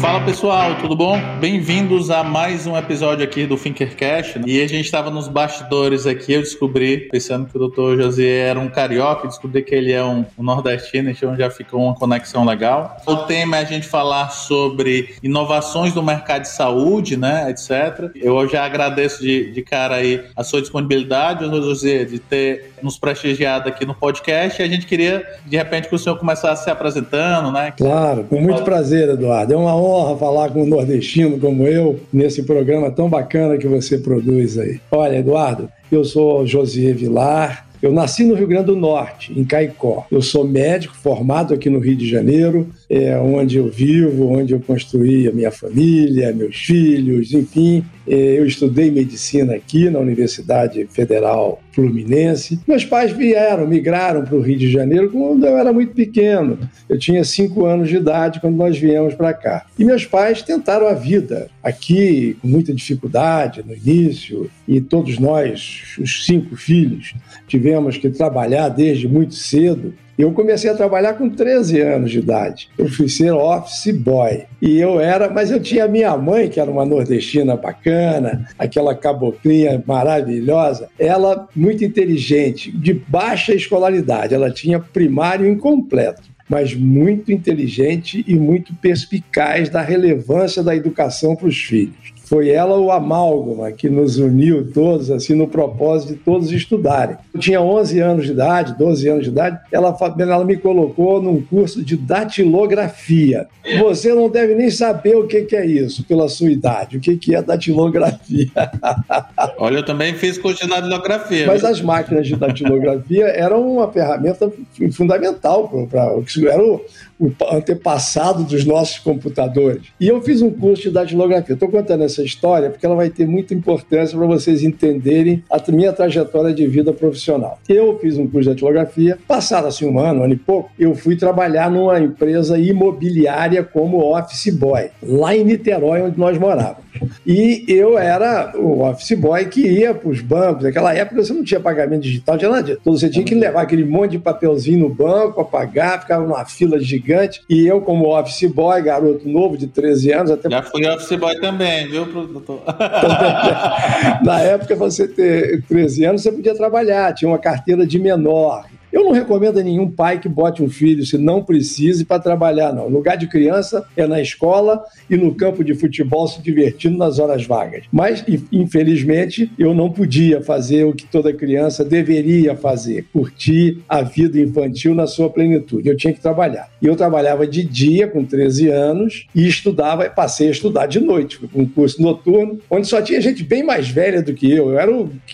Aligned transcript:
Fala 0.00 0.24
pessoal, 0.24 0.76
tudo 0.76 0.96
bom? 0.96 1.20
Bem-vindos 1.40 2.10
a 2.10 2.24
mais 2.24 2.66
um 2.66 2.74
episódio 2.74 3.22
aqui 3.22 3.46
do 3.46 3.54
Thinkercast. 3.54 4.38
Né? 4.38 4.44
E 4.46 4.62
a 4.62 4.66
gente 4.66 4.86
estava 4.86 5.10
nos 5.10 5.28
bastidores 5.28 6.06
aqui, 6.06 6.32
eu 6.32 6.40
descobri, 6.40 7.08
pensando 7.10 7.46
que 7.46 7.58
o 7.58 7.68
Dr. 7.68 8.00
José 8.02 8.48
era 8.48 8.58
um 8.58 8.70
carioca, 8.70 9.28
descobri 9.28 9.62
que 9.62 9.74
ele 9.74 9.92
é 9.92 10.02
um, 10.02 10.24
um 10.38 10.42
nordestino, 10.42 11.10
então 11.10 11.36
já 11.36 11.50
ficou 11.50 11.82
uma 11.82 11.94
conexão 11.94 12.46
legal. 12.46 12.96
O 13.06 13.14
tema 13.16 13.58
é 13.58 13.60
a 13.60 13.64
gente 13.64 13.86
falar 13.86 14.30
sobre 14.30 15.16
inovações 15.22 15.92
do 15.92 16.02
mercado 16.02 16.42
de 16.42 16.48
saúde, 16.48 17.18
né, 17.18 17.50
etc. 17.50 18.10
Eu 18.14 18.48
já 18.48 18.64
agradeço 18.64 19.20
de, 19.20 19.52
de 19.52 19.60
cara 19.60 19.96
aí 19.96 20.24
a 20.34 20.42
sua 20.42 20.62
disponibilidade, 20.62 21.44
José, 21.44 22.06
de 22.06 22.18
ter 22.18 22.72
nos 22.82 22.98
prestigiado 22.98 23.68
aqui 23.68 23.84
no 23.84 23.94
podcast. 23.94 24.62
E 24.62 24.64
a 24.64 24.68
gente 24.68 24.86
queria, 24.86 25.26
de 25.44 25.58
repente, 25.58 25.88
que 25.88 25.94
o 25.94 25.98
senhor 25.98 26.16
começasse 26.16 26.64
se 26.64 26.70
apresentando, 26.70 27.52
né? 27.52 27.74
Claro, 27.76 28.24
com 28.24 28.40
muito 28.40 28.62
prazer, 28.62 29.10
Eduardo. 29.10 29.52
É 29.52 29.56
uma 29.56 29.76
honra 29.76 29.89
honra 29.90 30.16
falar 30.16 30.50
com 30.50 30.62
um 30.62 30.66
nordestino 30.66 31.38
como 31.38 31.66
eu 31.66 32.00
nesse 32.12 32.42
programa 32.42 32.90
tão 32.90 33.08
bacana 33.08 33.58
que 33.58 33.66
você 33.66 33.98
produz 33.98 34.56
aí. 34.58 34.80
Olha, 34.90 35.18
Eduardo, 35.18 35.68
eu 35.90 36.04
sou 36.04 36.46
José 36.46 36.92
Vilar, 36.92 37.68
eu 37.82 37.92
nasci 37.92 38.24
no 38.24 38.34
Rio 38.34 38.46
Grande 38.46 38.66
do 38.66 38.76
Norte, 38.76 39.32
em 39.38 39.44
Caicó. 39.44 40.06
Eu 40.10 40.22
sou 40.22 40.46
médico 40.46 40.94
formado 40.94 41.54
aqui 41.54 41.68
no 41.70 41.78
Rio 41.78 41.96
de 41.96 42.08
Janeiro, 42.08 42.68
é, 42.90 43.16
onde 43.16 43.56
eu 43.56 43.68
vivo, 43.68 44.26
onde 44.26 44.52
eu 44.52 44.58
construí 44.58 45.28
a 45.28 45.32
minha 45.32 45.52
família, 45.52 46.32
meus 46.32 46.56
filhos, 46.56 47.32
enfim. 47.32 47.84
É, 48.04 48.14
eu 48.14 48.44
estudei 48.44 48.90
medicina 48.90 49.54
aqui 49.54 49.88
na 49.88 50.00
Universidade 50.00 50.84
Federal 50.90 51.62
Fluminense. 51.70 52.58
Meus 52.66 52.84
pais 52.84 53.12
vieram, 53.12 53.64
migraram 53.68 54.24
para 54.24 54.34
o 54.34 54.40
Rio 54.40 54.58
de 54.58 54.68
Janeiro 54.68 55.08
quando 55.08 55.46
eu 55.46 55.56
era 55.56 55.72
muito 55.72 55.94
pequeno. 55.94 56.58
Eu 56.88 56.98
tinha 56.98 57.22
cinco 57.22 57.64
anos 57.64 57.88
de 57.88 57.96
idade 57.96 58.40
quando 58.40 58.56
nós 58.56 58.76
viemos 58.76 59.14
para 59.14 59.32
cá. 59.32 59.66
E 59.78 59.84
meus 59.84 60.04
pais 60.04 60.42
tentaram 60.42 60.88
a 60.88 60.94
vida 60.94 61.48
aqui 61.62 62.36
com 62.42 62.48
muita 62.48 62.74
dificuldade 62.74 63.62
no 63.64 63.72
início, 63.72 64.50
e 64.66 64.80
todos 64.80 65.18
nós, 65.18 65.96
os 65.96 66.26
cinco 66.26 66.56
filhos, 66.56 67.14
tivemos 67.46 67.96
que 67.96 68.10
trabalhar 68.10 68.68
desde 68.68 69.06
muito 69.06 69.34
cedo 69.34 69.94
eu 70.22 70.32
comecei 70.32 70.70
a 70.70 70.74
trabalhar 70.74 71.14
com 71.14 71.28
13 71.28 71.80
anos 71.80 72.10
de 72.10 72.18
idade. 72.18 72.68
Eu 72.76 72.88
fui 72.88 73.08
ser 73.08 73.32
office 73.32 73.96
boy. 73.96 74.44
E 74.60 74.78
eu 74.78 75.00
era, 75.00 75.28
mas 75.30 75.50
eu 75.50 75.60
tinha 75.60 75.88
minha 75.88 76.16
mãe, 76.16 76.48
que 76.48 76.60
era 76.60 76.70
uma 76.70 76.84
nordestina 76.84 77.56
bacana, 77.56 78.48
aquela 78.58 78.94
caboclinha 78.94 79.82
maravilhosa. 79.86 80.88
Ela, 80.98 81.48
muito 81.54 81.84
inteligente, 81.84 82.70
de 82.70 82.92
baixa 82.92 83.54
escolaridade. 83.54 84.34
Ela 84.34 84.50
tinha 84.50 84.78
primário 84.78 85.48
incompleto 85.48 86.30
mas 86.48 86.74
muito 86.74 87.30
inteligente 87.30 88.24
e 88.26 88.34
muito 88.34 88.74
perspicaz 88.74 89.68
da 89.68 89.80
relevância 89.80 90.64
da 90.64 90.74
educação 90.74 91.36
para 91.36 91.46
os 91.46 91.56
filhos 91.56 92.19
foi 92.30 92.48
ela 92.48 92.78
o 92.78 92.92
amálgama 92.92 93.72
que 93.72 93.90
nos 93.90 94.16
uniu 94.16 94.70
todos, 94.72 95.10
assim, 95.10 95.34
no 95.34 95.48
propósito 95.48 96.12
de 96.12 96.20
todos 96.20 96.52
estudarem. 96.52 97.16
Eu 97.34 97.40
tinha 97.40 97.60
11 97.60 97.98
anos 97.98 98.24
de 98.26 98.30
idade, 98.30 98.78
12 98.78 99.08
anos 99.08 99.24
de 99.24 99.30
idade, 99.30 99.58
ela, 99.72 99.98
ela 100.16 100.44
me 100.44 100.56
colocou 100.56 101.20
num 101.20 101.42
curso 101.42 101.84
de 101.84 101.96
datilografia. 101.96 103.48
Você 103.80 104.14
não 104.14 104.30
deve 104.30 104.54
nem 104.54 104.70
saber 104.70 105.16
o 105.16 105.26
que, 105.26 105.42
que 105.42 105.56
é 105.56 105.66
isso, 105.66 106.04
pela 106.04 106.28
sua 106.28 106.52
idade, 106.52 106.98
o 106.98 107.00
que, 107.00 107.16
que 107.16 107.34
é 107.34 107.42
datilografia. 107.42 108.48
Olha, 109.58 109.78
eu 109.78 109.84
também 109.84 110.14
fiz 110.14 110.38
curso 110.38 110.62
de 110.62 110.70
datilografia. 110.70 111.48
Mas 111.48 111.64
as 111.64 111.80
máquinas 111.80 112.28
de 112.28 112.36
datilografia 112.36 113.24
eram 113.24 113.68
uma 113.72 113.90
ferramenta 113.90 114.52
fundamental 114.92 115.68
para 115.90 116.16
o 116.16 116.22
que 116.22 116.46
era 116.46 116.62
o, 116.62 116.80
o 117.20 117.30
antepassado 117.52 118.44
dos 118.44 118.64
nossos 118.64 118.98
computadores. 118.98 119.82
E 120.00 120.08
eu 120.08 120.22
fiz 120.22 120.40
um 120.40 120.50
curso 120.50 120.84
de 120.84 120.90
datilografia. 120.90 121.52
Estou 121.52 121.68
contando 121.68 122.02
essa 122.02 122.22
história 122.22 122.70
porque 122.70 122.86
ela 122.86 122.96
vai 122.96 123.10
ter 123.10 123.26
muita 123.26 123.52
importância 123.52 124.16
para 124.16 124.26
vocês 124.26 124.62
entenderem 124.62 125.44
a 125.50 125.60
minha 125.70 125.92
trajetória 125.92 126.54
de 126.54 126.66
vida 126.66 126.92
profissional. 126.92 127.58
Eu 127.68 127.98
fiz 127.98 128.16
um 128.16 128.26
curso 128.26 128.48
de 128.48 128.54
datilografia, 128.54 129.18
passado 129.28 129.66
assim 129.66 129.86
um 129.86 129.98
ano, 129.98 130.20
um 130.20 130.24
ano 130.24 130.32
e 130.32 130.36
pouco, 130.36 130.70
eu 130.78 130.94
fui 130.94 131.14
trabalhar 131.14 131.70
numa 131.70 132.00
empresa 132.00 132.58
imobiliária 132.58 133.62
como 133.62 134.16
office 134.16 134.52
boy, 134.54 134.88
lá 135.02 135.36
em 135.36 135.44
Niterói, 135.44 136.02
onde 136.02 136.18
nós 136.18 136.38
morávamos. 136.38 136.90
E 137.26 137.64
eu 137.68 137.98
era 137.98 138.52
o 138.56 138.82
office 138.82 139.16
boy 139.16 139.44
que 139.46 139.60
ia 139.60 139.94
para 139.94 140.08
os 140.08 140.20
bancos. 140.20 140.64
Naquela 140.64 140.94
época 140.94 141.22
você 141.22 141.32
não 141.32 141.44
tinha 141.44 141.60
pagamento 141.60 142.02
digital, 142.02 142.36
tinha 142.36 142.50
nada 142.50 142.62
disso. 142.62 142.78
Então 142.80 142.92
você 142.92 143.08
tinha 143.08 143.24
que 143.24 143.34
levar 143.34 143.62
aquele 143.62 143.84
monte 143.84 144.12
de 144.12 144.18
papelzinho 144.18 144.80
no 144.80 144.94
banco 144.94 145.34
para 145.34 145.44
pagar, 145.44 146.00
ficava 146.00 146.26
numa 146.26 146.44
fila 146.44 146.78
gigante. 146.78 147.09
E 147.48 147.66
eu, 147.66 147.80
como 147.80 148.16
office 148.16 148.50
boy, 148.50 148.82
garoto 148.82 149.28
novo 149.28 149.56
de 149.56 149.66
13 149.66 150.12
anos, 150.12 150.30
até. 150.30 150.50
Já 150.50 150.62
fui 150.62 150.86
office 150.86 151.18
boy 151.18 151.38
também, 151.40 151.88
viu, 151.88 152.06
produtor? 152.06 152.62
Na 154.24 154.40
época, 154.40 154.76
você 154.76 155.08
ter 155.08 155.62
13 155.68 156.04
anos, 156.04 156.22
você 156.22 156.32
podia 156.32 156.54
trabalhar, 156.54 157.14
tinha 157.14 157.28
uma 157.30 157.38
carteira 157.38 157.86
de 157.86 157.98
menor. 157.98 158.64
Eu 158.92 159.04
não 159.04 159.12
recomendo 159.12 159.58
a 159.58 159.62
nenhum 159.62 159.88
pai 159.90 160.18
que 160.18 160.28
bote 160.28 160.62
um 160.62 160.68
filho, 160.68 161.06
se 161.06 161.16
não 161.16 161.44
precise, 161.44 162.04
para 162.04 162.20
trabalhar, 162.20 162.72
não. 162.72 162.86
O 162.86 162.90
lugar 162.90 163.16
de 163.16 163.28
criança 163.28 163.84
é 163.96 164.06
na 164.06 164.20
escola 164.20 164.82
e 165.08 165.16
no 165.16 165.34
campo 165.34 165.62
de 165.62 165.74
futebol 165.74 166.26
se 166.26 166.42
divertindo 166.42 166.98
nas 166.98 167.18
horas 167.18 167.44
vagas. 167.46 167.84
Mas, 167.92 168.24
infelizmente, 168.50 169.50
eu 169.58 169.74
não 169.74 169.90
podia 169.90 170.42
fazer 170.42 170.84
o 170.84 170.92
que 170.92 171.06
toda 171.06 171.32
criança 171.32 171.84
deveria 171.84 172.56
fazer, 172.56 173.06
curtir 173.12 173.78
a 173.88 174.02
vida 174.02 174.40
infantil 174.40 174.94
na 174.94 175.06
sua 175.06 175.30
plenitude. 175.30 175.88
Eu 175.88 175.96
tinha 175.96 176.12
que 176.12 176.20
trabalhar. 176.20 176.68
E 176.82 176.86
eu 176.86 176.96
trabalhava 176.96 177.46
de 177.46 177.62
dia, 177.62 178.08
com 178.08 178.24
13 178.24 178.68
anos, 178.68 179.26
e 179.34 179.46
estudava, 179.46 180.08
passei 180.10 180.48
a 180.48 180.52
estudar 180.52 180.86
de 180.86 180.98
noite, 180.98 181.38
um 181.54 181.66
curso 181.66 182.02
noturno, 182.02 182.58
onde 182.68 182.88
só 182.88 183.00
tinha 183.00 183.20
gente 183.20 183.44
bem 183.44 183.62
mais 183.62 183.88
velha 183.88 184.22
do 184.22 184.34
que 184.34 184.50
eu. 184.50 184.70
Eu 184.70 184.78
era 184.78 184.90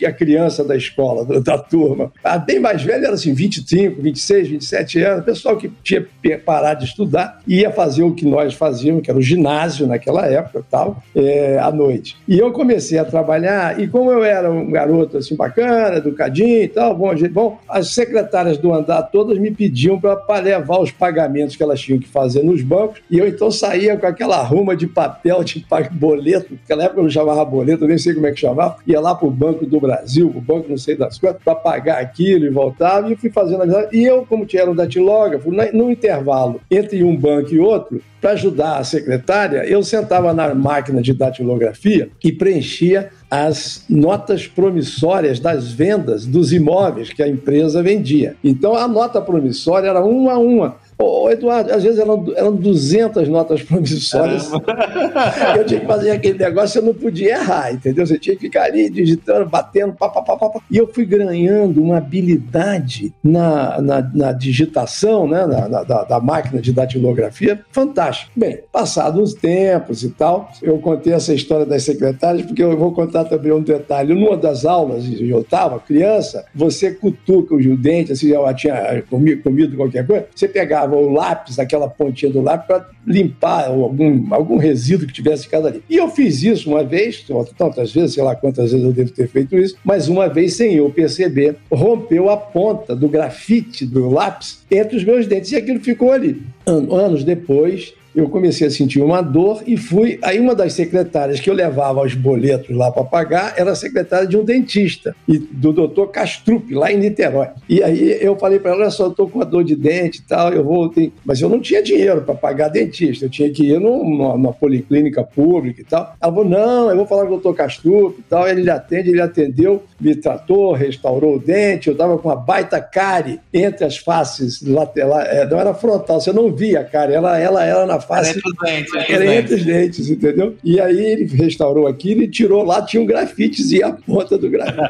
a 0.06 0.12
criança 0.12 0.62
da 0.62 0.76
escola, 0.76 1.40
da 1.40 1.56
turma. 1.56 2.12
A 2.22 2.36
bem 2.38 2.58
mais 2.58 2.82
velha 2.82 3.06
era 3.06 3.14
assim, 3.14 3.32
20 3.32 3.45
25, 3.46 4.02
26, 4.02 4.48
27 4.48 5.02
anos, 5.02 5.24
pessoal 5.24 5.56
que 5.56 5.70
tinha 5.82 6.06
parado 6.44 6.80
de 6.80 6.86
estudar 6.86 7.40
ia 7.46 7.70
fazer 7.70 8.02
o 8.02 8.12
que 8.12 8.26
nós 8.26 8.54
fazíamos, 8.54 9.02
que 9.02 9.10
era 9.10 9.18
o 9.18 9.22
ginásio 9.22 9.86
naquela 9.86 10.26
época 10.26 10.64
tal, 10.70 11.02
é, 11.14 11.58
à 11.58 11.70
noite. 11.70 12.16
E 12.26 12.38
eu 12.38 12.52
comecei 12.52 12.98
a 12.98 13.04
trabalhar, 13.04 13.80
e 13.80 13.86
como 13.86 14.10
eu 14.10 14.24
era 14.24 14.50
um 14.50 14.70
garoto 14.70 15.18
assim 15.18 15.36
bacana, 15.36 15.96
educadinho 15.96 16.62
e 16.62 16.68
tal, 16.68 16.94
bom, 16.94 17.14
bom 17.30 17.58
as 17.68 17.90
secretárias 17.90 18.58
do 18.58 18.72
andar 18.72 19.02
todas 19.04 19.38
me 19.38 19.50
pediam 19.50 20.00
para 20.00 20.38
levar 20.40 20.80
os 20.80 20.90
pagamentos 20.90 21.56
que 21.56 21.62
elas 21.62 21.80
tinham 21.80 21.98
que 21.98 22.08
fazer 22.08 22.42
nos 22.42 22.62
bancos, 22.62 23.00
e 23.10 23.18
eu 23.18 23.26
então 23.26 23.50
saía 23.50 23.96
com 23.96 24.06
aquela 24.06 24.42
ruma 24.42 24.76
de 24.76 24.86
papel 24.86 25.42
de 25.44 25.64
boleto, 25.92 26.54
naquela 26.54 26.84
época 26.84 27.00
eu 27.00 27.04
não 27.04 27.10
chamava 27.10 27.44
boleto, 27.44 27.86
nem 27.86 27.98
sei 27.98 28.14
como 28.14 28.26
é 28.26 28.32
que 28.32 28.40
chamava, 28.40 28.76
ia 28.86 29.00
lá 29.00 29.14
para 29.14 29.28
o 29.28 29.30
Banco 29.30 29.66
do 29.66 29.80
Brasil, 29.80 30.32
o 30.34 30.40
banco 30.40 30.68
não 30.68 30.78
sei 30.78 30.96
das 30.96 31.18
coisas, 31.18 31.40
para 31.42 31.54
pagar 31.54 31.98
aquilo 31.98 32.46
e 32.46 32.50
voltava, 32.50 33.10
e 33.12 33.16
fui 33.16 33.30
fazendo 33.36 33.62
amizade. 33.62 33.94
E 33.94 34.02
eu, 34.02 34.24
como 34.24 34.46
tinha 34.46 34.68
um 34.68 34.74
datilógrafo, 34.74 35.52
no 35.74 35.90
intervalo 35.90 36.58
entre 36.70 37.04
um 37.04 37.14
banco 37.14 37.52
e 37.52 37.60
outro, 37.60 38.00
para 38.18 38.30
ajudar 38.30 38.78
a 38.78 38.84
secretária, 38.84 39.58
eu 39.66 39.82
sentava 39.82 40.32
na 40.32 40.54
máquina 40.54 41.02
de 41.02 41.12
datilografia 41.12 42.08
e 42.24 42.32
preenchia 42.32 43.10
as 43.30 43.84
notas 43.90 44.46
promissórias 44.46 45.38
das 45.38 45.70
vendas 45.70 46.24
dos 46.24 46.52
imóveis 46.52 47.12
que 47.12 47.22
a 47.22 47.28
empresa 47.28 47.82
vendia. 47.82 48.34
Então 48.42 48.74
a 48.74 48.88
nota 48.88 49.20
promissória 49.20 49.88
era 49.88 50.02
uma 50.02 50.32
a 50.32 50.38
uma. 50.38 50.76
Ô, 50.98 51.30
Eduardo, 51.30 51.72
às 51.72 51.82
vezes 51.82 51.98
eram, 51.98 52.24
eram 52.34 52.56
200 52.56 53.28
notas 53.28 53.62
promissórias. 53.62 54.50
eu 55.56 55.64
tinha 55.64 55.80
que 55.80 55.86
fazer 55.86 56.10
aquele 56.10 56.38
negócio, 56.38 56.78
eu 56.78 56.84
não 56.84 56.94
podia 56.94 57.32
errar, 57.32 57.72
entendeu? 57.72 58.06
Você 58.06 58.18
tinha 58.18 58.34
que 58.34 58.42
ficar 58.42 58.64
ali 58.64 58.88
digitando, 58.88 59.46
batendo, 59.46 59.92
pá, 59.92 60.08
pá, 60.08 60.22
pá, 60.22 60.36
pá. 60.36 60.60
E 60.70 60.76
eu 60.78 60.88
fui 60.92 61.04
ganhando 61.04 61.82
uma 61.82 61.98
habilidade 61.98 63.12
na, 63.22 63.80
na, 63.80 64.10
na 64.14 64.32
digitação, 64.32 65.28
né, 65.28 65.46
na, 65.46 65.68
na 65.68 65.82
da, 65.82 66.04
da, 66.04 66.20
máquina 66.20 66.62
de 66.62 66.72
datilografia, 66.72 67.60
fantástico. 67.70 68.30
Bem, 68.34 68.60
passados 68.72 69.20
uns 69.20 69.34
tempos 69.34 70.02
e 70.02 70.10
tal, 70.10 70.50
eu 70.62 70.78
contei 70.78 71.12
essa 71.12 71.34
história 71.34 71.66
das 71.66 71.82
secretárias, 71.82 72.46
porque 72.46 72.62
eu 72.62 72.76
vou 72.76 72.92
contar 72.92 73.24
também 73.24 73.52
um 73.52 73.62
detalhe. 73.62 74.14
Numa 74.14 74.36
das 74.36 74.64
aulas, 74.64 75.04
eu 75.20 75.40
estava 75.40 75.78
criança, 75.78 76.46
você 76.54 76.90
cutuca 76.92 77.54
os 77.54 77.66
dentes, 77.78 78.12
assim, 78.12 78.30
já 78.30 78.54
tinha 78.54 79.02
comido, 79.10 79.42
comido 79.42 79.76
qualquer 79.76 80.06
coisa, 80.06 80.26
você 80.34 80.48
pegava 80.48 80.85
pegava 80.86 80.96
o 80.96 81.12
lápis, 81.12 81.58
aquela 81.58 81.88
pontinha 81.88 82.30
do 82.30 82.40
lápis, 82.40 82.66
para 82.66 82.88
limpar 83.06 83.66
algum, 83.66 84.32
algum 84.32 84.56
resíduo 84.56 85.06
que 85.06 85.12
tivesse 85.12 85.44
ficado 85.44 85.66
ali. 85.66 85.82
E 85.90 85.96
eu 85.96 86.08
fiz 86.08 86.42
isso 86.42 86.70
uma 86.70 86.84
vez, 86.84 87.24
tantas 87.58 87.92
vezes, 87.92 88.14
sei 88.14 88.22
lá 88.22 88.34
quantas 88.36 88.70
vezes 88.70 88.86
eu 88.86 88.92
devo 88.92 89.10
ter 89.10 89.28
feito 89.28 89.56
isso, 89.56 89.76
mas 89.84 90.08
uma 90.08 90.28
vez 90.28 90.54
sem 90.54 90.74
eu 90.74 90.88
perceber, 90.90 91.56
rompeu 91.70 92.30
a 92.30 92.36
ponta 92.36 92.94
do 92.94 93.08
grafite 93.08 93.84
do 93.84 94.08
lápis 94.08 94.64
entre 94.70 94.96
os 94.96 95.04
meus 95.04 95.26
dentes 95.26 95.52
e 95.52 95.56
aquilo 95.56 95.80
ficou 95.80 96.12
ali. 96.12 96.42
Anos 96.66 97.24
depois, 97.24 97.94
eu 98.16 98.28
comecei 98.30 98.66
a 98.66 98.70
sentir 98.70 99.02
uma 99.02 99.20
dor 99.20 99.62
e 99.66 99.76
fui. 99.76 100.18
Aí, 100.22 100.40
uma 100.40 100.54
das 100.54 100.72
secretárias 100.72 101.38
que 101.38 101.50
eu 101.50 101.54
levava 101.54 102.02
os 102.02 102.14
boletos 102.14 102.74
lá 102.74 102.90
para 102.90 103.04
pagar 103.04 103.54
era 103.56 103.72
a 103.72 103.76
secretária 103.76 104.26
de 104.26 104.36
um 104.36 104.44
dentista, 104.44 105.14
e 105.28 105.38
do 105.38 105.72
doutor 105.72 106.08
Castrup, 106.08 106.72
lá 106.72 106.90
em 106.90 106.96
Niterói. 106.96 107.48
E 107.68 107.82
aí 107.82 108.18
eu 108.20 108.36
falei 108.36 108.58
para 108.58 108.70
ela: 108.70 108.80
olha 108.80 108.90
só, 108.90 109.08
estou 109.08 109.28
com 109.28 109.38
uma 109.38 109.44
dor 109.44 109.62
de 109.62 109.76
dente 109.76 110.20
e 110.20 110.22
tal, 110.22 110.52
eu 110.52 110.64
vou. 110.64 110.88
Ter... 110.88 111.12
Mas 111.24 111.40
eu 111.40 111.48
não 111.48 111.60
tinha 111.60 111.82
dinheiro 111.82 112.22
para 112.22 112.34
pagar 112.34 112.68
dentista, 112.68 113.26
eu 113.26 113.30
tinha 113.30 113.50
que 113.50 113.66
ir 113.66 113.78
numa, 113.78 114.32
numa 114.32 114.52
policlínica 114.52 115.22
pública 115.22 115.82
e 115.82 115.84
tal. 115.84 116.14
Ela 116.20 116.32
falou: 116.32 116.48
não, 116.48 116.90
eu 116.90 116.96
vou 116.96 117.06
falar 117.06 117.22
com 117.22 117.28
o 117.28 117.40
doutor 117.40 117.54
Castrup 117.54 118.18
e 118.18 118.22
tal. 118.22 118.48
Ele 118.48 118.70
atende, 118.70 119.10
ele 119.10 119.20
atendeu, 119.20 119.82
me 120.00 120.14
tratou, 120.16 120.72
restaurou 120.72 121.36
o 121.36 121.38
dente, 121.38 121.88
eu 121.88 121.92
estava 121.92 122.16
com 122.16 122.28
uma 122.28 122.36
baita 122.36 122.80
cárie 122.80 123.40
entre 123.52 123.84
as 123.84 123.98
faces 123.98 124.62
laterais, 124.62 125.28
é, 125.28 125.46
não 125.46 125.60
era 125.60 125.74
frontal, 125.74 126.20
você 126.20 126.32
não 126.32 126.52
via 126.52 126.80
a 126.80 126.84
cárie, 126.84 127.14
ela, 127.14 127.38
ela 127.38 127.64
era 127.64 127.84
na 127.86 128.00
face. 128.06 128.30
Era 128.30 128.38
entre 128.38 128.50
os 128.50 128.56
dentes. 128.56 129.10
Era 129.10 129.34
entre 129.36 129.54
os 129.54 129.64
dentes, 129.64 130.10
entendeu? 130.10 130.56
E 130.62 130.80
aí 130.80 131.04
ele 131.04 131.24
restaurou 131.24 131.86
aquilo 131.86 132.22
e 132.22 132.28
tirou 132.28 132.64
lá, 132.64 132.82
tinha 132.82 133.02
um 133.02 133.06
grafites 133.06 133.72
e 133.72 133.82
a 133.82 133.92
ponta 133.92 134.38
do 134.38 134.48
grafite. 134.48 134.80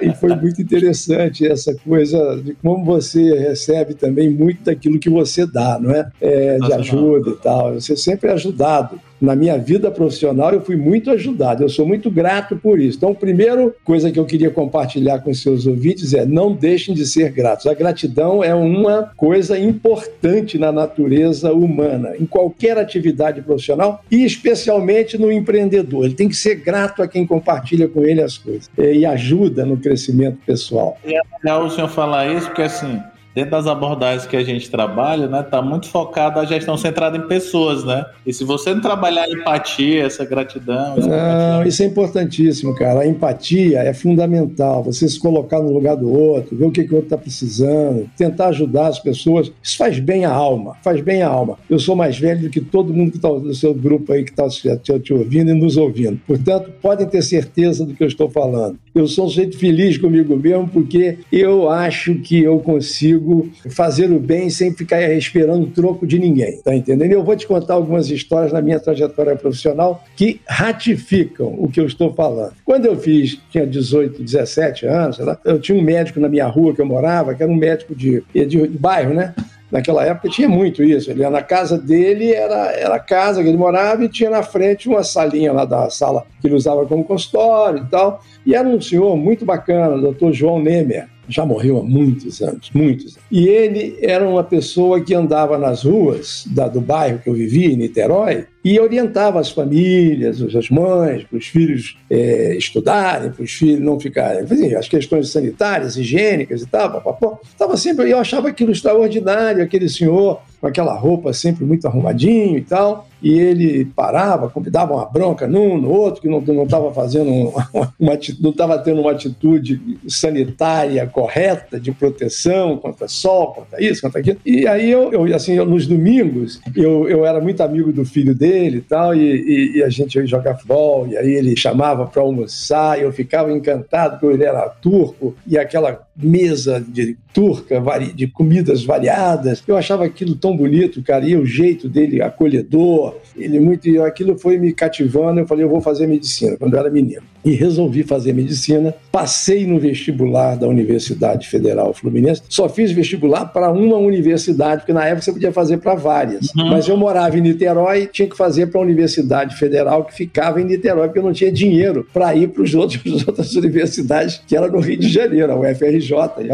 e 0.00 0.14
foi 0.14 0.34
muito 0.34 0.60
interessante 0.60 1.46
essa 1.46 1.74
coisa 1.74 2.40
de 2.42 2.54
como 2.54 2.84
você 2.84 3.38
recebe 3.38 3.94
também 3.94 4.30
muito 4.30 4.64
daquilo 4.64 4.98
que 4.98 5.10
você 5.10 5.46
dá, 5.46 5.78
não 5.80 5.90
é? 5.90 6.10
é 6.20 6.58
de 6.58 6.72
ajuda 6.72 7.30
e 7.30 7.36
tal. 7.36 7.74
Você 7.74 7.96
sempre 7.96 8.30
é 8.30 8.32
ajudado 8.32 9.00
na 9.20 9.36
minha 9.36 9.58
vida 9.58 9.90
profissional 9.90 10.52
eu 10.52 10.60
fui 10.60 10.76
muito 10.76 11.10
ajudado, 11.10 11.62
eu 11.62 11.68
sou 11.68 11.86
muito 11.86 12.10
grato 12.10 12.56
por 12.56 12.80
isso. 12.80 12.96
Então, 12.96 13.14
primeira 13.14 13.72
coisa 13.84 14.10
que 14.10 14.18
eu 14.18 14.24
queria 14.24 14.50
compartilhar 14.50 15.20
com 15.20 15.32
seus 15.34 15.66
ouvintes 15.66 16.14
é 16.14 16.24
não 16.24 16.52
deixem 16.52 16.94
de 16.94 17.06
ser 17.06 17.30
gratos. 17.30 17.66
A 17.66 17.74
gratidão 17.74 18.42
é 18.42 18.54
uma 18.54 19.10
coisa 19.16 19.58
importante 19.58 20.58
na 20.58 20.72
natureza 20.72 21.52
humana, 21.52 22.14
em 22.18 22.26
qualquer 22.26 22.78
atividade 22.78 23.42
profissional 23.42 24.02
e 24.10 24.24
especialmente 24.24 25.18
no 25.18 25.30
empreendedor. 25.30 26.04
Ele 26.04 26.14
tem 26.14 26.28
que 26.28 26.36
ser 26.36 26.56
grato 26.56 27.02
a 27.02 27.08
quem 27.08 27.26
compartilha 27.26 27.88
com 27.88 28.04
ele 28.04 28.22
as 28.22 28.38
coisas 28.38 28.70
e 28.78 29.04
ajuda 29.04 29.64
no 29.64 29.76
crescimento 29.76 30.38
pessoal. 30.46 30.96
É 31.04 31.20
legal 31.42 31.64
o 31.64 31.70
senhor 31.70 31.88
falar 31.88 32.32
isso, 32.32 32.46
porque 32.46 32.62
assim, 32.62 33.00
dentro 33.34 33.52
das 33.52 33.66
abordagens 33.66 34.26
que 34.26 34.36
a 34.36 34.44
gente 34.44 34.70
trabalha, 34.70 35.26
né, 35.26 35.42
tá 35.42 35.62
muito 35.62 35.88
focada 35.88 36.40
a 36.40 36.44
gestão 36.44 36.76
centrada 36.76 37.16
em 37.16 37.26
pessoas, 37.26 37.84
né? 37.84 38.04
E 38.26 38.32
se 38.32 38.44
você 38.44 38.74
não 38.74 38.80
trabalhar 38.80 39.24
a 39.24 39.30
empatia, 39.30 40.04
essa 40.04 40.24
gratidão, 40.24 40.98
essa 40.98 41.08
não, 41.08 41.64
isso 41.64 41.82
é 41.82 41.86
importantíssimo, 41.86 42.74
cara. 42.74 43.00
A 43.00 43.06
empatia 43.06 43.80
é 43.80 43.92
fundamental. 43.92 44.82
Você 44.84 45.08
se 45.08 45.18
colocar 45.18 45.60
no 45.60 45.72
lugar 45.72 45.96
do 45.96 46.10
outro, 46.10 46.56
ver 46.56 46.66
o 46.66 46.70
que, 46.70 46.84
que 46.84 46.92
o 46.92 46.96
outro 46.96 47.06
está 47.06 47.18
precisando, 47.18 48.08
tentar 48.16 48.48
ajudar 48.48 48.88
as 48.88 48.98
pessoas. 48.98 49.52
Isso 49.62 49.76
faz 49.76 49.98
bem 49.98 50.24
a 50.24 50.32
alma, 50.32 50.76
faz 50.82 51.00
bem 51.00 51.22
a 51.22 51.28
alma. 51.28 51.58
Eu 51.68 51.78
sou 51.78 51.96
mais 51.96 52.18
velho 52.18 52.42
do 52.42 52.50
que 52.50 52.60
todo 52.60 52.92
mundo 52.92 53.10
que 53.10 53.16
está 53.16 53.28
no 53.28 53.54
seu 53.54 53.74
grupo 53.74 54.12
aí 54.12 54.24
que 54.24 54.30
está 54.30 54.48
te, 54.48 54.98
te 55.00 55.12
ouvindo 55.12 55.50
e 55.50 55.54
nos 55.54 55.76
ouvindo. 55.76 56.20
Portanto, 56.26 56.70
podem 56.80 57.06
ter 57.06 57.22
certeza 57.22 57.84
do 57.84 57.94
que 57.94 58.02
eu 58.02 58.08
estou 58.08 58.28
falando. 58.28 58.78
Eu 58.94 59.06
sou 59.06 59.26
um 59.26 59.28
sujeito 59.28 59.58
feliz 59.58 59.96
comigo 59.98 60.36
mesmo 60.36 60.68
porque 60.68 61.18
eu 61.30 61.70
acho 61.70 62.16
que 62.16 62.42
eu 62.42 62.58
consigo 62.58 63.29
fazer 63.70 64.10
o 64.10 64.18
bem 64.18 64.50
sem 64.50 64.72
ficar 64.74 65.00
esperando 65.12 65.66
troco 65.66 66.06
de 66.06 66.18
ninguém, 66.18 66.60
tá 66.62 66.74
entendendo? 66.74 67.12
Eu 67.12 67.22
vou 67.22 67.36
te 67.36 67.46
contar 67.46 67.74
algumas 67.74 68.10
histórias 68.10 68.52
na 68.52 68.60
minha 68.60 68.80
trajetória 68.80 69.36
profissional 69.36 70.04
que 70.16 70.40
ratificam 70.46 71.54
o 71.58 71.68
que 71.68 71.80
eu 71.80 71.86
estou 71.86 72.12
falando. 72.12 72.52
Quando 72.64 72.86
eu 72.86 72.96
fiz, 72.96 73.38
tinha 73.50 73.66
18, 73.66 74.22
17 74.22 74.86
anos, 74.86 75.18
eu 75.44 75.60
tinha 75.60 75.78
um 75.78 75.82
médico 75.82 76.20
na 76.20 76.28
minha 76.28 76.46
rua 76.46 76.74
que 76.74 76.80
eu 76.80 76.86
morava, 76.86 77.34
que 77.34 77.42
era 77.42 77.50
um 77.50 77.56
médico 77.56 77.94
de, 77.94 78.22
de, 78.34 78.46
de 78.46 78.78
bairro, 78.78 79.14
né? 79.14 79.34
Naquela 79.70 80.04
época 80.04 80.28
tinha 80.28 80.48
muito 80.48 80.82
isso. 80.82 81.10
Ele 81.10 81.28
na 81.28 81.42
casa 81.42 81.78
dele 81.78 82.32
era, 82.32 82.72
era 82.72 82.94
a 82.96 82.98
casa 82.98 83.42
que 83.42 83.48
ele 83.48 83.56
morava 83.56 84.04
e 84.04 84.08
tinha 84.08 84.28
na 84.28 84.42
frente 84.42 84.88
uma 84.88 85.04
salinha 85.04 85.52
lá 85.52 85.64
da 85.64 85.88
sala 85.90 86.26
que 86.40 86.48
ele 86.48 86.56
usava 86.56 86.84
como 86.86 87.04
consultório 87.04 87.84
e 87.84 87.86
tal. 87.86 88.20
E 88.44 88.54
era 88.54 88.66
um 88.66 88.80
senhor 88.80 89.16
muito 89.16 89.44
bacana, 89.44 89.94
o 89.94 90.00
doutor 90.00 90.32
João 90.32 90.60
Nemer 90.60 91.08
já 91.30 91.46
morreu 91.46 91.78
há 91.78 91.82
muitos 91.82 92.42
anos, 92.42 92.70
muitos. 92.74 93.18
E 93.30 93.48
ele 93.48 93.96
era 94.02 94.28
uma 94.28 94.42
pessoa 94.42 95.00
que 95.00 95.14
andava 95.14 95.56
nas 95.56 95.84
ruas 95.84 96.44
da, 96.46 96.68
do 96.68 96.80
bairro 96.80 97.20
que 97.20 97.30
eu 97.30 97.34
vivia, 97.34 97.72
em 97.72 97.76
Niterói, 97.76 98.44
e 98.64 98.78
orientava 98.78 99.40
as 99.40 99.50
famílias, 99.50 100.42
as 100.54 100.68
mães, 100.68 101.24
para 101.24 101.38
os 101.38 101.46
filhos 101.46 101.96
é, 102.10 102.54
estudarem, 102.56 103.30
para 103.30 103.42
os 103.42 103.52
filhos 103.52 103.80
não 103.80 103.98
ficarem, 103.98 104.40
assim, 104.40 104.74
as 104.74 104.88
questões 104.88 105.30
sanitárias, 105.30 105.96
higiênicas 105.96 106.62
e 106.62 106.66
tal, 106.66 107.40
Estava 107.44 107.76
sempre, 107.76 108.10
eu 108.10 108.18
achava 108.18 108.48
aquilo 108.48 108.72
extraordinário, 108.72 109.62
aquele 109.62 109.88
senhor 109.88 110.40
com 110.60 110.66
aquela 110.66 110.94
roupa 110.94 111.32
sempre 111.32 111.64
muito 111.64 111.86
arrumadinho 111.86 112.58
e 112.58 112.62
tal 112.62 113.08
e 113.22 113.38
ele 113.38 113.84
parava, 113.84 114.50
dava 114.70 114.94
uma 114.94 115.04
bronca 115.04 115.46
num, 115.46 115.76
no 115.78 115.90
outro, 115.90 116.22
que 116.22 116.28
não 116.28 116.40
estava 116.62 116.92
fazendo 116.92 117.30
uma, 117.72 117.92
uma, 117.98 118.18
não 118.40 118.50
estava 118.50 118.78
tendo 118.78 119.00
uma 119.00 119.12
atitude 119.12 119.80
sanitária 120.08 121.06
correta 121.06 121.78
de 121.78 121.92
proteção 121.92 122.78
contra 122.78 123.08
sol, 123.08 123.52
contra 123.52 123.82
isso, 123.82 124.00
contra 124.00 124.20
aquilo. 124.20 124.38
E 124.44 124.66
aí 124.66 124.90
eu, 124.90 125.12
eu 125.12 125.34
assim, 125.34 125.52
eu, 125.52 125.66
nos 125.66 125.86
domingos, 125.86 126.60
eu, 126.74 127.08
eu 127.08 127.26
era 127.26 127.40
muito 127.40 127.62
amigo 127.62 127.92
do 127.92 128.04
filho 128.04 128.34
dele 128.34 128.49
e 128.50 128.80
tal, 128.80 129.14
e, 129.14 129.20
e, 129.20 129.78
e 129.78 129.82
a 129.82 129.88
gente 129.88 130.16
ia 130.16 130.26
jogar 130.26 130.54
futebol, 130.54 131.06
e 131.06 131.16
aí 131.16 131.34
ele 131.34 131.56
chamava 131.56 132.06
para 132.06 132.22
almoçar, 132.22 132.98
e 132.98 133.02
eu 133.02 133.12
ficava 133.12 133.52
encantado 133.52 134.18
porque 134.18 134.34
ele 134.34 134.44
era 134.44 134.68
turco, 134.68 135.34
e 135.46 135.58
aquela 135.58 136.06
mesa 136.22 136.84
de 136.86 137.16
turca, 137.32 137.80
de 138.14 138.26
comidas 138.26 138.84
variadas. 138.84 139.62
Eu 139.66 139.76
achava 139.76 140.04
aquilo 140.04 140.34
tão 140.34 140.56
bonito, 140.56 141.02
cara, 141.02 141.26
e 141.26 141.36
o 141.36 141.46
jeito 141.46 141.88
dele 141.88 142.22
acolhedor, 142.22 143.16
ele 143.36 143.60
muito, 143.60 144.02
aquilo 144.02 144.38
foi 144.38 144.58
me 144.58 144.72
cativando. 144.72 145.40
Eu 145.40 145.46
falei, 145.46 145.64
eu 145.64 145.68
vou 145.68 145.80
fazer 145.80 146.06
medicina 146.06 146.56
quando 146.56 146.74
eu 146.74 146.80
era 146.80 146.90
menino 146.90 147.22
e 147.44 147.52
resolvi 147.52 148.02
fazer 148.02 148.32
medicina. 148.32 148.94
Passei 149.10 149.66
no 149.66 149.78
vestibular 149.78 150.56
da 150.56 150.68
Universidade 150.68 151.48
Federal 151.48 151.92
Fluminense. 151.92 152.42
Só 152.48 152.68
fiz 152.68 152.92
vestibular 152.92 153.46
para 153.46 153.70
uma 153.70 153.96
universidade, 153.96 154.82
porque 154.82 154.92
na 154.92 155.06
época 155.06 155.22
você 155.22 155.32
podia 155.32 155.52
fazer 155.52 155.78
para 155.78 155.94
várias. 155.94 156.48
Uhum. 156.54 156.70
Mas 156.70 156.88
eu 156.88 156.96
morava 156.96 157.38
em 157.38 157.40
Niterói 157.40 158.02
e 158.02 158.06
tinha 158.06 158.28
que 158.28 158.36
fazer 158.36 158.66
para 158.66 158.80
a 158.80 158.84
Universidade 158.84 159.56
Federal, 159.56 160.04
que 160.04 160.14
ficava 160.14 160.60
em 160.60 160.64
Niterói, 160.64 161.08
porque 161.08 161.18
eu 161.18 161.24
não 161.24 161.32
tinha 161.32 161.50
dinheiro 161.50 162.06
para 162.12 162.34
ir 162.34 162.48
para 162.48 162.62
as 162.62 162.74
outras 162.74 163.54
universidades, 163.56 164.40
que 164.46 164.56
era 164.56 164.68
no 164.68 164.80
Rio 164.80 164.98
de 164.98 165.08
Janeiro, 165.08 165.52
a 165.52 165.58
UFRJ. 165.58 166.09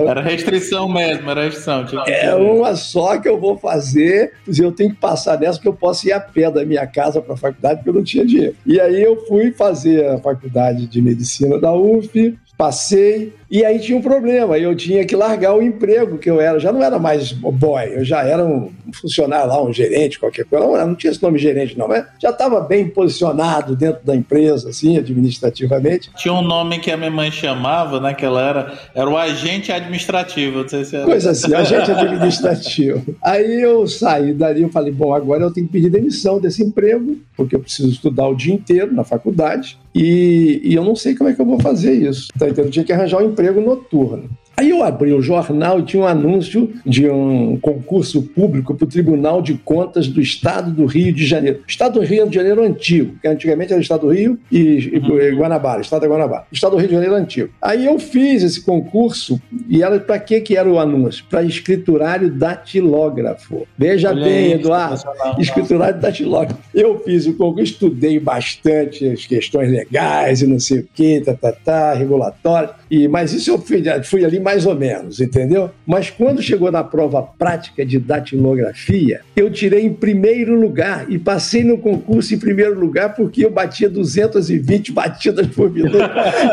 Era 0.08 0.22
restrição 0.22 0.88
mesmo, 0.88 1.30
era 1.30 1.44
restrição. 1.44 1.86
É 2.06 2.34
uma 2.34 2.74
só 2.76 3.18
que 3.18 3.28
eu 3.28 3.38
vou 3.38 3.56
fazer, 3.56 4.32
eu 4.46 4.72
tenho 4.72 4.90
que 4.90 4.96
passar 4.96 5.38
nessa, 5.38 5.54
porque 5.54 5.68
eu 5.68 5.74
posso 5.74 6.06
ir 6.06 6.12
a 6.12 6.20
pé 6.20 6.50
da 6.50 6.64
minha 6.64 6.86
casa 6.86 7.20
para 7.20 7.34
a 7.34 7.36
faculdade, 7.36 7.76
porque 7.76 7.90
eu 7.90 7.94
não 7.94 8.04
tinha 8.04 8.24
dinheiro. 8.24 8.54
E 8.64 8.80
aí 8.80 9.02
eu 9.02 9.26
fui 9.26 9.52
fazer 9.52 10.06
a 10.06 10.18
faculdade 10.18 10.46
faculdade 10.46 10.86
de 10.86 11.02
medicina 11.02 11.58
da 11.58 11.72
UF, 11.72 12.38
passei, 12.56 13.34
e 13.50 13.64
aí 13.64 13.78
tinha 13.78 13.96
um 13.96 14.02
problema, 14.02 14.58
eu 14.58 14.75
tinha 14.75 15.04
que 15.04 15.14
largar 15.14 15.54
o 15.54 15.62
emprego 15.62 16.19
que 16.19 16.28
eu 16.28 16.40
era, 16.40 16.58
já 16.58 16.72
não 16.72 16.82
era 16.82 16.98
mais 16.98 17.32
boy, 17.32 17.94
eu 17.94 18.04
já 18.04 18.22
era 18.22 18.44
um 18.44 18.72
funcionário 18.93 19.49
lá, 19.49 19.62
um 19.62 19.73
gerente, 19.73 20.18
qualquer 20.18 20.44
coisa, 20.44 20.66
não, 20.66 20.87
não 20.88 20.94
tinha 20.94 21.11
esse 21.11 21.23
nome 21.23 21.38
gerente 21.38 21.78
não, 21.78 21.87
mas 21.87 22.04
já 22.20 22.30
estava 22.30 22.61
bem 22.61 22.88
posicionado 22.88 23.76
dentro 23.76 24.04
da 24.04 24.14
empresa, 24.14 24.70
assim, 24.70 24.97
administrativamente. 24.97 26.11
Tinha 26.16 26.35
um 26.35 26.42
nome 26.42 26.78
que 26.78 26.90
a 26.90 26.97
minha 26.97 27.11
mãe 27.11 27.30
chamava, 27.30 28.00
né, 28.00 28.14
que 28.14 28.25
ela 28.25 28.49
era, 28.49 28.78
era 28.94 29.09
o 29.09 29.16
agente 29.16 29.70
administrativo, 29.70 30.62
não 30.62 30.68
sei 30.68 30.85
se 30.85 30.97
era. 30.97 31.04
Coisa 31.04 31.30
assim, 31.30 31.54
agente 31.54 31.90
administrativo. 31.90 33.16
Aí 33.23 33.61
eu 33.61 33.87
saí 33.87 34.32
dali, 34.32 34.62
eu 34.62 34.70
falei, 34.70 34.92
bom, 34.92 35.12
agora 35.14 35.44
eu 35.44 35.52
tenho 35.52 35.66
que 35.66 35.73
pedir 35.73 35.90
demissão 35.90 36.40
desse 36.40 36.62
emprego, 36.64 37.16
porque 37.37 37.54
eu 37.54 37.61
preciso 37.61 37.90
estudar 37.90 38.26
o 38.28 38.35
dia 38.35 38.54
inteiro 38.54 38.92
na 38.92 39.04
faculdade, 39.04 39.78
e, 39.94 40.61
e 40.62 40.75
eu 40.75 40.85
não 40.85 40.94
sei 40.94 41.14
como 41.14 41.30
é 41.30 41.32
que 41.32 41.40
eu 41.40 41.47
vou 41.47 41.59
fazer 41.59 41.94
isso, 41.94 42.28
tá 42.38 42.47
entendendo? 42.47 42.66
Eu 42.66 42.70
tinha 42.70 42.85
que 42.85 42.92
arranjar 42.92 43.23
um 43.23 43.25
emprego 43.37 43.61
noturno. 43.61 44.28
Aí 44.58 44.70
eu 44.70 44.82
abri 44.82 45.12
o 45.12 45.20
jornal 45.20 45.80
e 45.80 45.82
tinha 45.82 46.02
um 46.02 46.06
anúncio 46.06 46.72
de 46.84 47.06
um 47.10 47.58
concurso 47.60 48.22
público 48.22 48.75
para 48.75 48.86
o 48.86 48.88
Tribunal 48.88 49.42
de 49.42 49.52
Contas 49.54 50.08
do 50.08 50.18
Estado 50.18 50.70
do 50.70 50.86
Rio 50.86 51.12
de 51.12 51.26
Janeiro. 51.26 51.60
Estado 51.68 52.00
do 52.00 52.06
Rio 52.06 52.26
de 52.26 52.34
Janeiro 52.34 52.62
antigo, 52.62 53.16
que 53.20 53.28
antigamente 53.28 53.72
era 53.72 53.78
o 53.78 53.82
Estado 53.82 54.06
do 54.06 54.14
Rio 54.14 54.38
e, 54.50 54.98
uhum. 55.04 55.20
e 55.20 55.30
Guanabara, 55.32 55.82
Estado 55.82 56.00
da 56.02 56.08
Guanabara. 56.08 56.46
Estado 56.50 56.70
do 56.70 56.78
Rio 56.78 56.88
de 56.88 56.94
Janeiro 56.94 57.14
antigo. 57.14 57.50
Aí 57.60 57.84
eu 57.84 57.98
fiz 57.98 58.42
esse 58.42 58.62
concurso 58.62 59.38
e 59.68 59.82
era 59.82 60.00
para 60.00 60.18
que 60.18 60.40
que 60.40 60.56
era 60.56 60.68
o 60.68 60.78
anúncio? 60.78 61.22
Para 61.28 61.42
escriturário 61.42 62.30
datilógrafo. 62.30 63.66
Veja 63.76 64.08
Olha 64.08 64.25
bem, 64.25 64.36
aí, 64.36 64.52
Eduardo, 64.54 65.02
escriturário 65.38 66.00
datilógrafo. 66.00 66.58
Eu 66.75 66.98
fiz 67.00 67.26
o 67.26 67.34
concurso, 67.34 67.72
estudei 67.75 68.18
bastante 68.18 69.06
as 69.06 69.26
questões 69.26 69.70
legais 69.70 70.40
e 70.40 70.46
não 70.46 70.58
sei 70.58 70.78
o 70.78 70.88
que, 70.94 71.20
tá, 71.20 71.34
tá, 71.34 71.52
tá, 71.52 71.92
regulatórias. 71.92 72.70
E, 72.90 73.06
mas 73.06 73.34
isso 73.34 73.50
eu 73.50 73.58
fui, 73.58 73.82
fui 74.02 74.25
ali 74.25 74.45
mais 74.46 74.64
ou 74.64 74.76
menos, 74.76 75.20
entendeu? 75.20 75.70
Mas 75.84 76.08
quando 76.08 76.40
chegou 76.40 76.70
na 76.70 76.84
prova 76.84 77.20
prática 77.20 77.84
de 77.84 77.98
datilografia, 77.98 79.22
eu 79.34 79.50
tirei 79.50 79.84
em 79.84 79.92
primeiro 79.92 80.54
lugar 80.54 81.10
e 81.10 81.18
passei 81.18 81.64
no 81.64 81.76
concurso 81.76 82.32
em 82.32 82.38
primeiro 82.38 82.78
lugar 82.78 83.12
porque 83.16 83.44
eu 83.44 83.50
batia 83.50 83.90
220 83.90 84.92
batidas 84.92 85.48
por 85.48 85.68
minuto, 85.68 85.98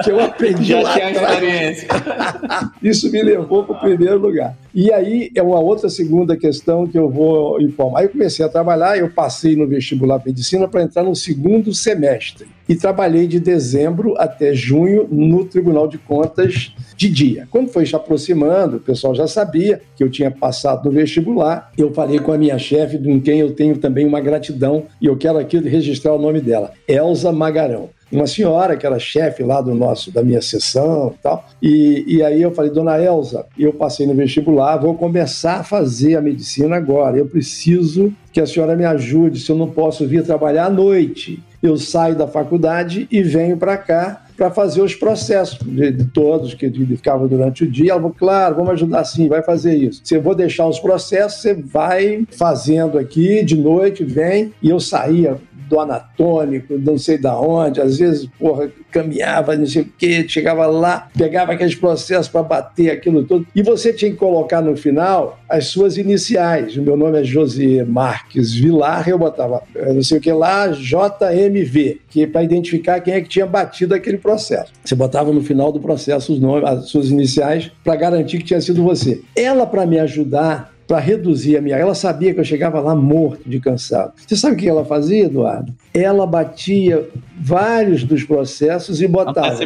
que 0.04 0.10
eu 0.10 0.20
aprendi 0.20 0.70
Já 0.70 0.82
lá 0.82 0.94
tinha 0.94 1.12
experiência. 1.12 1.88
Isso 2.82 3.12
me 3.12 3.22
levou 3.22 3.64
para 3.64 3.76
o 3.76 3.80
primeiro 3.80 4.18
lugar. 4.18 4.58
E 4.74 4.92
aí 4.92 5.30
é 5.36 5.44
uma 5.44 5.60
outra 5.60 5.88
segunda 5.88 6.36
questão 6.36 6.88
que 6.88 6.98
eu 6.98 7.08
vou 7.08 7.62
informar. 7.62 8.00
Aí 8.00 8.06
eu 8.06 8.10
comecei 8.10 8.44
a 8.44 8.50
trabalhar, 8.50 8.98
eu 8.98 9.08
passei 9.08 9.56
no 9.56 9.68
vestibular 9.68 10.18
de 10.18 10.26
medicina 10.26 10.68
para 10.68 10.82
entrar 10.82 11.04
no 11.04 11.16
segundo 11.16 11.74
semestre. 11.74 12.48
E 12.68 12.76
trabalhei 12.76 13.28
de 13.28 13.40
dezembro 13.40 14.16
até 14.18 14.54
junho 14.54 15.08
no 15.12 15.46
Tribunal 15.46 15.88
de 15.88 16.00
Contas 16.00 16.74
de 16.96 17.10
dia. 17.10 17.48
Quando 17.52 17.70
foi 17.70 17.86
se 17.86 17.96
aproximando, 17.96 18.78
o 18.78 18.80
pessoal 18.80 19.14
já 19.14 19.28
sabia 19.28 19.82
que 19.96 20.04
eu 20.04 20.10
tinha 20.10 20.32
passado 20.32 20.86
no 20.86 20.92
vestibular. 20.92 21.72
Eu 21.78 21.94
falei 21.94 22.18
com 22.20 22.32
a 22.32 22.38
minha 22.38 22.58
chefe, 22.58 22.98
com 22.98 23.22
quem 23.22 23.40
eu 23.40 23.54
tenho 23.54 23.78
também 23.78 24.08
uma 24.08 24.22
gratidão, 24.22 24.86
e 25.00 25.06
eu 25.06 25.16
quero 25.16 25.38
aqui 25.38 25.60
registrar 25.60 26.14
o 26.14 26.20
nome 26.20 26.42
dela, 26.42 26.72
Elza 26.88 27.32
Magarão 27.32 27.90
uma 28.14 28.28
senhora 28.28 28.78
que 28.78 28.86
era 28.86 29.00
chefe 29.00 29.44
lá 29.44 29.60
do 29.60 29.74
nosso 29.74 30.12
da 30.12 30.24
minha 30.24 30.42
sessão 30.42 31.14
e 31.18 31.22
tal. 31.22 31.50
E, 31.62 32.06
e 32.08 32.24
aí 32.24 32.42
eu 32.42 32.52
falei, 32.52 32.72
dona 32.72 33.02
Elza, 33.02 33.46
eu 33.58 33.74
passei 33.74 34.06
no 34.06 34.14
vestibular, 34.14 34.78
vou 34.78 34.96
começar 34.96 35.62
a 35.62 35.64
fazer 35.64 36.16
a 36.16 36.22
medicina 36.22 36.76
agora. 36.76 37.18
Eu 37.18 37.26
preciso 37.26 38.14
que 38.32 38.40
a 38.42 38.46
senhora 38.46 38.76
me 38.76 38.86
ajude, 38.86 39.40
se 39.40 39.52
eu 39.52 39.56
não 39.56 39.70
posso 39.70 40.08
vir 40.08 40.24
trabalhar 40.24 40.66
à 40.66 40.70
noite. 40.70 41.42
Eu 41.62 41.78
saio 41.78 42.16
da 42.16 42.28
faculdade 42.28 43.08
e 43.10 43.24
venho 43.24 43.56
para 43.56 43.78
cá 43.78 44.24
para 44.36 44.52
fazer 44.52 44.82
os 44.82 44.96
processos 44.96 45.58
de, 45.60 45.92
de 45.92 46.06
todos 46.06 46.54
que 46.54 46.70
ficavam 46.70 47.28
durante 47.28 47.64
o 47.64 47.70
dia. 47.70 47.92
Ela 47.92 48.02
falou, 48.02 48.16
claro, 48.18 48.56
vamos 48.56 48.72
ajudar 48.72 49.06
sim, 49.06 49.28
vai 49.28 49.42
fazer 49.44 49.76
isso. 49.76 50.02
Eu 50.12 50.22
vou 50.22 50.36
deixar 50.36 50.68
os 50.68 50.80
processos, 50.80 51.42
você 51.42 51.54
vai 51.54 52.26
fazendo 52.32 52.98
aqui 52.98 53.44
de 53.44 53.56
noite, 53.56 54.04
vem. 54.04 54.52
E 54.62 54.70
eu 54.70 54.80
saía 54.80 55.38
do 55.70 55.80
anatômico, 55.80 56.78
não 56.78 56.98
sei 56.98 57.18
da 57.18 57.40
onde, 57.40 57.82
às 57.82 57.98
vezes, 57.98 58.30
porra, 58.40 58.72
caminhava, 58.92 59.56
não 59.56 59.66
sei 59.66 59.84
o 59.84 59.90
quê, 59.98 60.26
chegava 60.28 60.66
lá, 60.68 61.10
pegava 61.18 61.54
aqueles 61.54 61.76
processos 61.76 62.28
para 62.28 62.44
bater 62.44 62.92
aquilo 62.92 63.24
tudo. 63.24 63.46
E 63.56 63.62
você 63.62 63.92
tinha 63.94 64.12
que 64.12 64.18
colocar 64.18 64.62
no 64.62 64.76
final 64.76 65.40
as 65.50 65.68
suas 65.68 65.98
iniciais. 65.98 66.76
O 66.78 66.82
meu 66.82 66.96
nome 66.96 67.20
é 67.20 67.24
José 67.24 67.84
Marques 67.84 68.54
Vilar, 68.54 69.08
eu 69.08 69.18
botava 69.18 69.64
eh, 69.76 69.94
não 69.94 70.04
sei 70.04 70.18
o 70.18 70.22
que 70.22 70.32
lá, 70.32 70.68
JMV, 70.68 72.02
que 72.10 72.24
é 72.24 72.28
para 72.28 72.44
identificar 72.44 73.00
quem 73.00 73.14
é 73.14 73.22
que 73.22 73.30
tinha 73.30 73.46
batido 73.46 73.94
aquele 73.94 74.18
processo. 74.18 74.72
Você 74.84 74.96
botava 74.96 75.32
no 75.32 75.42
final 75.42 75.72
do 75.72 75.80
processo 75.80 76.34
os 76.34 76.40
nomes, 76.40 76.68
as 76.68 76.90
suas 76.90 77.10
iniciais, 77.10 77.72
para 77.84 77.96
garantir 77.96 78.40
que 78.40 78.46
tinha 78.46 78.62
sido 78.62 78.84
você. 78.84 79.22
Ela, 79.36 79.66
para 79.66 79.86
me 79.86 80.00
ajudar, 80.00 80.73
para 80.88 81.00
reduzir 81.00 81.58
a 81.58 81.62
minha. 81.62 81.76
Ela 81.76 81.96
sabia 81.96 82.34
que 82.34 82.40
eu 82.40 82.46
chegava 82.46 82.80
lá 82.80 82.96
morto 82.96 83.48
de 83.48 83.60
cansado. 83.60 84.14
Você 84.16 84.36
sabe 84.36 84.56
o 84.56 84.58
que 84.60 84.68
ela 84.68 84.86
fazia, 84.86 85.26
Eduardo? 85.26 85.74
Ela 85.94 86.26
batia 86.26 87.08
vários 87.44 88.04
dos 88.04 88.24
processos 88.24 89.02
e 89.02 89.08
botava 89.08 89.58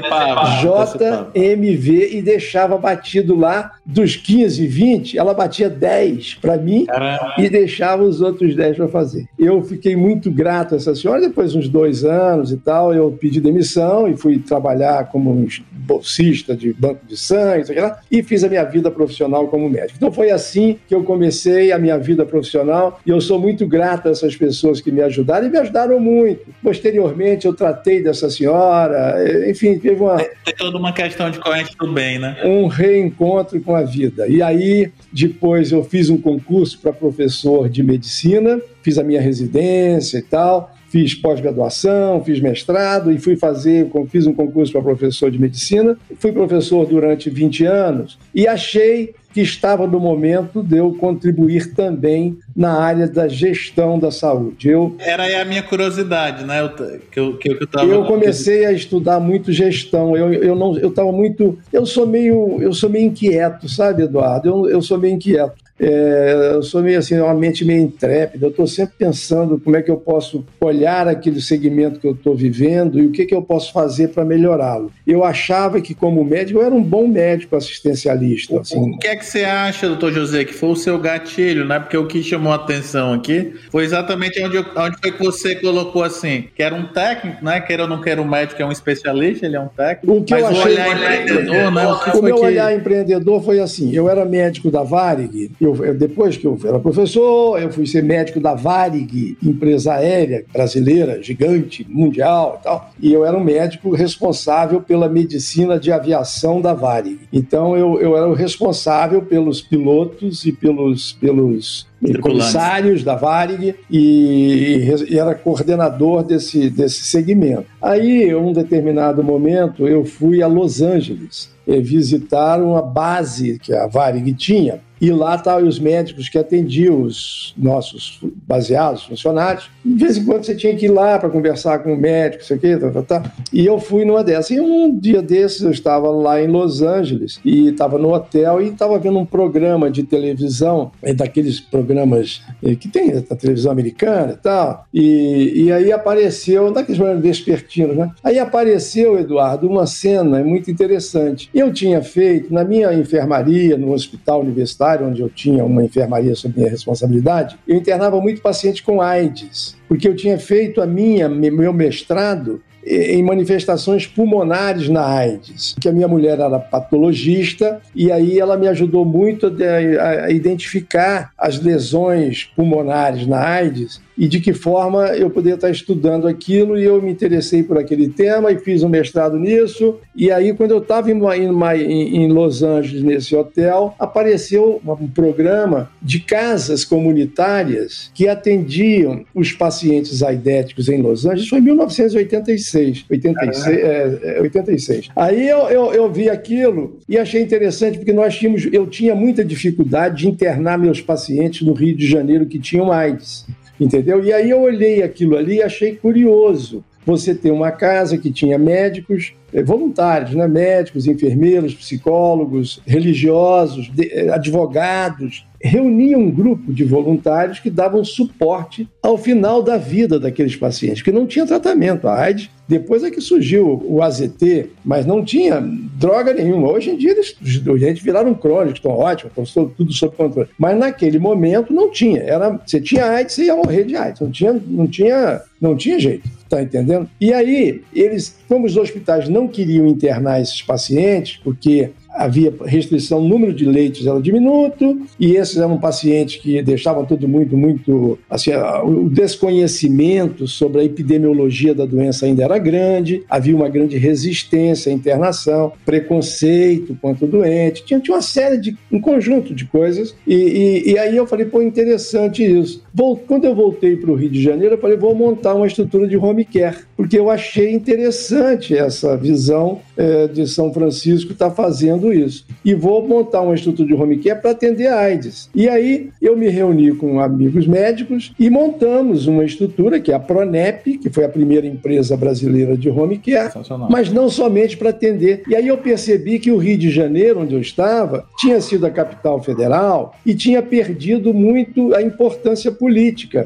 JMV 0.61 2.15
e 2.17 2.21
deixava 2.21 2.77
batido 2.77 3.35
lá 3.35 3.73
dos 3.85 4.15
15, 4.15 4.65
20, 4.65 5.17
ela 5.17 5.33
batia 5.33 5.69
10 5.69 6.35
para 6.41 6.57
mim 6.57 6.85
Caramba. 6.85 7.35
e 7.37 7.49
deixava 7.49 8.03
os 8.03 8.19
outros 8.19 8.55
10 8.55 8.77
para 8.77 8.87
fazer. 8.87 9.27
Eu 9.37 9.61
fiquei 9.61 9.95
muito 9.95 10.31
grato 10.31 10.73
a 10.73 10.77
essa 10.77 10.95
senhora. 10.95 11.21
Depois, 11.21 11.55
uns 11.55 11.69
dois 11.69 12.03
anos 12.03 12.51
e 12.51 12.57
tal, 12.57 12.93
eu 12.93 13.11
pedi 13.11 13.39
demissão 13.39 14.07
e 14.07 14.17
fui 14.17 14.39
trabalhar 14.39 15.05
como 15.11 15.31
um 15.31 15.47
bolsista 15.87 16.55
de 16.55 16.73
banco 16.73 17.05
de 17.07 17.15
sangue 17.15 17.73
e 18.11 18.21
fiz 18.21 18.43
a 18.43 18.49
minha 18.49 18.63
vida 18.65 18.91
profissional 18.91 19.47
como 19.47 19.69
médico. 19.69 19.93
Então 19.95 20.11
foi 20.11 20.29
assim 20.29 20.77
que 20.87 20.93
eu 20.93 21.03
comecei 21.03 21.71
a 21.71 21.79
minha 21.79 21.97
vida 21.97 22.25
profissional 22.25 22.99
e 23.05 23.09
eu 23.09 23.21
sou 23.21 23.39
muito 23.39 23.65
grato 23.65 24.09
a 24.09 24.11
essas 24.11 24.35
pessoas 24.35 24.81
que 24.81 24.91
me 24.91 25.01
ajudaram 25.01 25.47
e 25.47 25.49
me 25.49 25.57
ajudaram 25.57 25.99
muito. 25.99 26.45
Posteriormente 26.61 27.45
eu 27.45 27.53
tratei 27.67 28.01
dessa 28.01 28.29
senhora, 28.29 29.15
enfim, 29.49 29.77
teve 29.77 30.01
uma... 30.01 30.17
Tem 30.17 30.55
toda 30.55 30.77
uma 30.77 30.93
questão 30.93 31.29
de 31.29 31.39
corrente 31.39 31.75
do 31.77 31.91
bem, 31.91 32.17
né? 32.17 32.37
Um 32.43 32.67
reencontro 32.67 33.59
com 33.59 33.75
a 33.75 33.83
vida. 33.83 34.27
E 34.27 34.41
aí, 34.41 34.91
depois 35.11 35.71
eu 35.71 35.83
fiz 35.83 36.09
um 36.09 36.17
concurso 36.17 36.79
para 36.79 36.93
professor 36.93 37.69
de 37.69 37.83
medicina, 37.83 38.59
fiz 38.81 38.97
a 38.97 39.03
minha 39.03 39.21
residência 39.21 40.19
e 40.19 40.21
tal, 40.21 40.73
fiz 40.97 41.13
pós-graduação, 41.13 42.23
fiz 42.23 42.39
mestrado 42.39 43.11
e 43.11 43.19
fui 43.19 43.35
fazer, 43.35 43.87
fiz 44.09 44.25
um 44.25 44.33
concurso 44.33 44.71
para 44.71 44.81
professor 44.81 45.29
de 45.29 45.37
medicina. 45.37 45.95
Fui 46.17 46.31
professor 46.31 46.87
durante 46.87 47.29
20 47.29 47.65
anos 47.65 48.17
e 48.33 48.47
achei 48.47 49.13
que 49.31 49.41
estava 49.41 49.85
no 49.85 49.99
momento 49.99 50.63
de 50.63 50.77
eu 50.77 50.91
contribuir 50.95 51.75
também 51.75 52.39
na 52.55 52.81
área 52.81 53.07
da 53.07 53.27
gestão 53.27 53.99
da 53.99 54.09
saúde. 54.09 54.69
Eu, 54.69 54.95
Era 54.97 55.23
aí 55.23 55.35
a 55.35 55.45
minha 55.45 55.61
curiosidade, 55.61 56.43
né? 56.43 56.61
Eu, 56.61 56.69
que 57.11 57.19
eu, 57.19 57.37
que 57.37 57.49
eu, 57.51 57.67
tava... 57.67 57.85
eu 57.85 58.03
comecei 58.05 58.65
a 58.65 58.71
estudar 58.71 59.19
muito 59.19 59.51
gestão. 59.51 60.17
Eu, 60.17 60.33
eu 60.33 60.55
não, 60.55 60.75
eu 60.79 60.89
estava 60.89 61.11
muito, 61.11 61.59
eu 61.71 61.85
sou 61.85 62.07
meio, 62.07 62.59
eu 62.59 62.73
sou 62.73 62.89
meio 62.89 63.05
inquieto, 63.05 63.69
sabe, 63.69 64.01
Eduardo? 64.01 64.47
Eu, 64.47 64.69
eu 64.69 64.81
sou 64.81 64.97
meio 64.97 65.13
inquieto. 65.13 65.66
É, 65.79 66.51
eu 66.53 66.63
sou 66.63 66.81
meio 66.81 66.97
assim, 66.97 67.19
uma 67.19 67.33
mente 67.33 67.63
meio 67.63 67.81
intrépida, 67.81 68.45
eu 68.45 68.49
estou 68.49 68.65
sempre 68.65 68.95
pensando 68.97 69.59
como 69.59 69.75
é 69.75 69.81
que 69.81 69.91
eu 69.91 69.97
posso 69.97 70.43
olhar 70.59 71.07
aquele 71.07 71.39
segmento 71.39 71.99
que 71.99 72.07
eu 72.07 72.13
estou 72.13 72.35
vivendo 72.35 72.99
e 72.99 73.05
o 73.05 73.11
que, 73.11 73.25
que 73.25 73.35
eu 73.35 73.41
posso 73.41 73.71
fazer 73.71 74.09
para 74.09 74.25
melhorá-lo. 74.25 74.91
Eu 75.05 75.23
achava 75.23 75.79
que, 75.79 75.93
como 75.93 76.23
médico, 76.23 76.59
eu 76.59 76.65
era 76.65 76.73
um 76.73 76.81
bom 76.81 77.07
médico 77.07 77.55
assistencialista. 77.55 78.59
Assim. 78.59 78.79
O 78.79 78.97
que 78.97 79.07
é 79.07 79.15
que 79.15 79.25
você 79.25 79.43
acha, 79.43 79.87
doutor 79.87 80.11
José, 80.11 80.43
que 80.45 80.53
foi 80.53 80.69
o 80.69 80.75
seu 80.75 80.97
gatilho, 80.99 81.65
né? 81.65 81.79
Porque 81.79 81.97
o 81.97 82.07
que 82.07 82.23
chamou 82.23 82.51
a 82.51 82.55
atenção 82.55 83.13
aqui 83.13 83.53
foi 83.69 83.83
exatamente 83.83 84.41
onde, 84.43 84.57
onde 84.57 84.97
foi 84.99 85.11
que 85.11 85.23
você 85.23 85.55
colocou 85.55 86.03
assim, 86.03 86.45
que 86.55 86.63
era 86.63 86.73
um 86.73 86.85
técnico, 86.85 87.43
né? 87.43 87.61
Quer 87.61 87.81
ou 87.81 87.87
não 87.87 88.01
quer 88.01 88.19
um 88.19 88.27
médico, 88.27 88.61
é 88.61 88.65
um 88.65 88.71
especialista, 88.71 89.45
ele 89.45 89.55
é 89.55 89.59
um 89.59 89.67
técnico. 89.67 90.17
O 90.17 90.23
que 90.23 90.33
mas 90.33 90.43
eu 90.43 90.49
achei... 90.49 90.61
o 90.61 90.65
olhar 90.65 90.91
empreendedor, 90.91 91.71
né? 91.71 91.87
O, 91.87 91.99
que 91.99 92.17
o 92.17 92.21
meu 92.23 92.35
que... 92.35 92.45
olhar 92.45 92.75
empreendedor 92.75 93.43
foi 93.43 93.59
assim, 93.59 93.93
eu 93.93 94.09
era 94.09 94.25
médico 94.25 94.71
da 94.71 94.83
Varig, 94.83 95.51
eu, 95.75 95.93
depois 95.93 96.37
que 96.37 96.45
eu 96.45 96.57
era 96.63 96.79
professor, 96.79 97.61
eu 97.61 97.71
fui 97.71 97.85
ser 97.85 98.03
médico 98.03 98.39
da 98.39 98.53
Varig, 98.53 99.37
empresa 99.43 99.93
aérea 99.93 100.45
brasileira, 100.51 101.21
gigante, 101.21 101.85
mundial 101.89 102.57
e 102.59 102.63
tal. 102.63 102.91
E 103.01 103.13
eu 103.13 103.25
era 103.25 103.37
um 103.37 103.43
médico 103.43 103.93
responsável 103.93 104.81
pela 104.81 105.09
medicina 105.09 105.79
de 105.79 105.91
aviação 105.91 106.61
da 106.61 106.73
Varig. 106.73 107.19
Então 107.31 107.75
eu, 107.75 107.99
eu 107.99 108.15
era 108.15 108.27
o 108.27 108.33
responsável 108.33 109.21
pelos 109.21 109.61
pilotos 109.61 110.45
e 110.45 110.51
pelos, 110.51 111.13
pelos 111.13 111.87
comissários 112.21 113.03
da 113.03 113.15
Varig 113.15 113.75
e, 113.89 114.87
e, 115.09 115.17
era 115.17 115.33
coordenador 115.33 116.23
desse, 116.23 116.69
desse 116.69 117.03
segmento. 117.03 117.65
Aí, 117.81 118.23
em 118.23 118.35
um 118.35 118.53
determinado 118.53 119.23
momento, 119.23 119.87
eu 119.87 120.05
fui 120.05 120.41
a 120.41 120.47
Los 120.47 120.81
Angeles 120.81 121.49
visitar 121.81 122.61
uma 122.61 122.81
base 122.81 123.59
que 123.59 123.73
a 123.73 123.87
Varig 123.87 124.33
tinha 124.33 124.79
e 124.99 125.11
lá 125.11 125.35
estavam 125.35 125.67
os 125.67 125.79
médicos 125.79 126.29
que 126.29 126.37
atendiam 126.37 127.01
os 127.01 127.53
nossos 127.57 128.19
baseados, 128.47 129.03
funcionários. 129.03 129.69
De 129.83 130.03
vez 130.03 130.17
em 130.17 130.25
quando 130.25 130.43
você 130.43 130.55
tinha 130.55 130.75
que 130.75 130.85
ir 130.85 130.89
lá 130.89 131.17
para 131.19 131.29
conversar 131.29 131.79
com 131.79 131.93
o 131.93 131.97
médico, 131.97 132.43
sei 132.43 132.57
o 132.57 132.59
quê, 132.59 132.77
tá, 132.77 132.91
tá, 132.91 133.01
tá. 133.01 133.31
E 133.51 133.65
eu 133.65 133.79
fui 133.79 134.05
numa 134.05 134.23
dessas. 134.23 134.51
E 134.51 134.59
um 134.59 134.97
dia 134.97 135.21
desses 135.21 135.61
eu 135.61 135.71
estava 135.71 136.09
lá 136.09 136.41
em 136.41 136.47
Los 136.47 136.81
Angeles 136.81 137.39
e 137.43 137.69
estava 137.69 137.97
no 137.97 138.13
hotel 138.13 138.61
e 138.61 138.69
estava 138.69 138.97
vendo 138.99 139.19
um 139.19 139.25
programa 139.25 139.89
de 139.89 140.03
televisão, 140.03 140.91
é 141.01 141.13
daqueles 141.13 141.59
programas 141.59 142.41
eh, 142.63 142.75
que 142.75 142.87
tem 142.87 143.13
na 143.13 143.35
televisão 143.35 143.71
americana 143.71 144.33
e 144.33 144.37
tal. 144.37 144.85
E, 144.93 145.63
e 145.65 145.71
aí 145.71 145.91
apareceu, 145.91 146.71
daqueles 146.71 146.97
programas 146.97 147.23
vespertinos, 147.23 147.95
né? 147.95 148.11
Aí 148.23 148.39
apareceu, 148.39 149.19
Eduardo, 149.19 149.67
uma 149.67 149.85
cena 149.85 150.43
muito 150.43 150.71
interessante. 150.71 151.49
Eu 151.53 151.71
tinha 151.71 152.01
feito, 152.01 152.53
na 152.53 152.63
minha 152.63 152.93
enfermaria, 152.93 153.77
no 153.77 153.91
hospital 153.93 154.41
universitário, 154.41 154.86
onde 155.03 155.21
eu 155.21 155.29
tinha 155.29 155.63
uma 155.63 155.83
enfermaria 155.83 156.35
sob 156.35 156.53
minha 156.57 156.69
responsabilidade, 156.69 157.57
eu 157.67 157.77
internava 157.77 158.19
muito 158.21 158.41
paciente 158.41 158.83
com 158.83 159.01
AIDS, 159.01 159.75
porque 159.87 160.07
eu 160.07 160.15
tinha 160.15 160.37
feito 160.39 160.81
a 160.81 160.87
minha, 160.87 161.27
meu 161.29 161.73
mestrado 161.73 162.61
em 162.89 163.21
manifestações 163.21 164.07
pulmonares 164.07 164.87
na 164.87 165.05
AIDS, 165.05 165.75
que 165.79 165.89
a 165.89 165.91
minha 165.91 166.07
mulher 166.07 166.39
era 166.39 166.57
patologista 166.57 167.81
e 167.93 168.11
aí 168.11 168.39
ela 168.39 168.57
me 168.57 168.67
ajudou 168.67 169.03
muito 169.03 169.47
a, 169.47 170.31
identificar 170.31 171.31
as 171.37 171.61
lesões 171.61 172.45
pulmonares 172.55 173.27
na 173.27 173.39
AIDS 173.39 174.01
e 174.17 174.27
de 174.27 174.39
que 174.39 174.53
forma 174.53 175.07
eu 175.09 175.29
poderia 175.29 175.55
estar 175.55 175.69
estudando 175.69 176.27
aquilo 176.27 176.77
e 176.77 176.83
eu 176.83 177.01
me 177.01 177.11
interessei 177.11 177.61
por 177.61 177.77
aquele 177.77 178.09
tema 178.09 178.51
e 178.51 178.57
fiz 178.57 178.81
um 178.81 178.89
mestrado 178.89 179.37
nisso. 179.37 179.97
E 180.15 180.31
aí 180.31 180.53
quando 180.53 180.71
eu 180.71 180.79
estava 180.79 181.11
em, 181.11 181.19
em, 181.19 182.23
em, 182.23 182.27
Los 182.27 182.63
Angeles 182.63 183.03
nesse 183.03 183.35
hotel 183.35 183.93
apareceu 183.99 184.81
um 184.85 185.07
programa 185.07 185.91
de 186.01 186.19
casas 186.19 186.83
comunitárias 186.83 188.09
que 188.13 188.27
atendiam 188.27 189.23
os 189.35 189.51
pacientes 189.51 190.23
aidéticos 190.23 190.89
em 190.89 191.01
Los 191.01 191.25
Angeles. 191.25 191.47
Foi 191.47 191.59
em 191.59 191.63
1986 191.63 193.05
86, 193.09 193.67
é, 193.67 194.41
86. 194.41 195.07
É, 195.07 195.11
aí 195.15 195.47
eu, 195.47 195.59
eu, 195.69 195.93
eu 195.93 196.11
vi 196.11 196.29
aquilo 196.29 196.97
e 197.07 197.17
achei 197.17 197.41
interessante 197.41 197.97
porque 197.97 198.13
nós 198.13 198.35
tínhamos 198.35 198.67
eu 198.71 198.87
tinha 198.87 199.13
muita 199.13 199.45
dificuldade 199.45 200.17
de 200.17 200.27
internar 200.27 200.77
meus 200.79 201.01
pacientes 201.01 201.61
no 201.61 201.73
Rio 201.73 201.95
de 201.95 202.07
Janeiro 202.07 202.45
que 202.45 202.57
tinham 202.57 202.91
AIDS 202.91 203.45
entendeu? 203.79 204.23
E 204.23 204.33
aí 204.33 204.49
eu 204.49 204.61
olhei 204.61 205.03
aquilo 205.03 205.37
ali 205.37 205.55
e 205.55 205.63
achei 205.63 205.95
curioso, 205.95 206.83
você 207.07 207.33
ter 207.33 207.51
uma 207.51 207.71
casa 207.71 208.17
que 208.17 208.29
tinha 208.29 208.57
médicos, 208.57 209.33
eh, 209.53 209.63
voluntários, 209.63 210.33
né? 210.35 210.45
médicos, 210.45 211.07
enfermeiros, 211.07 211.73
psicólogos, 211.73 212.81
religiosos, 212.85 213.89
eh, 213.97 214.29
advogados, 214.29 215.46
reunia 215.61 216.17
um 216.17 216.29
grupo 216.29 216.73
de 216.73 216.83
voluntários 216.83 217.59
que 217.59 217.69
davam 217.69 218.03
suporte 218.03 218.87
ao 219.01 219.17
final 219.17 219.61
da 219.61 219.77
vida 219.77 220.19
daqueles 220.19 220.55
pacientes, 220.55 221.01
que 221.01 221.11
não 221.11 221.25
tinha 221.25 221.45
tratamento. 221.45 222.07
A 222.07 222.15
AIDS, 222.15 222.49
depois 222.67 223.03
é 223.03 223.09
que 223.09 223.21
surgiu 223.21 223.81
o 223.85 224.01
AZT, 224.01 224.69
mas 224.83 225.05
não 225.05 225.23
tinha 225.23 225.59
droga 225.61 226.33
nenhuma. 226.33 226.69
Hoje 226.69 226.91
em 226.91 226.97
dia 226.97 227.11
eles, 227.11 227.35
os 227.41 227.79
gente 227.79 228.03
viraram 228.03 228.33
crônicos, 228.33 228.79
estão 228.79 228.91
ótimos, 228.91 229.33
estão 229.47 229.67
tudo 229.67 229.93
sob 229.93 230.15
controle. 230.15 230.49
Mas 230.57 230.77
naquele 230.77 231.17
momento 231.17 231.73
não 231.73 231.89
tinha. 231.89 232.21
Era, 232.21 232.59
você 232.65 232.79
tinha 232.79 233.05
AIDS, 233.05 233.35
você 233.35 233.45
ia 233.45 233.55
morrer 233.55 233.85
de 233.85 233.95
AIDS. 233.95 234.21
Não 234.21 234.31
tinha, 234.31 234.61
não 234.67 234.87
tinha, 234.87 235.41
não 235.59 235.75
tinha 235.75 235.99
jeito. 235.99 236.29
Tá 236.49 236.61
entendendo? 236.61 237.09
E 237.19 237.33
aí, 237.33 237.81
eles, 237.93 238.37
como 238.47 238.65
os 238.65 238.77
hospitais 238.77 239.27
não 239.27 239.49
queriam 239.49 239.85
internar 239.85 240.41
esses 240.41 240.61
pacientes, 240.61 241.37
porque 241.43 241.91
havia 242.17 242.53
restrição 242.65 243.21
no 243.21 243.29
número 243.29 243.53
de 243.53 243.65
leitos 243.65 244.05
era 244.05 244.19
diminuto 244.19 245.01
e 245.19 245.35
esses 245.35 245.57
eram 245.57 245.77
pacientes 245.77 246.41
que 246.41 246.61
deixavam 246.61 247.05
tudo 247.05 247.27
muito 247.27 247.55
muito 247.55 248.17
assim 248.29 248.51
o 248.83 249.09
desconhecimento 249.09 250.47
sobre 250.47 250.81
a 250.81 250.83
epidemiologia 250.83 251.73
da 251.75 251.85
doença 251.85 252.25
ainda 252.25 252.43
era 252.43 252.57
grande 252.57 253.23
havia 253.29 253.55
uma 253.55 253.69
grande 253.69 253.97
resistência 253.97 254.91
à 254.91 254.95
internação 254.95 255.71
preconceito 255.85 256.97
contra 257.01 257.25
o 257.25 257.27
doente 257.27 257.85
tinha, 257.85 257.99
tinha 257.99 258.15
uma 258.15 258.21
série 258.21 258.57
de 258.57 258.75
um 258.91 258.99
conjunto 258.99 259.53
de 259.53 259.65
coisas 259.65 260.15
e, 260.25 260.35
e, 260.35 260.91
e 260.91 260.97
aí 260.97 261.15
eu 261.15 261.27
falei 261.27 261.45
pô 261.45 261.61
interessante 261.61 262.43
isso 262.43 262.83
quando 263.27 263.45
eu 263.45 263.55
voltei 263.55 263.95
para 263.95 264.11
o 264.11 264.15
Rio 264.15 264.29
de 264.29 264.41
Janeiro 264.41 264.75
eu 264.75 264.79
falei 264.79 264.97
vou 264.97 265.13
montar 265.13 265.53
uma 265.53 265.67
estrutura 265.67 266.07
de 266.07 266.17
home 266.17 266.45
care 266.45 266.77
porque 266.97 267.17
eu 267.17 267.29
achei 267.29 267.71
interessante 267.71 268.75
essa 268.75 269.15
visão 269.15 269.79
é, 269.95 270.27
de 270.27 270.47
São 270.47 270.73
Francisco 270.73 271.31
estar 271.31 271.49
tá 271.49 271.55
fazendo 271.55 272.11
isso. 272.11 272.45
E 272.65 272.73
vou 272.73 273.07
montar 273.07 273.41
uma 273.41 273.53
estrutura 273.53 273.87
de 273.87 273.93
home 273.93 274.17
care 274.17 274.41
para 274.41 274.51
atender 274.51 274.87
a 274.87 274.99
AIDS. 274.99 275.47
E 275.53 275.69
aí 275.69 276.09
eu 276.19 276.35
me 276.35 276.49
reuni 276.49 276.91
com 276.95 277.19
amigos 277.19 277.67
médicos 277.67 278.33
e 278.39 278.49
montamos 278.49 279.27
uma 279.27 279.45
estrutura 279.45 279.99
que 279.99 280.11
é 280.11 280.15
a 280.15 280.19
Pronep, 280.19 280.97
que 280.97 281.09
foi 281.09 281.23
a 281.23 281.29
primeira 281.29 281.67
empresa 281.67 282.17
brasileira 282.17 282.75
de 282.75 282.89
home 282.89 283.19
care, 283.19 283.53
mas 283.89 284.11
não 284.11 284.27
somente 284.27 284.75
para 284.75 284.89
atender. 284.89 285.43
E 285.47 285.55
aí 285.55 285.67
eu 285.67 285.77
percebi 285.77 286.39
que 286.39 286.51
o 286.51 286.57
Rio 286.57 286.77
de 286.79 286.89
Janeiro, 286.89 287.41
onde 287.41 287.53
eu 287.53 287.61
estava, 287.61 288.25
tinha 288.39 288.59
sido 288.59 288.85
a 288.85 288.89
capital 288.89 289.41
federal 289.43 290.15
e 290.25 290.33
tinha 290.33 290.63
perdido 290.63 291.31
muito 291.31 291.93
a 291.93 292.01
importância 292.01 292.71
política 292.71 292.86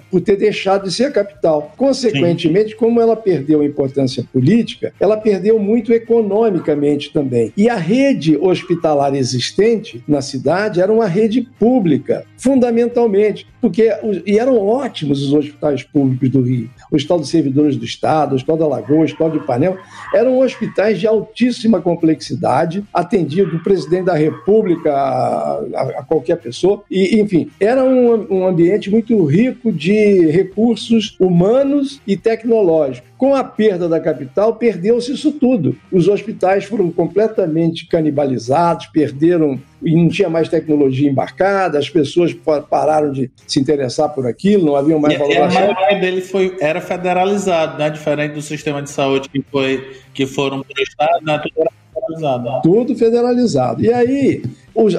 por 0.09 0.21
ter 0.21 0.35
deixado 0.35 0.83
de 0.83 0.93
ser 0.93 1.05
a 1.05 1.11
capital. 1.11 1.73
Consequentemente, 1.77 2.71
Sim. 2.71 2.77
como 2.77 3.01
ela 3.01 3.15
perdeu 3.15 3.61
a 3.61 3.65
importância 3.65 4.23
política, 4.31 4.93
ela 4.99 5.17
perdeu 5.17 5.59
muito 5.59 5.93
economicamente 5.93 7.11
também. 7.11 7.51
E 7.55 7.69
a 7.69 7.75
rede 7.75 8.37
hospitalar 8.37 9.15
existente 9.15 10.03
na 10.07 10.21
cidade 10.21 10.81
era 10.81 10.91
uma 10.91 11.07
rede 11.07 11.41
pública, 11.59 12.25
fundamentalmente, 12.37 13.47
porque 13.59 13.91
e 14.25 14.39
eram 14.39 14.57
ótimos 14.57 15.21
os 15.21 15.33
hospitais 15.33 15.83
públicos 15.83 16.29
do 16.29 16.41
Rio. 16.41 16.69
O 16.91 16.95
Hospital 16.95 17.19
dos 17.19 17.29
Servidores 17.29 17.75
do 17.75 17.85
Estado, 17.85 18.33
o 18.33 18.35
Hospital 18.35 18.57
da 18.57 18.67
Lagoa, 18.67 18.99
o 18.99 19.03
Hospital 19.03 19.29
de 19.29 19.37
Ipanema, 19.37 19.77
eram 20.13 20.39
hospitais 20.39 20.99
de 20.99 21.07
altíssima 21.07 21.79
complexidade, 21.81 22.83
atendiam 22.93 23.47
do 23.47 23.59
presidente 23.59 24.05
da 24.05 24.15
República 24.15 24.91
a, 24.91 25.63
a, 25.73 25.81
a 25.99 26.03
qualquer 26.03 26.37
pessoa, 26.37 26.83
e 26.89 27.19
enfim, 27.19 27.49
era 27.59 27.83
um, 27.83 28.27
um 28.29 28.47
ambiente 28.47 28.89
muito 28.89 29.23
rico 29.31 29.71
de 29.71 30.27
recursos 30.27 31.15
humanos 31.19 32.01
e 32.05 32.17
tecnológicos. 32.17 33.09
Com 33.17 33.33
a 33.35 33.43
perda 33.43 33.87
da 33.87 33.99
capital, 33.99 34.55
perdeu-se 34.55 35.13
isso 35.13 35.31
tudo. 35.31 35.77
Os 35.91 36.07
hospitais 36.07 36.65
foram 36.65 36.91
completamente 36.91 37.87
canibalizados, 37.87 38.87
perderam 38.87 39.59
e 39.81 39.95
não 39.95 40.09
tinha 40.09 40.29
mais 40.29 40.49
tecnologia 40.49 41.09
embarcada, 41.09 41.79
as 41.79 41.89
pessoas 41.89 42.35
pararam 42.69 43.11
de 43.11 43.31
se 43.47 43.59
interessar 43.59 44.09
por 44.09 44.27
aquilo, 44.27 44.65
não 44.65 44.75
havia 44.75 44.99
mais 44.99 45.17
valor. 45.17 45.33
E 45.33 45.37
a 45.37 45.47
maioria 45.47 45.99
deles 45.99 46.29
foi, 46.29 46.57
era 46.59 46.81
federalizado, 46.81 47.77
né? 47.77 47.89
diferente 47.89 48.33
do 48.33 48.41
sistema 48.41 48.81
de 48.81 48.89
saúde 48.89 49.29
que, 49.29 49.43
foi, 49.51 49.91
que 50.13 50.25
foram 50.25 50.63
prestados, 50.63 51.23
né? 51.23 51.39
tudo 51.39 51.61
era 51.61 51.71
federalizado. 51.93 52.43
Né? 52.43 52.59
Tudo 52.63 52.95
federalizado. 52.95 53.83
E 53.83 53.93
aí, 53.93 54.43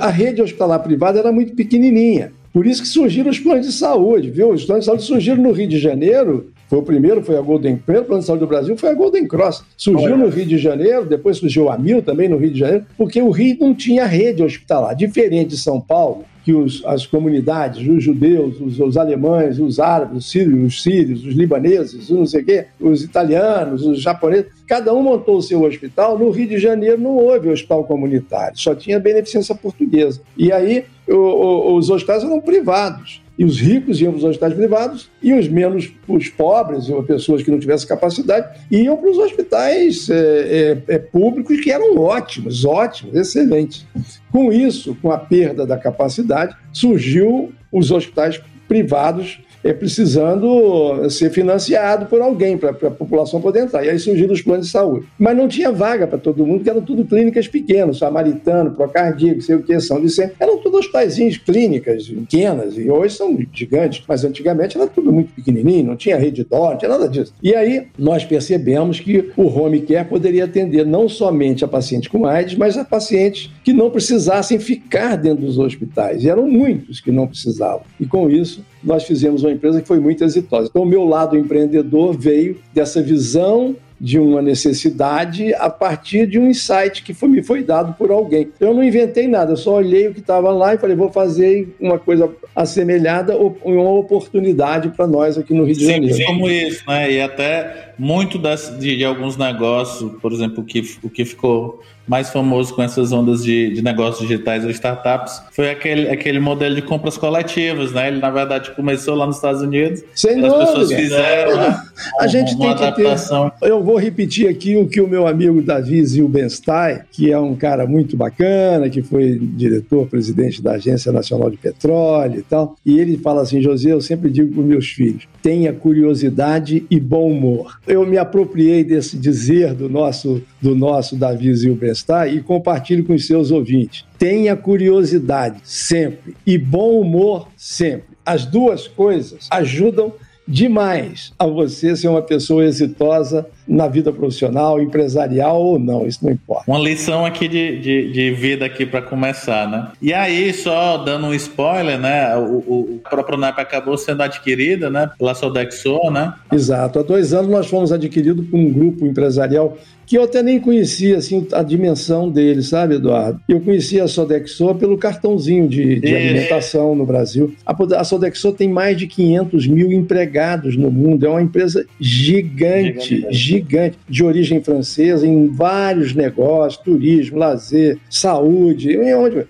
a 0.00 0.08
rede 0.08 0.42
hospitalar 0.42 0.80
privada 0.80 1.18
era 1.18 1.30
muito 1.30 1.54
pequenininha. 1.54 2.32
Por 2.52 2.66
isso 2.66 2.82
que 2.82 2.88
surgiram 2.88 3.30
os 3.30 3.38
planos 3.38 3.66
de 3.66 3.73
saúde, 3.73 4.30
viu? 4.30 4.50
Os 4.50 4.64
planos 4.64 4.85
de 4.85 4.87
saúde 4.87 5.04
surgiram 5.04 5.42
no 5.42 5.52
Rio 5.52 5.68
de 5.68 5.78
Janeiro 5.78 6.52
foi 6.73 6.78
o 6.78 6.82
primeiro, 6.82 7.23
foi 7.23 7.36
a 7.36 7.41
Golden, 7.43 7.75
o 7.75 7.78
primeiro 7.80 8.06
plano 8.06 8.21
de 8.23 8.26
saúde 8.26 8.41
do 8.41 8.47
Brasil 8.47 8.75
foi 8.78 8.88
a 8.88 8.95
Golden 8.95 9.28
Cross. 9.28 9.62
Surgiu 9.76 10.17
no 10.17 10.30
Rio 10.30 10.47
de 10.47 10.56
Janeiro, 10.56 11.04
depois 11.04 11.36
surgiu 11.36 11.69
a 11.69 11.76
Mil 11.76 12.00
também 12.00 12.30
no 12.30 12.38
Rio 12.38 12.50
de 12.50 12.58
Janeiro, 12.58 12.86
porque 12.97 13.21
o 13.21 13.30
Rio 13.30 13.58
não 13.60 13.75
tinha 13.75 14.06
rede 14.06 14.43
hospitalar. 14.43 14.97
Diferente 14.97 15.50
de 15.50 15.58
São 15.58 15.78
Paulo, 15.78 16.25
que 16.45 16.52
os, 16.52 16.85
as 16.85 17.07
comunidades, 17.07 17.87
os 17.87 18.02
judeus, 18.02 18.61
os, 18.61 18.81
os, 18.81 18.97
alemães, 18.97 19.59
os 19.59 19.78
árabes, 19.78 20.19
os 20.19 20.31
sírios, 20.31 20.65
os 20.65 20.83
sírios, 20.83 21.25
os 21.25 21.35
libaneses, 21.35 22.11
não 22.11 22.26
sei 22.26 22.43
o 22.43 22.45
quê, 22.45 22.67
os 22.81 23.02
italianos, 23.02 23.85
os 23.87 24.00
japoneses, 24.00 24.47
cada 24.67 24.93
um 24.93 25.02
montou 25.02 25.37
o 25.37 25.43
seu 25.43 25.63
hospital. 25.63 26.19
No 26.19 26.31
Rio 26.31 26.49
de 26.49 26.59
Janeiro 26.59 27.00
não 27.00 27.17
houve 27.17 27.49
hospital 27.49 27.85
comunitário, 27.85 28.59
só 28.59 28.75
tinha 28.75 28.99
beneficência 28.99 29.55
portuguesa. 29.55 30.21
E 30.37 30.50
aí 30.52 30.85
o, 31.09 31.15
o, 31.15 31.76
os 31.76 31.91
hospitais 31.91 32.25
eram 32.25 32.41
privados 32.41 33.23
e 33.38 33.45
os 33.45 33.60
ricos 33.60 34.00
iam 34.00 34.12
para 34.12 34.18
os 34.18 34.25
hospitais 34.25 34.54
privados 34.54 35.10
e 35.23 35.32
os 35.32 35.49
menos, 35.49 35.92
os 36.06 36.28
pobres 36.28 36.88
ou 36.88 37.02
pessoas 37.02 37.42
que 37.42 37.50
não 37.50 37.58
tivessem 37.58 37.88
capacidade, 37.88 38.60
iam 38.71 38.97
para 38.97 39.10
os 39.10 39.18
hospitais 39.18 40.08
é, 40.10 40.16
é, 40.16 40.95
é, 40.95 40.99
públicos 40.99 41.60
que 41.60 41.71
eram 41.71 41.97
ótimos, 41.97 42.64
ótimos, 42.64 43.14
excelentes. 43.14 43.86
Com 44.30 44.52
isso, 44.52 44.97
com 45.00 45.10
a 45.10 45.18
perda 45.18 45.66
da 45.66 45.78
capacidade, 45.78 46.54
surgiu 46.73 47.52
os 47.71 47.90
hospitais 47.90 48.40
privados 48.68 49.40
é, 49.64 49.72
precisando 49.72 51.08
ser 51.10 51.30
financiado 51.30 52.06
por 52.06 52.20
alguém 52.20 52.56
para 52.56 52.70
a 52.70 52.90
população 52.90 53.40
poder 53.40 53.64
entrar. 53.64 53.84
E 53.84 53.90
aí 53.90 53.98
surgiram 53.98 54.32
os 54.32 54.42
planos 54.42 54.66
de 54.66 54.72
saúde. 54.72 55.06
Mas 55.18 55.36
não 55.36 55.48
tinha 55.48 55.70
vaga 55.70 56.06
para 56.06 56.18
todo 56.18 56.44
mundo, 56.46 56.58
porque 56.58 56.70
eram 56.70 56.82
tudo 56.82 57.04
clínicas 57.04 57.48
pequenas, 57.48 57.98
Samaritano, 57.98 58.72
Procardíaco, 58.72 59.40
sei 59.40 59.56
o 59.56 59.62
que, 59.62 59.78
São 59.80 60.00
Vicente. 60.00 60.34
Eram 60.38 60.58
tudo 60.58 60.78
hospitais 60.78 61.16
clínicas 61.38 62.08
pequenas, 62.08 62.76
e 62.76 62.90
hoje 62.90 63.16
são 63.16 63.36
gigantes, 63.52 64.04
mas 64.06 64.25
antigamente 64.25 64.76
era 64.76 64.86
tudo 64.86 65.12
muito 65.12 65.32
pequenininho, 65.32 65.86
não 65.86 65.96
tinha 65.96 66.16
rede 66.16 66.44
dó, 66.44 66.70
não 66.70 66.78
tinha 66.78 66.88
nada 66.88 67.08
disso. 67.08 67.34
E 67.42 67.54
aí 67.54 67.88
nós 67.98 68.25
percebemos 68.25 69.00
que 69.00 69.30
o 69.36 69.46
home 69.46 69.80
care 69.80 70.08
poderia 70.08 70.44
atender 70.44 70.84
não 70.86 71.08
somente 71.08 71.64
a 71.64 71.68
pacientes 71.68 72.08
com 72.08 72.26
AIDS, 72.26 72.56
mas 72.56 72.76
a 72.76 72.84
pacientes 72.84 73.50
que 73.64 73.72
não 73.72 73.90
precisassem 73.90 74.58
ficar 74.58 75.16
dentro 75.16 75.44
dos 75.44 75.58
hospitais. 75.58 76.25
E 76.25 76.28
eram 76.28 76.46
muitos 76.48 77.00
que 77.00 77.10
não 77.10 77.26
precisavam. 77.26 77.82
E 78.00 78.06
com 78.06 78.30
isso, 78.30 78.64
nós 78.82 79.04
fizemos 79.04 79.42
uma 79.42 79.52
empresa 79.52 79.80
que 79.80 79.88
foi 79.88 80.00
muito 80.00 80.25
exitosa. 80.25 80.68
Então, 80.68 80.82
o 80.82 80.86
meu 80.86 81.04
lado 81.04 81.36
empreendedor 81.36 82.16
veio 82.16 82.58
dessa 82.75 83.02
visão 83.02 83.76
de 84.02 84.18
uma 84.18 84.42
necessidade 84.42 85.54
a 85.54 85.71
partir 85.71 86.26
de 86.26 86.36
um 86.36 86.50
insight 86.50 87.04
que 87.04 87.14
foi, 87.14 87.28
me 87.28 87.40
foi 87.40 87.62
dado 87.62 87.95
por 87.95 88.10
alguém. 88.10 88.49
Eu 88.58 88.75
não 88.75 88.82
inventei 88.82 89.28
nada, 89.28 89.52
eu 89.52 89.56
só 89.56 89.76
olhei 89.76 90.08
o 90.08 90.12
que 90.12 90.18
estava 90.18 90.50
lá 90.50 90.75
e 90.75 90.78
falei, 90.78 90.97
vou 90.97 91.12
fazer 91.12 91.73
uma 91.80 92.00
coisa 92.00 92.28
assemelhada, 92.54 93.36
uma 93.36 93.90
oportunidade 93.90 94.88
para 94.88 95.06
nós 95.06 95.38
aqui 95.38 95.54
no 95.54 95.62
Rio 95.62 95.76
de 95.76 95.86
Janeiro. 95.86 96.16
Sim, 96.16 96.25
como 96.25 96.50
isso, 96.50 96.82
né? 96.88 97.12
E 97.12 97.21
até 97.21 97.92
muito 97.97 98.38
das, 98.38 98.76
de, 98.76 98.97
de, 98.97 99.04
alguns 99.04 99.36
negócios, 99.36 100.10
por 100.21 100.32
exemplo, 100.32 100.64
o 100.64 100.66
que, 100.66 100.82
o 101.00 101.08
que 101.08 101.25
ficou 101.25 101.80
mais 102.12 102.28
famoso 102.28 102.75
com 102.75 102.82
essas 102.82 103.10
ondas 103.10 103.42
de, 103.42 103.70
de 103.70 103.80
negócios 103.80 104.28
digitais 104.28 104.64
ou 104.64 104.70
startups 104.70 105.40
foi 105.50 105.70
aquele, 105.70 106.10
aquele 106.10 106.38
modelo 106.38 106.75
de 106.75 106.82
compras 106.82 107.16
coletivas, 107.16 107.90
né? 107.90 108.08
Ele, 108.08 108.20
na 108.20 108.28
verdade, 108.28 108.70
começou 108.72 109.14
lá 109.14 109.26
nos 109.26 109.36
Estados 109.36 109.62
Unidos. 109.62 110.04
Sem 110.14 110.34
dúvida. 110.34 110.62
As 110.62 110.68
pessoas 110.68 110.92
fizeram 110.92 111.56
né, 111.56 111.82
a 112.20 112.26
gente 112.26 112.54
uma 112.54 112.76
tem 112.76 112.86
adaptação. 112.86 113.48
Que 113.48 113.60
ter... 113.60 113.70
Eu 113.70 113.82
vou 113.82 113.96
repetir 113.96 114.46
aqui 114.46 114.76
o 114.76 114.86
que 114.86 115.00
o 115.00 115.08
meu 115.08 115.26
amigo 115.26 115.62
Davi 115.62 116.04
Zilbenstein, 116.04 116.98
que 117.10 117.32
é 117.32 117.38
um 117.38 117.54
cara 117.54 117.86
muito 117.86 118.14
bacana, 118.14 118.90
que 118.90 119.00
foi 119.00 119.38
diretor, 119.40 120.06
presidente 120.06 120.60
da 120.60 120.72
Agência 120.72 121.10
Nacional 121.10 121.50
de 121.50 121.56
Petróleo 121.56 122.40
e 122.40 122.42
tal, 122.42 122.76
e 122.84 123.00
ele 123.00 123.16
fala 123.16 123.40
assim, 123.40 123.62
José, 123.62 123.90
eu 123.90 124.02
sempre 124.02 124.28
digo 124.28 124.52
para 124.52 124.62
meus 124.62 124.88
filhos, 124.88 125.26
tenha 125.42 125.72
curiosidade 125.72 126.84
e 126.90 127.00
bom 127.00 127.30
humor. 127.30 127.78
Eu 127.86 128.04
me 128.04 128.18
apropriei 128.18 128.84
desse 128.84 129.16
dizer 129.16 129.72
do 129.72 129.88
nosso, 129.88 130.42
do 130.60 130.75
nosso 130.75 131.16
Davi 131.16 131.54
Zilbenstein 131.54 132.01
e 132.28 132.41
compartilhe 132.41 133.02
com 133.02 133.15
os 133.15 133.26
seus 133.26 133.50
ouvintes. 133.50 134.04
Tenha 134.19 134.56
curiosidade 134.56 135.60
sempre 135.65 136.36
e 136.47 136.58
bom 136.58 137.00
humor 137.00 137.49
sempre. 137.56 138.17
As 138.25 138.45
duas 138.45 138.86
coisas 138.86 139.49
ajudam 139.50 140.12
demais 140.47 141.32
a 141.38 141.47
você 141.47 141.95
ser 141.97 142.08
uma 142.08 142.23
pessoa 142.23 142.65
exitosa 142.65 143.47
na 143.73 143.89
vida 143.89 144.13
profissional, 144.13 144.80
empresarial 144.80 145.61
ou 145.61 145.78
não, 145.78 146.06
isso 146.06 146.21
não 146.23 146.32
importa. 146.32 146.71
Uma 146.71 146.78
lição 146.78 147.25
aqui 147.25 147.49
de, 147.49 147.80
de, 147.80 148.13
de 148.13 148.30
vida 148.32 148.67
aqui 148.67 148.85
para 148.85 149.00
começar, 149.00 149.69
né? 149.69 149.89
E 150.00 150.13
aí, 150.13 150.52
só 150.52 150.99
dando 150.99 151.26
um 151.26 151.35
spoiler, 151.35 151.99
né? 151.99 152.37
O, 152.37 152.58
o, 152.58 153.00
a 153.04 153.08
Propronap 153.08 153.58
acabou 153.58 153.97
sendo 153.97 154.23
adquirida, 154.23 154.91
né? 154.91 155.11
Pela 155.19 155.35
Sodexo, 155.35 155.99
né? 156.11 156.35
Exato. 156.52 156.99
Há 156.99 157.02
dois 157.02 157.32
anos 157.32 157.50
nós 157.50 157.67
fomos 157.67 157.93
adquiridos 157.93 158.47
por 158.47 158.58
um 158.58 158.71
grupo 158.71 159.06
empresarial 159.06 159.76
que 160.13 160.19
eu 160.19 160.25
até 160.25 160.43
nem 160.43 160.61
conhecia 160.61 161.17
assim, 161.17 161.47
a 161.52 161.63
dimensão 161.63 162.28
dele, 162.28 162.63
sabe, 162.63 162.97
Eduardo? 162.97 163.41
Eu 163.49 163.61
conhecia 163.61 164.04
a 164.04 164.08
Sodexo 164.08 164.75
pelo 164.75 164.99
cartãozinho 164.99 165.67
de, 165.67 166.00
de 166.00 166.15
alimentação 166.15 166.95
no 166.95 167.06
Brasil. 167.06 167.54
A, 167.65 167.75
a 167.99 168.04
Sodexo 168.04 168.52
tem 168.52 168.69
mais 168.69 168.97
de 168.97 169.06
500 169.06 169.67
mil 169.67 169.91
empregados 169.91 170.76
no 170.76 170.91
mundo, 170.91 171.25
é 171.25 171.30
uma 171.30 171.41
empresa 171.41 171.87
gigante, 171.99 173.26
gigante, 173.30 173.61
gigante 173.62 173.98
de 174.08 174.25
origem 174.25 174.62
francesa, 174.62 175.26
em 175.26 175.48
vários 175.48 176.14
negócios, 176.14 176.82
turismo, 176.82 177.38
lazer, 177.38 177.98
saúde, 178.10 178.98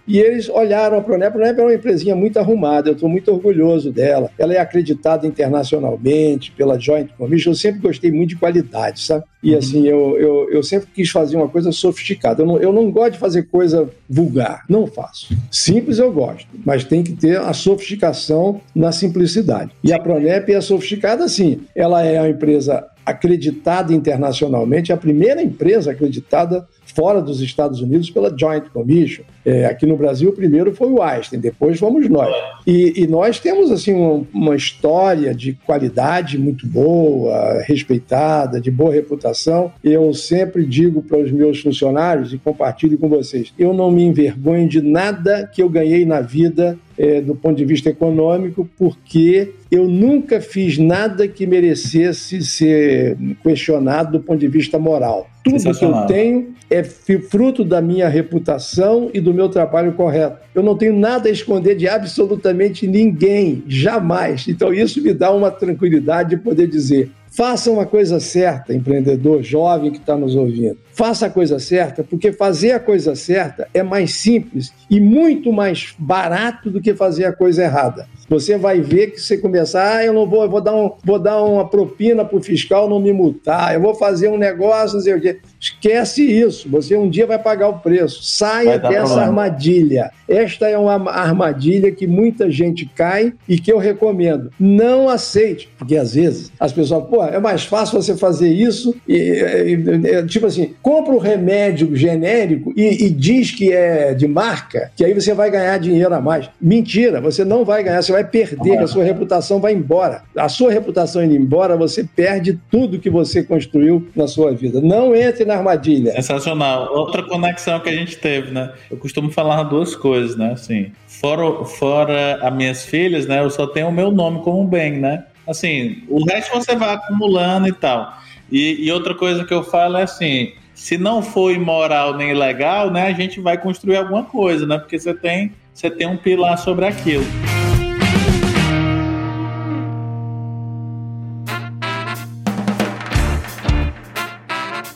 e 0.06 0.18
eles 0.18 0.48
olharam 0.48 0.98
a 0.98 1.00
Pronep, 1.00 1.28
a 1.28 1.30
Pronep 1.30 1.58
é 1.58 1.62
uma 1.62 1.74
empresinha 1.74 2.14
muito 2.14 2.38
arrumada, 2.38 2.90
eu 2.90 2.94
estou 2.94 3.08
muito 3.08 3.32
orgulhoso 3.32 3.90
dela. 3.90 4.30
Ela 4.38 4.54
é 4.54 4.58
acreditada 4.58 5.26
internacionalmente 5.26 6.52
pela 6.52 6.78
Joint 6.78 7.10
Commission, 7.16 7.50
eu 7.50 7.56
sempre 7.56 7.80
gostei 7.80 8.10
muito 8.10 8.30
de 8.30 8.36
qualidade, 8.36 9.00
sabe? 9.00 9.24
E 9.42 9.52
uhum. 9.52 9.58
assim, 9.58 9.88
eu, 9.88 10.16
eu, 10.18 10.50
eu 10.50 10.62
sempre 10.62 10.88
quis 10.94 11.10
fazer 11.10 11.36
uma 11.36 11.48
coisa 11.48 11.72
sofisticada. 11.72 12.42
Eu 12.42 12.46
não, 12.46 12.58
eu 12.58 12.72
não 12.72 12.90
gosto 12.90 13.14
de 13.14 13.18
fazer 13.18 13.42
coisa 13.48 13.90
vulgar. 14.08 14.64
Não 14.68 14.86
faço. 14.86 15.36
Simples 15.50 15.98
eu 15.98 16.12
gosto, 16.12 16.46
mas 16.64 16.84
tem 16.84 17.02
que 17.02 17.12
ter 17.12 17.40
a 17.40 17.52
sofisticação 17.52 18.60
na 18.74 18.92
simplicidade. 18.92 19.72
E 19.82 19.92
a 19.92 19.98
Pronep 19.98 20.52
é 20.52 20.60
sofisticada 20.60 21.24
assim. 21.24 21.60
Ela 21.74 22.04
é 22.04 22.20
uma 22.20 22.28
empresa 22.28 22.86
acreditada 23.04 23.92
internacionalmente, 23.92 24.92
a 24.92 24.96
primeira 24.96 25.42
empresa 25.42 25.90
acreditada 25.90 26.66
fora 26.94 27.20
dos 27.20 27.40
Estados 27.40 27.80
Unidos 27.80 28.10
pela 28.10 28.36
Joint 28.36 28.68
Commission. 28.70 29.24
É, 29.44 29.66
aqui 29.66 29.86
no 29.86 29.96
Brasil, 29.96 30.30
o 30.30 30.32
primeiro 30.32 30.74
foi 30.74 30.88
o 30.88 31.02
Einstein, 31.02 31.40
depois 31.40 31.78
fomos 31.78 32.08
nós. 32.08 32.32
E, 32.66 33.02
e 33.02 33.06
nós 33.06 33.40
temos 33.40 33.70
assim 33.70 33.94
um, 33.94 34.26
uma 34.32 34.54
história 34.54 35.34
de 35.34 35.54
qualidade 35.66 36.38
muito 36.38 36.66
boa, 36.66 37.60
respeitada, 37.62 38.60
de 38.60 38.70
boa 38.70 38.92
reputação. 38.92 39.72
Eu 39.82 40.12
sempre 40.14 40.64
digo 40.64 41.02
para 41.02 41.18
os 41.18 41.32
meus 41.32 41.60
funcionários 41.60 42.32
e 42.32 42.38
compartilho 42.38 42.98
com 42.98 43.08
vocês: 43.08 43.52
eu 43.58 43.72
não 43.72 43.90
me 43.90 44.04
envergonho 44.04 44.68
de 44.68 44.80
nada 44.80 45.48
que 45.52 45.62
eu 45.62 45.68
ganhei 45.68 46.04
na 46.04 46.20
vida 46.20 46.78
é, 46.96 47.20
do 47.20 47.34
ponto 47.34 47.56
de 47.56 47.64
vista 47.64 47.88
econômico, 47.88 48.68
porque 48.78 49.52
eu 49.70 49.88
nunca 49.88 50.40
fiz 50.40 50.78
nada 50.78 51.26
que 51.26 51.46
merecesse 51.46 52.42
ser 52.42 53.16
questionado 53.42 54.18
do 54.18 54.20
ponto 54.20 54.40
de 54.40 54.48
vista 54.48 54.78
moral. 54.78 55.28
Tudo 55.42 55.76
que 55.76 55.84
eu 55.84 56.06
tenho 56.06 56.54
é 56.70 56.84
fruto 56.84 57.64
da 57.64 57.82
minha 57.82 58.08
reputação 58.08 59.10
e 59.12 59.20
do 59.20 59.34
meu 59.34 59.48
trabalho 59.48 59.92
correto. 59.92 60.38
Eu 60.54 60.62
não 60.62 60.76
tenho 60.76 60.96
nada 60.96 61.28
a 61.28 61.32
esconder 61.32 61.74
de 61.74 61.88
absolutamente 61.88 62.86
ninguém, 62.86 63.62
jamais. 63.66 64.46
Então 64.48 64.72
isso 64.72 65.02
me 65.02 65.12
dá 65.12 65.30
uma 65.30 65.50
tranquilidade 65.50 66.30
de 66.30 66.36
poder 66.36 66.66
dizer: 66.66 67.10
Faça 67.34 67.70
uma 67.70 67.86
coisa 67.86 68.20
certa, 68.20 68.74
empreendedor 68.74 69.42
jovem 69.42 69.90
que 69.90 69.96
está 69.96 70.14
nos 70.14 70.36
ouvindo. 70.36 70.76
Faça 70.92 71.26
a 71.26 71.30
coisa 71.30 71.58
certa, 71.58 72.04
porque 72.04 72.30
fazer 72.30 72.72
a 72.72 72.80
coisa 72.80 73.14
certa 73.14 73.66
é 73.72 73.82
mais 73.82 74.16
simples 74.16 74.70
e 74.90 75.00
muito 75.00 75.50
mais 75.50 75.94
barato 75.98 76.70
do 76.70 76.78
que 76.78 76.94
fazer 76.94 77.24
a 77.24 77.32
coisa 77.32 77.62
errada. 77.62 78.06
Você 78.28 78.58
vai 78.58 78.82
ver 78.82 79.12
que 79.12 79.20
você 79.20 79.38
começar, 79.38 79.96
ah, 79.96 80.04
eu 80.04 80.12
não 80.12 80.28
vou, 80.28 80.42
eu 80.42 80.50
vou 80.50 80.60
dar, 80.60 80.76
um, 80.76 80.92
vou 81.02 81.18
dar 81.18 81.42
uma 81.42 81.66
propina 81.66 82.22
para 82.22 82.36
o 82.36 82.42
fiscal 82.42 82.86
não 82.86 83.00
me 83.00 83.14
multar, 83.14 83.74
eu 83.74 83.80
vou 83.80 83.94
fazer 83.94 84.28
um 84.28 84.36
negócio, 84.36 84.96
não 84.96 85.02
sei 85.02 85.14
o 85.14 85.20
quê. 85.20 85.40
Esquece 85.62 86.24
isso, 86.24 86.68
você 86.68 86.96
um 86.96 87.08
dia 87.08 87.24
vai 87.24 87.38
pagar 87.38 87.68
o 87.68 87.78
preço. 87.78 88.20
Saia 88.24 88.80
dessa 88.80 88.90
problema. 88.90 89.22
armadilha. 89.22 90.10
Esta 90.28 90.68
é 90.68 90.76
uma 90.76 90.94
armadilha 91.08 91.92
que 91.92 92.04
muita 92.04 92.50
gente 92.50 92.84
cai 92.84 93.32
e 93.48 93.56
que 93.56 93.72
eu 93.72 93.78
recomendo. 93.78 94.50
Não 94.58 95.08
aceite, 95.08 95.68
porque 95.78 95.96
às 95.96 96.14
vezes 96.14 96.50
as 96.58 96.72
pessoas, 96.72 97.04
pô, 97.04 97.22
é 97.22 97.38
mais 97.38 97.62
fácil 97.64 98.02
você 98.02 98.16
fazer 98.16 98.48
isso, 98.48 98.92
e, 99.06 99.14
e, 99.14 100.08
e 100.08 100.26
tipo 100.26 100.46
assim, 100.46 100.74
compra 100.82 101.12
o 101.12 101.18
um 101.18 101.20
remédio 101.20 101.94
genérico 101.94 102.72
e, 102.76 103.04
e 103.04 103.10
diz 103.10 103.52
que 103.52 103.72
é 103.72 104.14
de 104.14 104.26
marca, 104.26 104.90
que 104.96 105.04
aí 105.04 105.14
você 105.14 105.32
vai 105.32 105.48
ganhar 105.48 105.78
dinheiro 105.78 106.12
a 106.12 106.20
mais. 106.20 106.50
Mentira, 106.60 107.20
você 107.20 107.44
não 107.44 107.64
vai 107.64 107.84
ganhar, 107.84 108.02
você 108.02 108.10
vai 108.10 108.24
perder, 108.24 108.78
a 108.78 108.88
sua 108.88 109.04
reputação 109.04 109.60
vai 109.60 109.72
embora. 109.72 110.22
A 110.36 110.48
sua 110.48 110.72
reputação 110.72 111.22
indo 111.22 111.36
embora, 111.36 111.76
você 111.76 112.02
perde 112.02 112.58
tudo 112.68 112.98
que 112.98 113.10
você 113.10 113.44
construiu 113.44 114.08
na 114.16 114.26
sua 114.26 114.52
vida. 114.52 114.80
Não 114.80 115.14
entre 115.14 115.44
na 115.44 115.51
armadilha. 115.54 116.12
Sensacional. 116.12 116.92
Outra 116.92 117.22
conexão 117.22 117.80
que 117.80 117.88
a 117.88 117.92
gente 117.92 118.16
teve, 118.16 118.50
né? 118.50 118.72
Eu 118.90 118.96
costumo 118.96 119.30
falar 119.30 119.62
duas 119.64 119.94
coisas, 119.94 120.36
né? 120.36 120.52
Assim, 120.52 120.92
fora, 121.06 121.64
fora 121.64 122.38
as 122.42 122.54
minhas 122.54 122.84
filhas, 122.84 123.26
né? 123.26 123.40
Eu 123.40 123.50
só 123.50 123.66
tenho 123.66 123.88
o 123.88 123.92
meu 123.92 124.10
nome 124.10 124.42
como 124.42 124.66
bem, 124.66 124.98
né? 124.98 125.24
Assim, 125.46 126.02
o 126.08 126.24
resto 126.24 126.54
você 126.54 126.76
vai 126.76 126.94
acumulando 126.94 127.68
e 127.68 127.72
tal. 127.72 128.16
E, 128.50 128.86
e 128.86 128.92
outra 128.92 129.14
coisa 129.14 129.44
que 129.44 129.54
eu 129.54 129.62
falo 129.62 129.96
é 129.96 130.02
assim, 130.02 130.52
se 130.74 130.98
não 130.98 131.22
for 131.22 131.52
imoral 131.52 132.16
nem 132.16 132.34
legal, 132.34 132.90
né, 132.90 133.06
a 133.06 133.12
gente 133.12 133.40
vai 133.40 133.56
construir 133.56 133.96
alguma 133.96 134.24
coisa, 134.24 134.66
né? 134.66 134.78
Porque 134.78 134.98
você 134.98 135.14
tem, 135.14 135.52
você 135.72 135.90
tem 135.90 136.06
um 136.06 136.16
pilar 136.16 136.58
sobre 136.58 136.86
aquilo. 136.86 137.24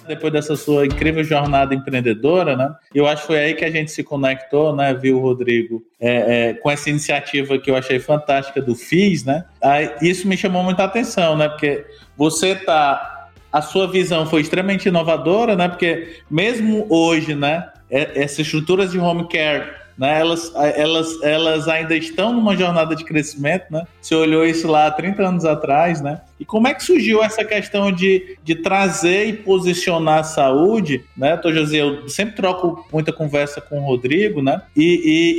Depois 0.07 0.33
dessa 0.33 0.57
sua 0.57 0.87
incrível 0.87 1.23
jornada 1.25 1.75
empreendedora, 1.75 2.57
né? 2.57 2.75
Eu 2.95 3.07
acho 3.07 3.23
que 3.23 3.27
foi 3.29 3.38
aí 3.38 3.55
que 3.55 3.64
a 3.64 3.71
gente 3.71 3.90
se 3.90 4.03
conectou, 4.03 4.75
né, 4.75 4.95
viu, 4.95 5.19
Rodrigo, 5.19 5.83
é, 6.01 6.51
é, 6.51 6.55
com 6.55 6.71
essa 6.71 6.90
iniciativa 6.90 7.59
que 7.59 7.71
eu 7.71 7.77
achei 7.77 7.99
fantástica 7.99 8.61
do 8.61 8.75
FIS, 8.75 9.25
né? 9.25 9.45
Aí, 9.62 9.90
isso 10.03 10.27
me 10.27 10.37
chamou 10.37 10.62
muita 10.62 10.85
atenção, 10.85 11.37
né? 11.37 11.49
Porque 11.49 11.85
você 12.16 12.55
tá 12.55 13.12
a 13.53 13.62
sua 13.62 13.90
visão 13.90 14.27
foi 14.27 14.42
extremamente 14.42 14.88
inovadora, 14.88 15.57
né? 15.57 15.69
Porque 15.69 16.21
mesmo 16.31 16.87
hoje, 16.90 17.35
né, 17.35 17.66
é, 17.90 18.23
essas 18.23 18.40
estruturas 18.40 18.92
de 18.92 18.99
home 18.99 19.29
care 19.29 19.87
né? 19.97 20.21
Elas, 20.21 20.53
elas, 20.55 21.23
elas 21.23 21.69
ainda 21.69 21.97
estão 21.97 22.33
numa 22.33 22.57
jornada 22.57 22.95
de 22.95 23.05
crescimento, 23.05 23.64
né? 23.71 23.85
Você 24.01 24.14
olhou 24.14 24.45
isso 24.45 24.69
lá 24.69 24.87
há 24.87 24.90
30 24.90 25.23
anos 25.23 25.45
atrás, 25.45 26.01
né? 26.01 26.21
E 26.38 26.44
como 26.44 26.68
é 26.68 26.75
que 26.75 26.85
surgiu 26.85 27.22
essa 27.22 27.44
questão 27.44 27.90
de, 27.90 28.37
de 28.44 28.57
trazer 28.57 29.27
e 29.27 29.33
posicionar 29.33 30.20
a 30.20 30.25
saúde, 30.25 31.05
né, 31.16 31.37
Tô 31.37 31.53
José? 31.53 31.79
Eu 31.79 32.09
sempre 32.09 32.37
troco 32.37 32.87
muita 32.92 33.12
conversa 33.12 33.61
com 33.61 33.81
o 33.81 33.85
Rodrigo, 33.85 34.42
né? 34.42 34.61
E, 34.77 34.85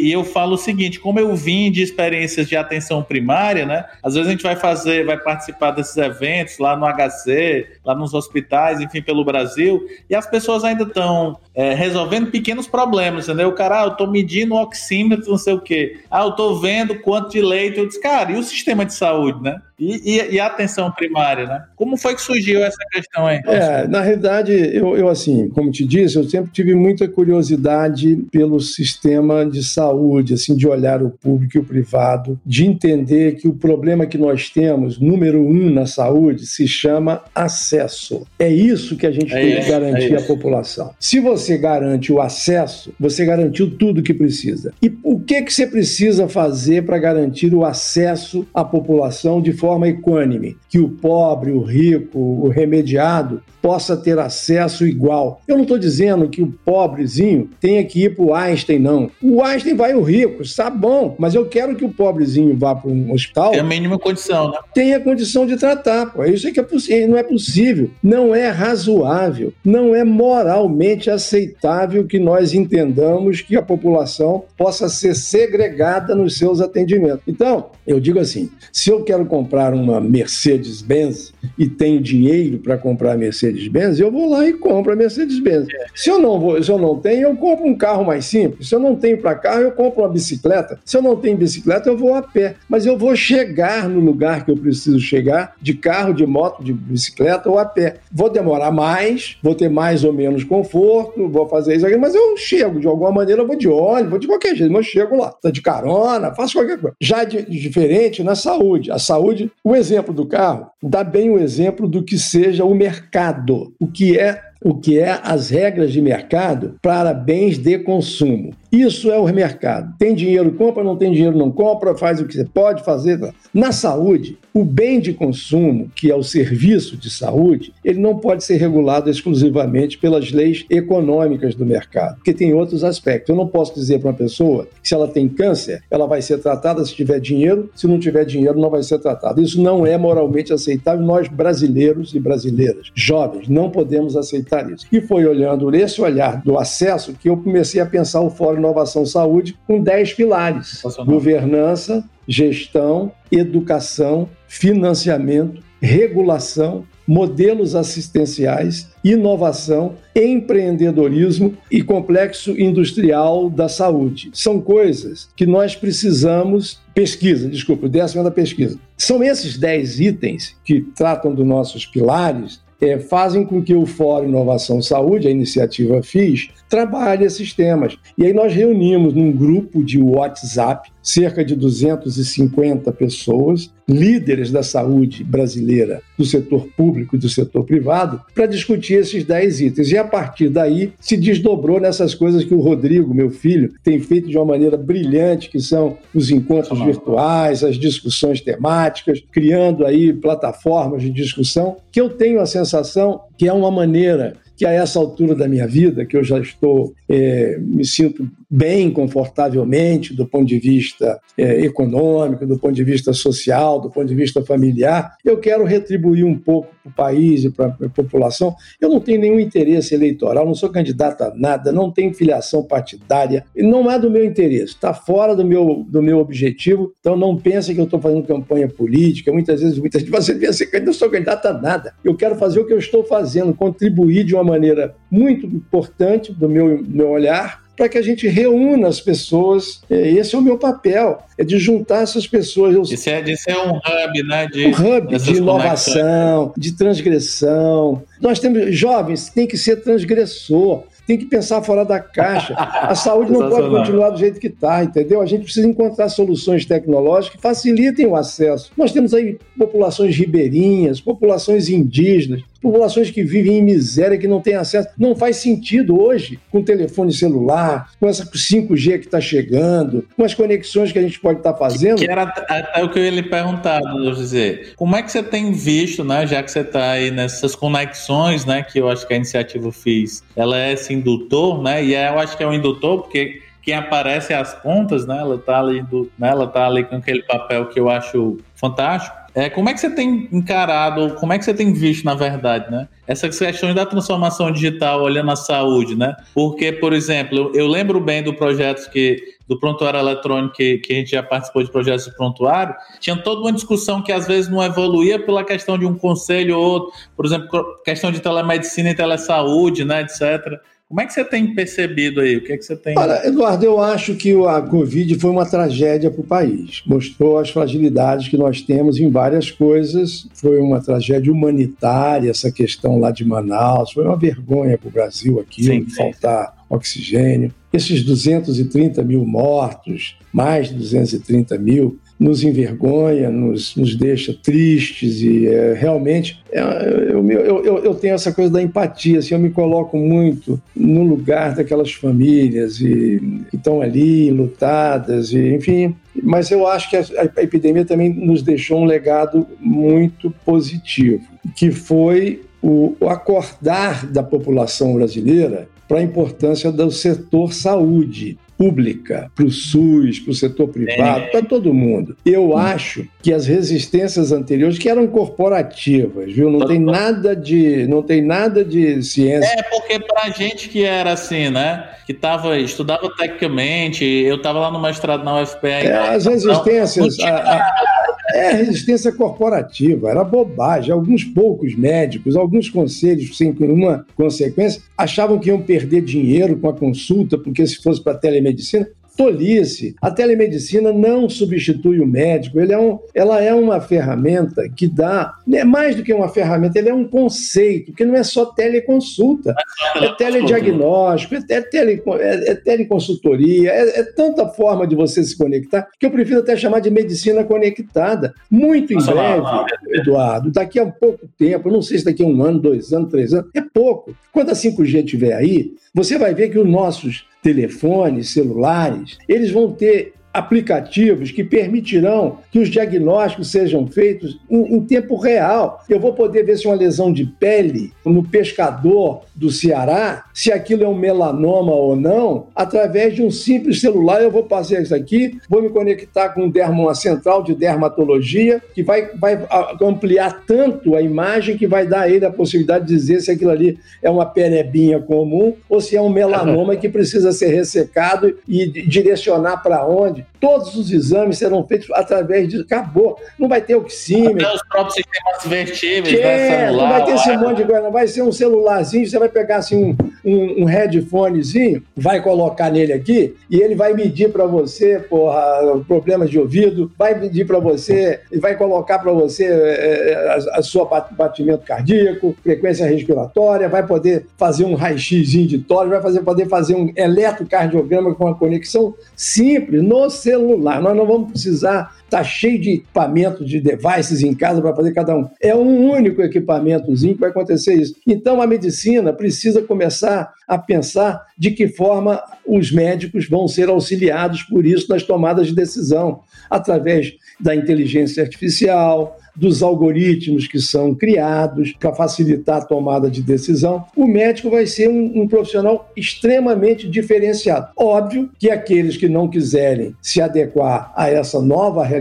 e, 0.03 0.07
e, 0.07 0.11
eu 0.11 0.23
falo 0.23 0.55
o 0.55 0.57
seguinte: 0.57 0.99
como 0.99 1.19
eu 1.19 1.35
vim 1.35 1.71
de 1.71 1.81
experiências 1.81 2.47
de 2.47 2.55
atenção 2.55 3.03
primária, 3.03 3.65
né? 3.65 3.85
Às 4.01 4.15
vezes 4.15 4.27
a 4.27 4.31
gente 4.31 4.43
vai 4.43 4.55
fazer, 4.55 5.05
vai 5.05 5.17
participar 5.17 5.71
desses 5.71 5.95
eventos 5.97 6.57
lá 6.57 6.75
no 6.75 6.85
HC, 6.85 7.67
lá 7.85 7.93
nos 7.93 8.13
hospitais, 8.13 8.81
enfim, 8.81 9.01
pelo 9.01 9.23
Brasil, 9.23 9.85
e 10.09 10.15
as 10.15 10.27
pessoas 10.27 10.63
ainda 10.63 10.83
estão 10.83 11.37
é, 11.53 11.73
resolvendo 11.73 12.31
pequenos 12.31 12.67
problemas, 12.67 13.27
entendeu? 13.27 13.49
O 13.49 13.53
cara, 13.53 13.81
ah, 13.81 13.85
eu 13.85 13.91
tô 13.91 14.07
medindo 14.07 14.55
o 14.55 14.61
oxímetro, 14.61 15.29
não 15.29 15.37
sei 15.37 15.53
o 15.53 15.61
quê. 15.61 15.99
Ah, 16.09 16.23
eu 16.23 16.31
tô 16.31 16.55
vendo 16.55 16.99
quanto 16.99 17.31
de 17.31 17.41
leite. 17.41 17.77
Eu 17.77 17.87
disse, 17.87 18.01
cara, 18.01 18.31
e 18.31 18.35
o 18.35 18.43
sistema 18.43 18.85
de 18.85 18.93
saúde, 18.93 19.41
né? 19.41 19.61
E, 19.79 20.33
e, 20.33 20.39
a 20.39 20.47
atenção 20.47 20.86
primária, 20.91 21.45
né? 21.45 21.63
Como 21.75 21.97
foi 21.97 22.15
que 22.15 22.21
surgiu 22.21 22.63
essa 22.63 22.83
questão 22.91 23.25
aí? 23.25 23.39
É, 23.45 23.87
na 23.87 24.01
realidade, 24.01 24.51
eu, 24.51 24.97
eu, 24.97 25.07
assim, 25.07 25.47
como 25.49 25.71
te 25.71 25.85
disse, 25.85 26.15
eu 26.15 26.23
sempre 26.23 26.51
tive 26.51 26.75
muita 26.75 27.07
curiosidade 27.07 28.15
pelo 28.31 28.59
sistema 28.59 29.45
de 29.45 29.63
saúde, 29.63 30.33
assim, 30.33 30.55
de 30.55 30.67
olhar 30.67 31.01
o 31.01 31.09
público 31.09 31.57
e 31.57 31.59
o 31.59 31.63
privado, 31.63 32.39
de 32.45 32.65
entender 32.65 33.35
que 33.35 33.47
o 33.47 33.53
problema 33.53 34.05
que 34.05 34.17
nós 34.17 34.49
temos, 34.49 34.99
número 34.99 35.41
um 35.41 35.69
na 35.69 35.85
saúde, 35.85 36.45
se 36.45 36.67
chama 36.67 37.23
acesso. 37.33 38.25
É 38.37 38.49
isso 38.49 38.97
que 38.97 39.05
a 39.05 39.11
gente 39.11 39.33
é 39.33 39.39
tem 39.39 39.53
isso, 39.53 39.65
que 39.65 39.71
garantir 39.71 40.13
é 40.13 40.17
à 40.17 40.21
população. 40.21 40.91
Se 40.99 41.19
você 41.19 41.57
garante 41.57 42.11
o 42.11 42.19
acesso, 42.19 42.93
você 42.99 43.25
garantiu 43.25 43.77
tudo 43.77 44.03
que 44.03 44.13
precisa. 44.13 44.73
E 44.81 44.91
o 45.03 45.19
que, 45.19 45.41
que 45.43 45.53
você 45.53 45.67
precisa 45.67 46.27
fazer 46.27 46.85
para 46.85 46.97
garantir 46.97 47.53
o 47.53 47.63
acesso 47.63 48.45
à 48.53 48.63
população 48.63 49.41
de 49.41 49.53
forma 49.53 49.77
forma 49.77 49.87
equânime, 49.87 50.57
que 50.69 50.76
o 50.79 50.89
pobre, 50.89 51.51
o 51.51 51.61
rico, 51.61 52.19
o 52.19 52.47
remediado 52.49 53.41
possa 53.61 53.97
ter 53.97 54.17
acesso 54.17 54.87
igual. 54.87 55.41
Eu 55.47 55.55
não 55.55 55.63
estou 55.63 55.77
dizendo 55.77 56.29
que 56.29 56.41
o 56.41 56.47
pobrezinho 56.63 57.49
tenha 57.59 57.83
que 57.83 58.05
ir 58.05 58.15
para 58.15 58.23
o 58.23 58.33
Einstein, 58.33 58.79
não. 58.79 59.11
O 59.21 59.43
Einstein 59.43 59.75
vai 59.75 59.93
o 59.93 60.01
rico, 60.01 60.41
está 60.41 60.69
bom, 60.69 61.15
mas 61.19 61.35
eu 61.35 61.45
quero 61.45 61.75
que 61.75 61.83
o 61.83 61.89
pobrezinho 61.89 62.55
vá 62.57 62.73
para 62.73 62.89
um 62.89 63.11
hospital. 63.11 63.51
Tem 63.51 63.59
a 63.59 63.63
mínima 63.63 63.99
condição, 63.99 64.51
né? 64.51 64.57
Tenha 64.73 64.99
condição 64.99 65.45
de 65.45 65.57
tratar. 65.57 66.13
Pô. 66.13 66.23
Isso 66.23 66.47
é 66.47 66.51
que 66.51 66.59
é 66.59 66.63
possível. 66.63 67.09
Não 67.09 67.17
é 67.17 67.23
possível. 67.23 67.89
Não 68.01 68.33
é 68.33 68.49
razoável. 68.49 69.53
Não 69.65 69.93
é 69.93 70.03
moralmente 70.03 71.09
aceitável 71.09 72.05
que 72.05 72.19
nós 72.19 72.53
entendamos 72.53 73.41
que 73.41 73.55
a 73.55 73.61
população 73.61 74.45
possa 74.57 74.87
ser 74.87 75.15
segregada 75.15 76.15
nos 76.15 76.37
seus 76.37 76.61
atendimentos. 76.61 77.23
Então, 77.27 77.71
eu 77.85 77.99
digo 77.99 78.19
assim: 78.19 78.49
se 78.71 78.89
eu 78.89 79.03
quero 79.03 79.25
comprar 79.25 79.73
uma 79.73 79.99
Mercedes 79.99 80.66
Mercedes-Benz 80.67 81.33
e 81.57 81.67
tenho 81.67 82.01
dinheiro 82.01 82.59
para 82.59 82.77
comprar 82.77 83.13
a 83.13 83.17
Mercedes-Benz, 83.17 83.99
eu 83.99 84.11
vou 84.11 84.29
lá 84.29 84.47
e 84.47 84.53
compro 84.53 84.91
a 84.91 84.95
Mercedes-Benz. 84.95 85.67
Se 85.95 86.09
eu 86.09 86.19
não 86.19 86.39
vou, 86.39 86.61
se 86.61 86.69
eu 86.69 86.77
não 86.77 86.97
tenho, 86.97 87.23
eu 87.23 87.35
compro 87.35 87.65
um 87.65 87.75
carro 87.75 88.05
mais 88.05 88.25
simples. 88.25 88.69
Se 88.69 88.75
eu 88.75 88.79
não 88.79 88.95
tenho 88.95 89.17
para 89.17 89.35
carro, 89.35 89.61
eu 89.61 89.71
compro 89.71 90.01
uma 90.01 90.09
bicicleta. 90.09 90.79
Se 90.83 90.97
eu 90.97 91.01
não 91.01 91.15
tenho 91.15 91.37
bicicleta, 91.37 91.89
eu 91.89 91.97
vou 91.97 92.13
a 92.13 92.21
pé. 92.21 92.55
Mas 92.67 92.85
eu 92.85 92.97
vou 92.97 93.15
chegar 93.15 93.87
no 93.87 93.99
lugar 93.99 94.45
que 94.45 94.51
eu 94.51 94.57
preciso 94.57 94.99
chegar, 94.99 95.55
de 95.61 95.73
carro, 95.73 96.13
de 96.13 96.25
moto, 96.25 96.63
de 96.63 96.73
bicicleta 96.73 97.49
ou 97.49 97.57
a 97.57 97.65
pé. 97.65 97.97
Vou 98.11 98.29
demorar 98.29 98.71
mais, 98.71 99.37
vou 99.41 99.55
ter 99.55 99.69
mais 99.69 100.03
ou 100.03 100.13
menos 100.13 100.43
conforto, 100.43 101.27
vou 101.29 101.47
fazer 101.47 101.75
isso 101.75 101.85
aqui, 101.85 101.97
mas 101.97 102.13
eu 102.13 102.37
chego 102.37 102.79
de 102.79 102.87
alguma 102.87 103.11
maneira, 103.11 103.41
eu 103.41 103.47
vou 103.47 103.55
de 103.55 103.67
ônibus, 103.67 104.09
vou 104.09 104.19
de 104.19 104.27
qualquer 104.27 104.55
jeito, 104.55 104.71
mas 104.71 104.85
eu 104.85 104.91
chego 104.91 105.17
lá. 105.17 105.31
Tá 105.31 105.49
de 105.49 105.61
carona, 105.61 106.33
faço 106.33 106.53
qualquer 106.53 106.79
coisa. 106.79 106.95
Já 107.01 107.23
de, 107.23 107.43
diferente 107.43 108.23
na 108.23 108.35
saúde. 108.35 108.91
A 108.91 108.99
saúde, 108.99 109.51
o 109.63 109.75
exemplo 109.75 110.13
do 110.13 110.25
carro 110.25 110.56
dá 110.81 111.03
bem 111.03 111.29
o 111.29 111.39
exemplo 111.39 111.87
do 111.87 112.03
que 112.03 112.17
seja 112.17 112.63
o 112.63 112.75
mercado, 112.75 113.73
o 113.79 113.87
que 113.87 114.17
é 114.17 114.47
o 114.63 114.75
que 114.75 114.99
é 114.99 115.19
as 115.23 115.49
regras 115.49 115.93
de 115.93 116.01
mercado 116.01 116.75
para 116.81 117.13
bens 117.13 117.57
de 117.57 117.77
consumo. 117.79 118.53
Isso 118.71 119.11
é 119.11 119.17
o 119.17 119.25
mercado. 119.33 119.93
Tem 119.97 120.13
dinheiro, 120.13 120.51
compra, 120.51 120.83
não 120.83 120.97
tem 120.97 121.11
dinheiro, 121.11 121.37
não 121.37 121.51
compra, 121.51 121.95
faz 121.95 122.19
o 122.19 122.25
que 122.25 122.33
você 122.33 122.45
pode 122.45 122.83
fazer. 122.83 123.19
Na 123.53 123.71
saúde, 123.71 124.37
o 124.53 124.65
bem 124.65 124.99
de 124.99 125.13
consumo, 125.13 125.89
que 125.95 126.11
é 126.11 126.15
o 126.15 126.23
serviço 126.23 126.97
de 126.97 127.09
saúde, 127.09 127.73
ele 127.83 127.99
não 127.99 128.17
pode 128.17 128.43
ser 128.43 128.57
regulado 128.57 129.09
exclusivamente 129.09 129.97
pelas 129.97 130.31
leis 130.31 130.65
econômicas 130.69 131.55
do 131.55 131.65
mercado, 131.65 132.15
porque 132.15 132.33
tem 132.33 132.53
outros 132.53 132.83
aspectos. 132.83 133.29
Eu 133.29 133.35
não 133.35 133.47
posso 133.47 133.73
dizer 133.73 133.99
para 133.99 134.09
uma 134.09 134.17
pessoa 134.17 134.67
que 134.81 134.87
se 134.87 134.93
ela 134.93 135.07
tem 135.07 135.29
câncer, 135.29 135.83
ela 135.89 136.05
vai 136.05 136.21
ser 136.21 136.39
tratada 136.39 136.83
se 136.83 136.95
tiver 136.95 137.19
dinheiro, 137.19 137.69
se 137.75 137.87
não 137.87 137.99
tiver 137.99 138.25
dinheiro, 138.25 138.59
não 138.59 138.69
vai 138.69 138.83
ser 138.83 138.99
tratada. 138.99 139.41
Isso 139.41 139.61
não 139.61 139.85
é 139.85 139.97
moralmente 139.97 140.51
aceitável. 140.51 141.05
Nós, 141.05 141.27
brasileiros 141.27 142.13
e 142.13 142.19
brasileiras, 142.19 142.91
jovens, 142.93 143.47
não 143.47 143.69
podemos 143.69 144.15
aceitar 144.17 144.69
isso. 144.71 144.85
E 144.91 144.99
foi 144.99 145.25
olhando 145.25 145.73
esse 145.75 146.01
olhar 146.01 146.41
do 146.43 146.57
acesso 146.57 147.13
que 147.13 147.29
eu 147.29 147.37
comecei 147.37 147.79
a 147.79 147.85
pensar 147.85 148.21
o 148.21 148.29
Fórum 148.29 148.56
Inovação 148.57 149.05
Saúde 149.05 149.57
com 149.65 149.81
10 149.81 150.13
pilares: 150.13 150.81
governança, 151.05 152.03
gestão, 152.27 153.11
educação, 153.31 154.29
financiamento, 154.47 155.61
regulação, 155.81 156.85
modelos 157.07 157.73
assistenciais, 157.73 158.89
inovação, 159.03 159.95
empreendedorismo 160.13 161.55
e 161.71 161.81
complexo 161.81 162.59
industrial 162.59 163.49
da 163.49 163.69
saúde. 163.69 164.29
São 164.33 164.59
coisas 164.59 165.29
que 165.35 165.45
nós 165.45 165.75
precisamos. 165.75 166.79
Pesquisa, 166.93 167.47
desculpa, 167.47 167.85
o 167.85 167.89
décimo 167.89 168.21
é 168.21 168.23
da 168.25 168.31
pesquisa. 168.31 168.77
São 168.97 169.23
esses 169.23 169.57
dez 169.57 169.99
itens 169.99 170.55
que 170.65 170.81
tratam 170.81 171.33
dos 171.33 171.45
nossos 171.45 171.85
pilares 171.85 172.59
é, 172.79 172.99
fazem 172.99 173.43
com 173.43 173.61
que 173.61 173.73
o 173.73 173.85
Fórum 173.85 174.27
Inovação 174.27 174.81
Saúde, 174.81 175.27
a 175.27 175.31
iniciativa 175.31 176.01
FIS, 176.03 176.49
trabalhe 176.69 177.25
esses 177.25 177.53
temas. 177.53 177.97
E 178.17 178.25
aí 178.25 178.33
nós 178.33 178.53
reunimos 178.53 179.13
num 179.13 179.31
grupo 179.31 179.83
de 179.83 180.01
WhatsApp 180.01 180.89
cerca 181.07 181.43
de 181.43 181.55
250 181.55 182.91
pessoas, 182.91 183.71
líderes 183.87 184.51
da 184.51 184.61
saúde 184.61 185.23
brasileira, 185.23 186.01
do 186.17 186.25
setor 186.25 186.67
público 186.75 187.15
e 187.15 187.19
do 187.19 187.29
setor 187.29 187.63
privado, 187.63 188.21
para 188.35 188.45
discutir 188.45 188.95
esses 188.95 189.23
10 189.23 189.61
itens. 189.61 189.89
E 189.89 189.97
a 189.97 190.03
partir 190.03 190.49
daí 190.49 190.91
se 190.99 191.15
desdobrou 191.15 191.79
nessas 191.79 192.13
coisas 192.13 192.43
que 192.43 192.53
o 192.53 192.59
Rodrigo, 192.59 193.13
meu 193.13 193.29
filho, 193.29 193.73
tem 193.81 194.01
feito 194.01 194.27
de 194.27 194.35
uma 194.37 194.45
maneira 194.45 194.75
brilhante, 194.75 195.49
que 195.49 195.61
são 195.61 195.97
os 196.13 196.29
encontros 196.29 196.83
virtuais, 196.83 197.63
as 197.63 197.77
discussões 197.77 198.41
temáticas, 198.41 199.23
criando 199.31 199.85
aí 199.85 200.11
plataformas 200.11 201.01
de 201.01 201.09
discussão, 201.09 201.77
que 201.89 202.01
eu 202.01 202.09
tenho 202.09 202.41
a 202.41 202.45
sensação 202.45 203.21
que 203.37 203.47
é 203.47 203.53
uma 203.53 203.71
maneira 203.71 204.35
que 204.57 204.65
a 204.65 204.71
essa 204.71 204.97
altura 204.97 205.35
da 205.35 205.47
minha 205.47 205.67
vida, 205.67 206.03
que 206.03 206.17
eu 206.17 206.23
já 206.23 206.39
estou, 206.39 206.95
é, 207.09 207.57
me 207.59 207.85
sinto 207.85 208.27
bem 208.49 208.89
confortavelmente 208.89 210.13
do 210.13 210.25
ponto 210.25 210.45
de 210.45 210.59
vista 210.59 211.19
é, 211.37 211.61
econômico, 211.61 212.45
do 212.45 212.57
ponto 212.57 212.73
de 212.73 212.83
vista 212.83 213.11
social, 213.11 213.79
do 213.79 213.89
ponto 213.89 214.07
de 214.07 214.15
vista 214.15 214.43
familiar, 214.43 215.15
eu 215.23 215.37
quero 215.37 215.65
retribuir 215.65 216.25
um 216.25 216.37
pouco 216.37 216.69
para 216.83 216.89
o 216.89 216.93
país 216.93 217.43
e 217.43 217.49
para 217.49 217.67
a 217.67 217.89
população. 217.89 218.55
Eu 218.79 218.89
não 218.89 218.99
tenho 218.99 219.19
nenhum 219.19 219.39
interesse 219.39 219.93
eleitoral, 219.93 220.45
não 220.45 220.55
sou 220.55 220.69
candidato 220.69 221.23
a 221.23 221.33
nada, 221.35 221.71
não 221.71 221.91
tenho 221.91 222.13
filiação 222.13 222.63
partidária, 222.63 223.43
não 223.55 223.91
é 223.91 223.99
do 223.99 224.09
meu 224.09 224.25
interesse, 224.25 224.73
está 224.73 224.93
fora 224.93 225.35
do 225.35 225.45
meu, 225.45 225.85
do 225.87 226.01
meu 226.01 226.19
objetivo, 226.19 226.93
então 226.99 227.17
não 227.17 227.35
pense 227.35 227.73
que 227.73 227.79
eu 227.79 227.85
estou 227.85 227.99
fazendo 227.99 228.23
campanha 228.23 228.67
política. 228.67 229.31
Muitas 229.31 229.61
vezes, 229.61 229.77
muitas 229.77 230.01
vezes 230.01 230.15
você 230.25 230.35
pensa 230.35 230.65
que 230.65 230.75
eu 230.77 230.83
não 230.83 230.93
sou 230.93 231.09
candidato 231.09 231.45
a 231.47 231.53
nada. 231.53 231.93
Eu 232.03 232.15
quero 232.15 232.35
fazer 232.35 232.59
o 232.59 232.65
que 232.65 232.73
eu 232.73 232.79
estou 232.79 233.03
fazendo, 233.03 233.53
contribuir 233.53 234.23
de 234.23 234.33
uma 234.33 234.43
maneira 234.43 234.95
muito 235.11 235.45
importante 235.45 236.31
do 236.31 236.47
meu, 236.47 236.81
meu 236.97 237.09
olhar 237.09 237.65
para 237.77 237.87
que 237.87 237.97
a 237.97 238.01
gente 238.01 238.27
reúna 238.27 238.87
as 238.87 238.99
pessoas. 238.99 239.81
É, 239.89 240.09
esse 240.09 240.35
é 240.35 240.37
o 240.37 240.41
meu 240.41 240.57
papel, 240.57 241.21
é 241.37 241.43
de 241.43 241.59
juntar 241.59 242.01
essas 242.01 242.25
pessoas. 242.25 242.91
Isso 242.91 243.09
é, 243.09 243.21
isso 243.29 243.49
é 243.49 243.55
um 243.55 243.77
hub, 243.77 244.23
né? 244.23 244.47
De, 244.47 244.65
um 244.65 244.71
hub 244.71 245.17
de 245.17 245.33
inovação, 245.35 246.51
de 246.57 246.71
transgressão. 246.71 248.01
Nós 248.19 248.39
temos 248.39 248.75
jovens, 248.75 249.29
tem 249.29 249.45
que 249.45 249.57
ser 249.57 249.77
transgressor 249.77 250.83
tem 251.07 251.17
que 251.17 251.25
pensar 251.25 251.63
fora 251.63 251.85
da 251.85 252.01
caixa. 252.01 252.53
A 252.53 252.93
saúde 252.93 253.31
não 253.31 253.49
pode 253.49 253.69
continuar 253.69 254.09
do 254.09 254.19
jeito 254.19 254.41
que 254.41 254.47
está, 254.47 254.83
entendeu? 254.83 255.21
A 255.21 255.25
gente 255.25 255.45
precisa 255.45 255.65
encontrar 255.65 256.09
soluções 256.09 256.65
tecnológicas 256.65 257.37
que 257.37 257.41
facilitem 257.41 258.05
o 258.05 258.15
acesso. 258.15 258.71
Nós 258.75 258.91
temos 258.91 259.13
aí 259.13 259.39
populações 259.57 260.17
ribeirinhas, 260.17 260.99
populações 260.99 261.69
indígenas, 261.69 262.41
populações 262.61 263.09
que 263.09 263.23
vivem 263.23 263.59
em 263.59 263.61
miséria, 263.61 264.17
que 264.17 264.27
não 264.27 264.41
têm 264.41 264.55
acesso. 264.55 264.89
Não 264.97 265.15
faz 265.15 265.37
sentido 265.37 266.01
hoje, 266.01 266.39
com 266.51 266.63
telefone 266.63 267.13
celular, 267.13 267.91
com 267.99 268.07
essa 268.07 268.25
5G 268.25 268.99
que 268.99 269.05
está 269.05 269.21
chegando, 269.21 270.05
com 270.15 270.23
as 270.23 270.33
conexões 270.33 270.91
que 270.91 270.99
a 270.99 271.01
gente 271.01 271.19
pode 271.19 271.39
estar 271.39 271.53
tá 271.53 271.59
fazendo. 271.59 271.97
Que 271.97 272.09
era 272.09 272.23
até 272.23 272.83
o 272.83 272.89
que 272.89 272.99
eu 272.99 273.03
ia 273.03 273.11
lhe 273.11 273.23
perguntar, 273.23 273.81
José. 274.13 274.71
Como 274.75 274.95
é 274.95 275.01
que 275.01 275.11
você 275.11 275.23
tem 275.23 275.51
visto, 275.51 276.03
né, 276.03 276.25
já 276.27 276.43
que 276.43 276.51
você 276.51 276.61
está 276.61 276.91
aí 276.91 277.11
nessas 277.11 277.55
conexões, 277.55 278.45
né, 278.45 278.63
que 278.63 278.79
eu 278.79 278.89
acho 278.89 279.07
que 279.07 279.13
a 279.13 279.17
iniciativa 279.17 279.71
fez, 279.71 280.23
ela 280.35 280.59
é 280.59 280.73
esse 280.73 280.93
indutor, 280.93 281.61
né, 281.61 281.83
e 281.83 281.93
é, 281.93 282.09
eu 282.09 282.19
acho 282.19 282.37
que 282.37 282.43
é 282.43 282.47
um 282.47 282.53
indutor 282.53 283.03
porque 283.03 283.41
quem 283.61 283.73
aparece 283.73 284.31
é 284.31 284.37
as 284.37 284.53
pontas, 284.53 285.05
né, 285.05 285.17
ela 285.17 285.35
está 285.35 285.59
ali, 285.59 285.81
do, 285.81 286.09
né, 286.17 286.29
ela 286.29 286.47
tá 286.47 286.65
ali 286.65 286.85
com 286.85 286.95
aquele 286.95 287.21
papel 287.23 287.65
que 287.67 287.79
eu 287.79 287.89
acho 287.89 288.37
fantástico, 288.55 289.15
é, 289.37 289.51
como 289.51 289.69
é 289.69 289.73
que 289.75 289.79
você 289.79 289.91
tem 289.91 290.27
encarado, 290.31 291.13
como 291.19 291.31
é 291.31 291.37
que 291.37 291.45
você 291.45 291.53
tem 291.53 291.71
visto, 291.71 292.03
na 292.03 292.15
verdade, 292.15 292.71
né? 292.71 292.87
Essas 293.05 293.37
questões 293.37 293.75
da 293.75 293.85
transformação 293.85 294.51
digital 294.51 295.03
olhando 295.03 295.29
a 295.29 295.35
saúde, 295.35 295.95
né? 295.95 296.15
Porque, 296.33 296.71
por 296.71 296.91
exemplo, 296.91 297.37
eu, 297.37 297.53
eu 297.53 297.67
lembro 297.67 297.99
bem 297.99 298.23
do 298.23 298.33
projeto 298.33 298.89
que 298.89 299.37
do 299.47 299.59
prontuário 299.59 299.99
eletrônico 299.99 300.55
que, 300.55 300.79
que, 300.79 300.91
a 300.91 300.95
gente 300.95 301.11
já 301.11 301.21
participou 301.21 301.63
de 301.63 301.71
projetos 301.71 302.05
de 302.05 302.15
prontuário, 302.15 302.73
tinha 302.99 303.15
toda 303.15 303.41
uma 303.41 303.53
discussão 303.53 304.01
que 304.01 304.11
às 304.11 304.25
vezes 304.25 304.49
não 304.49 304.63
evoluía 304.63 305.23
pela 305.23 305.43
questão 305.43 305.77
de 305.77 305.85
um 305.85 305.95
conselho 305.95 306.57
ou 306.57 306.65
outro, 306.65 306.91
por 307.15 307.23
exemplo, 307.23 307.63
questão 307.85 308.11
de 308.11 308.19
telemedicina 308.19 308.89
e 308.89 308.95
telesaúde, 308.95 309.85
né, 309.85 310.01
etc. 310.01 310.59
Como 310.87 311.01
é 311.01 311.05
que 311.05 311.11
você 311.11 311.25
tem 311.25 311.53
percebido 311.53 312.21
aí? 312.21 312.37
O 312.37 312.43
que 312.43 312.53
é 312.53 312.57
que 312.57 312.63
você 312.63 312.75
tem? 312.75 312.97
Olha, 312.97 313.27
Eduardo, 313.27 313.65
eu 313.65 313.81
acho 313.81 314.15
que 314.15 314.31
a 314.45 314.61
Covid 314.61 315.19
foi 315.19 315.29
uma 315.29 315.45
tragédia 315.45 316.09
para 316.09 316.21
o 316.21 316.23
país. 316.23 316.81
Mostrou 316.85 317.37
as 317.37 317.49
fragilidades 317.49 318.29
que 318.29 318.37
nós 318.37 318.61
temos 318.61 318.97
em 318.97 319.11
várias 319.11 319.51
coisas. 319.51 320.29
Foi 320.33 320.59
uma 320.59 320.81
tragédia 320.81 321.31
humanitária, 321.31 322.31
essa 322.31 322.49
questão 322.49 322.99
lá 322.99 323.11
de 323.11 323.25
Manaus. 323.25 323.91
Foi 323.91 324.05
uma 324.05 324.15
vergonha 324.15 324.77
para 324.77 324.87
o 324.87 324.91
Brasil 324.91 325.41
aqui, 325.41 325.65
sim, 325.65 325.85
faltar 325.89 326.45
sim. 326.45 326.63
oxigênio. 326.69 327.53
Esses 327.73 328.01
230 328.03 329.03
mil 329.03 329.25
mortos, 329.25 330.17
mais 330.31 330.69
de 330.69 330.75
230 330.75 331.57
mil, 331.57 331.99
nos 332.19 332.43
envergonha, 332.43 333.29
nos, 333.29 333.75
nos 333.75 333.95
deixa 333.95 334.33
tristes 334.33 335.21
e 335.21 335.47
é, 335.47 335.73
realmente 335.73 336.41
é, 336.51 336.61
eu, 337.09 337.29
eu, 337.29 337.63
eu, 337.63 337.77
eu, 337.83 337.95
tenho 337.95 338.15
essa 338.15 338.31
coisa 338.31 338.51
da 338.51 338.61
empatia, 338.61 339.19
assim, 339.19 339.33
eu 339.35 339.39
me 339.39 339.49
coloco 339.49 339.97
muito 339.97 340.59
no 340.75 341.03
lugar 341.03 341.53
daquelas 341.53 341.91
famílias 341.93 342.79
e, 342.79 343.21
que 343.49 343.55
estão 343.55 343.81
ali 343.81 344.31
lutadas, 344.31 345.31
e, 345.31 345.53
enfim. 345.53 345.95
Mas 346.23 346.49
eu 346.49 346.65
acho 346.65 346.89
que 346.89 346.95
a, 346.95 347.03
a 347.37 347.43
epidemia 347.43 347.85
também 347.85 348.11
nos 348.11 348.41
deixou 348.41 348.79
um 348.79 348.85
legado 348.85 349.45
muito 349.59 350.33
positivo, 350.43 351.23
que 351.55 351.69
foi 351.69 352.41
o, 352.61 352.95
o 352.99 353.09
acordar 353.09 354.07
da 354.07 354.23
população 354.23 354.95
brasileira 354.95 355.69
para 355.87 355.99
a 355.99 356.03
importância 356.03 356.71
do 356.71 356.89
setor 356.91 357.53
saúde 357.53 358.37
pública, 358.57 359.31
para 359.35 359.45
o 359.45 359.51
SUS, 359.51 360.19
para 360.19 360.31
o 360.31 360.35
setor 360.35 360.67
privado, 360.69 361.25
é. 361.25 361.27
para 361.27 361.41
todo 361.43 361.73
mundo. 361.73 362.17
Eu 362.25 362.49
hum. 362.49 362.57
acho 362.57 363.07
que 363.21 363.31
as 363.31 363.45
resistências 363.45 364.31
anteriores, 364.31 364.77
que 364.77 364.89
eram 364.89 365.05
corporativas, 365.07 366.33
viu? 366.33 366.49
Não 366.49 366.65
tem 366.65 366.79
nada 366.79 367.35
de, 367.35 367.85
não 367.87 368.01
tem 368.01 368.21
nada 368.21 368.65
de 368.65 369.01
ciência. 369.03 369.47
É 369.47 369.63
porque 369.63 369.99
para 369.99 370.29
gente 370.29 370.69
que 370.69 370.83
era 370.83 371.13
assim, 371.13 371.49
né? 371.49 371.87
Que 372.05 372.13
tava 372.13 372.57
estudava 372.57 373.09
tecnicamente, 373.17 374.03
eu 374.03 374.37
estava 374.37 374.59
lá 374.59 374.71
no 374.71 374.81
mestrado 374.81 375.23
na 375.23 375.41
UFPA. 375.41 375.67
É, 375.67 376.15
as 376.15 376.25
resistências. 376.25 376.95
Não, 376.97 377.05
não 377.05 377.15
tinha, 377.15 377.33
a, 377.33 377.57
a, 377.57 377.96
é 378.37 378.53
resistência 378.53 379.11
corporativa, 379.11 380.09
era 380.09 380.23
bobagem. 380.23 380.91
Alguns 380.91 381.23
poucos 381.23 381.75
médicos, 381.75 382.35
alguns 382.35 382.69
conselhos 382.69 383.35
sem 383.35 383.51
nenhuma 383.57 384.05
consequência, 384.15 384.81
achavam 384.97 385.39
que 385.39 385.49
iam 385.49 385.61
perder 385.61 386.01
dinheiro 386.01 386.57
com 386.57 386.69
a 386.69 386.73
consulta, 386.73 387.37
porque 387.37 387.65
se 387.65 387.81
fosse 387.81 388.01
para 388.01 388.17
telemedicina 388.17 388.87
tolice. 389.17 389.95
A 389.99 390.11
telemedicina 390.11 390.93
não 390.93 391.27
substitui 391.27 391.99
o 391.99 392.05
médico, 392.05 392.59
ele 392.59 392.71
é 392.71 392.77
um, 392.77 392.99
ela 393.13 393.41
é 393.41 393.53
uma 393.53 393.81
ferramenta 393.81 394.69
que 394.69 394.87
dá, 394.87 395.33
é 395.51 395.63
mais 395.63 395.95
do 395.95 396.03
que 396.03 396.13
uma 396.13 396.29
ferramenta, 396.29 396.77
ele 396.77 396.89
é 396.89 396.93
um 396.93 397.07
conceito, 397.07 397.91
que 397.93 398.05
não 398.05 398.15
é 398.15 398.23
só 398.23 398.45
teleconsulta, 398.45 399.55
é 399.95 400.09
telediagnóstico, 400.13 401.35
é, 401.49 401.61
tele, 401.61 402.01
é, 402.19 402.51
é 402.51 402.55
teleconsultoria, 402.55 403.71
é, 403.71 403.99
é, 403.99 404.03
tanta 404.03 404.47
forma 404.49 404.85
de 404.85 404.95
você 404.95 405.23
se 405.23 405.35
conectar, 405.35 405.87
que 405.99 406.05
eu 406.05 406.11
prefiro 406.11 406.39
até 406.39 406.55
chamar 406.55 406.79
de 406.79 406.91
medicina 406.91 407.43
conectada. 407.43 408.33
Muito 408.51 408.93
em 408.93 408.97
breve, 408.97 409.45
Eduardo, 409.89 410.51
daqui 410.51 410.79
a 410.79 410.85
pouco 410.85 411.27
tempo, 411.37 411.71
não 411.71 411.81
sei 411.81 411.97
se 411.97 412.05
daqui 412.05 412.23
a 412.23 412.27
um 412.27 412.43
ano, 412.43 412.59
dois 412.59 412.93
anos, 412.93 413.09
três 413.09 413.33
anos, 413.33 413.49
é 413.55 413.61
pouco. 413.61 414.15
Quando 414.31 414.51
a 414.51 414.53
5G 414.53 415.03
estiver 415.03 415.33
aí, 415.33 415.71
você 415.93 416.17
vai 416.17 416.35
ver 416.35 416.49
que 416.49 416.59
os 416.59 416.69
nossos 416.69 417.25
telefones, 417.47 418.31
celulares, 418.31 419.17
eles 419.25 419.51
vão 419.51 419.71
ter 419.71 420.13
aplicativos 420.37 421.31
que 421.31 421.43
permitirão 421.43 422.37
que 422.51 422.59
os 422.59 422.69
diagnósticos 422.69 423.49
sejam 423.49 423.87
feitos 423.87 424.39
em, 424.47 424.75
em, 424.75 424.81
tempo 424.81 425.15
real. 425.15 425.83
Eu 425.89 425.99
vou 425.99 426.13
poder 426.13 426.43
ver 426.43 426.57
se 426.57 426.67
uma 426.67 426.75
lesão 426.75 427.11
de 427.11 427.25
pele 427.25 427.91
no 428.05 428.23
pescador 428.23 429.23
do 429.35 429.49
Ceará, 429.49 430.25
se 430.31 430.51
aquilo 430.51 430.83
é 430.83 430.87
um 430.87 430.95
melanoma 430.95 431.73
ou 431.73 431.95
não, 431.95 432.47
através 432.55 433.15
de 433.15 433.23
um 433.23 433.31
simples 433.31 433.81
celular. 433.81 434.21
Eu 434.21 434.29
vou 434.29 434.45
fazer 434.47 434.83
isso 434.83 434.93
aqui, 434.93 435.39
vou 435.49 435.63
me 435.63 435.69
conectar 435.69 436.29
com 436.29 436.41
uma 436.43 436.93
central 436.93 437.41
de 437.41 437.55
dermatologia, 437.55 438.61
que 438.75 438.83
vai, 438.83 439.09
vai 439.15 439.39
ampliar 439.81 440.43
tanto 440.45 440.95
a 440.95 441.01
imagem 441.01 441.57
que 441.57 441.65
vai 441.65 441.87
dar 441.87 442.01
a 442.01 442.09
ele 442.09 442.25
a 442.25 442.31
possibilidade 442.31 442.85
de 442.85 442.93
dizer 442.93 443.21
se 443.21 443.31
aquilo 443.31 443.49
ali 443.49 443.79
é 444.03 444.09
uma 444.09 444.25
perebinha 444.25 444.99
comum 444.99 445.55
ou 445.67 445.81
se 445.81 445.95
é 445.95 446.01
um 446.01 446.09
melanoma 446.09 446.75
que 446.77 446.87
precisa 446.87 447.31
ser 447.31 447.47
ressecado 447.47 448.37
e 448.47 448.67
direcionar 448.67 449.63
para 449.63 449.83
onde. 449.87 450.26
Todos 450.39 450.75
os 450.75 450.91
exames 450.91 451.37
serão 451.37 451.65
feitos 451.67 451.89
através 451.91 452.47
disso. 452.47 452.63
Acabou. 452.63 453.19
Não 453.39 453.47
vai 453.47 453.61
ter 453.61 453.75
oxímetro. 453.75 454.45
Até 454.45 454.55
os 454.55 454.67
próprios 454.67 454.93
sistemas 454.93 455.45
vertíveis, 455.45 456.15
que, 456.15 456.21
né? 456.21 456.65
Celular, 456.67 456.83
não 456.83 456.89
vai 456.89 457.05
ter 457.05 457.13
esse 457.15 457.37
monte 457.37 457.57
de 457.57 457.65
coisa. 457.65 457.81
Não 457.81 457.91
vai 457.91 458.07
ser 458.07 458.21
um 458.21 458.31
celularzinho, 458.31 459.07
você 459.07 459.19
vai 459.19 459.29
pegar 459.29 459.57
assim 459.57 459.75
um, 459.75 459.95
um, 460.23 460.63
um 460.63 460.65
headphonezinho, 460.65 461.81
vai 461.95 462.21
colocar 462.21 462.69
nele 462.69 462.93
aqui 462.93 463.35
e 463.49 463.61
ele 463.61 463.75
vai 463.75 463.93
medir 463.93 464.31
para 464.31 464.45
você, 464.45 464.99
porra, 464.99 465.39
problemas 465.87 466.29
de 466.29 466.37
ouvido, 466.37 466.91
vai 466.97 467.19
medir 467.19 467.45
para 467.47 467.59
você, 467.59 468.19
vai 468.39 468.55
colocar 468.55 468.99
para 468.99 469.11
você 469.11 469.45
é, 469.45 470.47
a, 470.53 470.59
a 470.59 470.61
sua 470.61 470.85
batimento 471.11 471.65
cardíaco, 471.65 472.35
frequência 472.43 472.85
respiratória, 472.85 473.67
vai 473.67 473.85
poder 473.85 474.25
fazer 474.37 474.65
um 474.65 474.75
raio-x 474.75 475.27
de 475.29 475.57
tórax, 475.59 475.89
vai 475.89 476.01
fazer, 476.01 476.21
poder 476.21 476.47
fazer 476.47 476.75
um 476.75 476.91
eletrocardiograma 476.95 478.13
com 478.13 478.25
uma 478.25 478.35
conexão 478.35 478.93
simples 479.15 479.81
no 479.81 480.09
celular. 480.17 480.81
Nós 480.81 480.95
não 480.95 481.05
vamos 481.05 481.31
precisar 481.31 481.95
tá 482.09 482.23
cheio 482.23 482.59
de 482.59 482.71
equipamentos, 482.71 483.47
de 483.47 483.59
devices 483.59 484.21
em 484.21 484.33
casa 484.33 484.61
para 484.61 484.75
fazer 484.75 484.93
cada 484.93 485.15
um. 485.15 485.27
É 485.41 485.55
um 485.55 485.89
único 485.91 486.21
equipamentozinho 486.21 487.15
que 487.15 487.19
vai 487.19 487.29
acontecer 487.29 487.75
isso. 487.75 487.95
Então 488.05 488.41
a 488.41 488.47
medicina 488.47 489.13
precisa 489.13 489.61
começar 489.61 490.31
a 490.47 490.57
pensar 490.57 491.25
de 491.37 491.51
que 491.51 491.67
forma 491.67 492.21
os 492.45 492.71
médicos 492.71 493.27
vão 493.27 493.47
ser 493.47 493.69
auxiliados 493.69 494.43
por 494.43 494.65
isso 494.65 494.87
nas 494.89 495.03
tomadas 495.03 495.47
de 495.47 495.55
decisão, 495.55 496.21
através 496.49 497.13
da 497.39 497.55
inteligência 497.55 498.23
artificial, 498.23 499.17
dos 499.37 499.61
algoritmos 499.61 500.47
que 500.47 500.59
são 500.59 500.95
criados 500.95 501.73
para 501.79 501.93
facilitar 501.93 502.57
a 502.57 502.65
tomada 502.65 503.09
de 503.09 503.21
decisão, 503.21 503.85
o 503.95 504.07
médico 504.07 504.49
vai 504.49 504.65
ser 504.65 504.89
um, 504.89 505.21
um, 505.21 505.27
profissional 505.27 505.91
extremamente 505.95 506.89
diferenciado. 506.89 507.67
Óbvio 507.77 508.31
que 508.39 508.49
aqueles 508.49 508.97
que 508.97 509.07
não 509.07 509.29
quiserem 509.29 509.95
se 510.01 510.19
adequar 510.19 510.91
a 510.95 511.07
essa 511.09 511.39
nova 511.39 511.83
realidade 511.83 511.96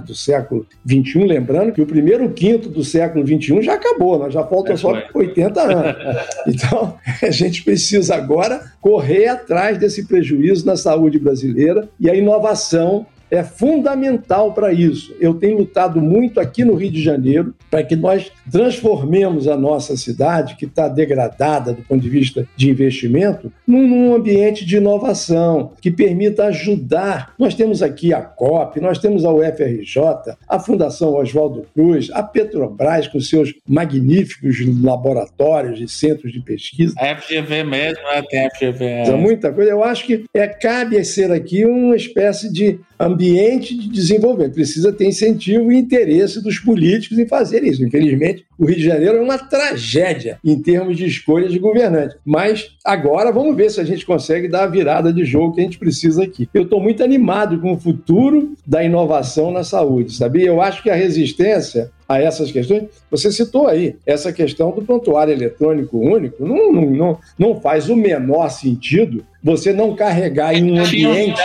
do 0.00 0.14
século 0.14 0.66
XXI, 0.88 1.24
lembrando 1.24 1.72
que 1.72 1.82
o 1.82 1.86
primeiro 1.86 2.30
quinto 2.30 2.68
do 2.68 2.84
século 2.84 3.26
XXI 3.26 3.62
já 3.62 3.74
acabou, 3.74 4.18
nós 4.18 4.32
já 4.32 4.44
faltam 4.44 4.74
é 4.74 4.76
só 4.76 4.92
80 5.14 5.60
anos. 5.60 5.96
Então, 6.46 6.96
a 7.22 7.30
gente 7.30 7.62
precisa 7.62 8.14
agora 8.14 8.72
correr 8.80 9.28
atrás 9.28 9.78
desse 9.78 10.06
prejuízo 10.06 10.66
na 10.66 10.76
saúde 10.76 11.18
brasileira 11.18 11.88
e 11.98 12.10
a 12.10 12.14
inovação 12.14 13.06
é 13.30 13.44
fundamental 13.44 14.52
para 14.52 14.72
isso. 14.72 15.14
Eu 15.20 15.34
tenho 15.34 15.58
lutado 15.58 16.00
muito 16.00 16.40
aqui 16.40 16.64
no 16.64 16.74
Rio 16.74 16.90
de 16.90 17.02
Janeiro 17.02 17.54
para 17.70 17.84
que 17.84 17.94
nós 17.94 18.30
transformemos 18.50 19.46
a 19.46 19.56
nossa 19.56 19.96
cidade, 19.96 20.56
que 20.56 20.64
está 20.64 20.88
degradada 20.88 21.72
do 21.72 21.82
ponto 21.82 22.00
de 22.00 22.08
vista 22.08 22.46
de 22.56 22.68
investimento, 22.68 23.52
num, 23.66 24.14
ambiente 24.14 24.64
de 24.66 24.76
inovação 24.76 25.72
que 25.80 25.90
permita 25.90 26.46
ajudar. 26.46 27.32
Nós 27.38 27.54
temos 27.54 27.82
aqui 27.82 28.12
a 28.12 28.20
COP, 28.20 28.80
nós 28.80 28.98
temos 28.98 29.24
a 29.24 29.32
UFRJ, 29.32 30.34
a 30.48 30.58
Fundação 30.58 31.14
Oswaldo 31.14 31.64
Cruz, 31.72 32.10
a 32.12 32.22
Petrobras 32.22 33.06
com 33.06 33.20
seus 33.20 33.54
magníficos 33.68 34.56
laboratórios 34.82 35.80
e 35.80 35.86
centros 35.86 36.32
de 36.32 36.40
pesquisa. 36.40 36.94
A 36.98 37.16
FGV 37.16 37.62
mesmo, 37.62 38.02
né? 38.02 38.22
Tem 38.28 38.46
a 38.46 38.50
FGV. 38.50 38.84
É. 38.84 39.12
Muita 39.12 39.52
coisa. 39.52 39.70
Eu 39.70 39.84
acho 39.84 40.04
que 40.04 40.24
é, 40.34 40.48
cabe 40.48 41.02
ser 41.04 41.30
aqui 41.30 41.64
uma 41.64 41.94
espécie 41.94 42.52
de 42.52 42.80
ambiente 42.98 43.19
de 43.20 43.88
desenvolvimento. 43.88 44.54
Precisa 44.54 44.92
ter 44.92 45.06
incentivo 45.06 45.70
e 45.70 45.76
interesse 45.76 46.42
dos 46.42 46.58
políticos 46.58 47.18
em 47.18 47.26
fazer 47.26 47.62
isso. 47.62 47.84
Infelizmente, 47.84 48.44
o 48.58 48.64
Rio 48.64 48.76
de 48.76 48.84
Janeiro 48.84 49.18
é 49.18 49.20
uma 49.20 49.38
tragédia 49.38 50.38
em 50.44 50.60
termos 50.60 50.96
de 50.96 51.06
escolhas 51.06 51.52
de 51.52 51.58
governantes. 51.58 52.16
Mas 52.24 52.76
agora 52.84 53.32
vamos 53.32 53.56
ver 53.56 53.70
se 53.70 53.80
a 53.80 53.84
gente 53.84 54.06
consegue 54.06 54.48
dar 54.48 54.64
a 54.64 54.68
virada 54.68 55.12
de 55.12 55.24
jogo 55.24 55.54
que 55.54 55.60
a 55.60 55.64
gente 55.64 55.78
precisa 55.78 56.24
aqui. 56.24 56.48
Eu 56.52 56.62
estou 56.62 56.80
muito 56.80 57.02
animado 57.02 57.60
com 57.60 57.72
o 57.72 57.78
futuro 57.78 58.54
da 58.66 58.82
inovação 58.82 59.50
na 59.50 59.64
saúde, 59.64 60.14
sabia? 60.14 60.46
Eu 60.46 60.60
acho 60.60 60.82
que 60.82 60.90
a 60.90 60.94
resistência 60.94 61.90
a 62.10 62.20
essas 62.20 62.50
questões. 62.50 62.88
Você 63.08 63.30
citou 63.30 63.68
aí 63.68 63.94
essa 64.04 64.32
questão 64.32 64.72
do 64.72 64.82
prontuário 64.82 65.32
eletrônico 65.32 65.96
único, 65.96 66.44
não, 66.44 66.72
não, 66.72 66.90
não, 66.90 67.18
não 67.38 67.60
faz 67.60 67.88
o 67.88 67.94
menor 67.94 68.50
sentido 68.50 69.24
você 69.42 69.72
não 69.72 69.94
carregar 69.94 70.54
em 70.54 70.72
um 70.72 70.82
ambiente. 70.82 71.40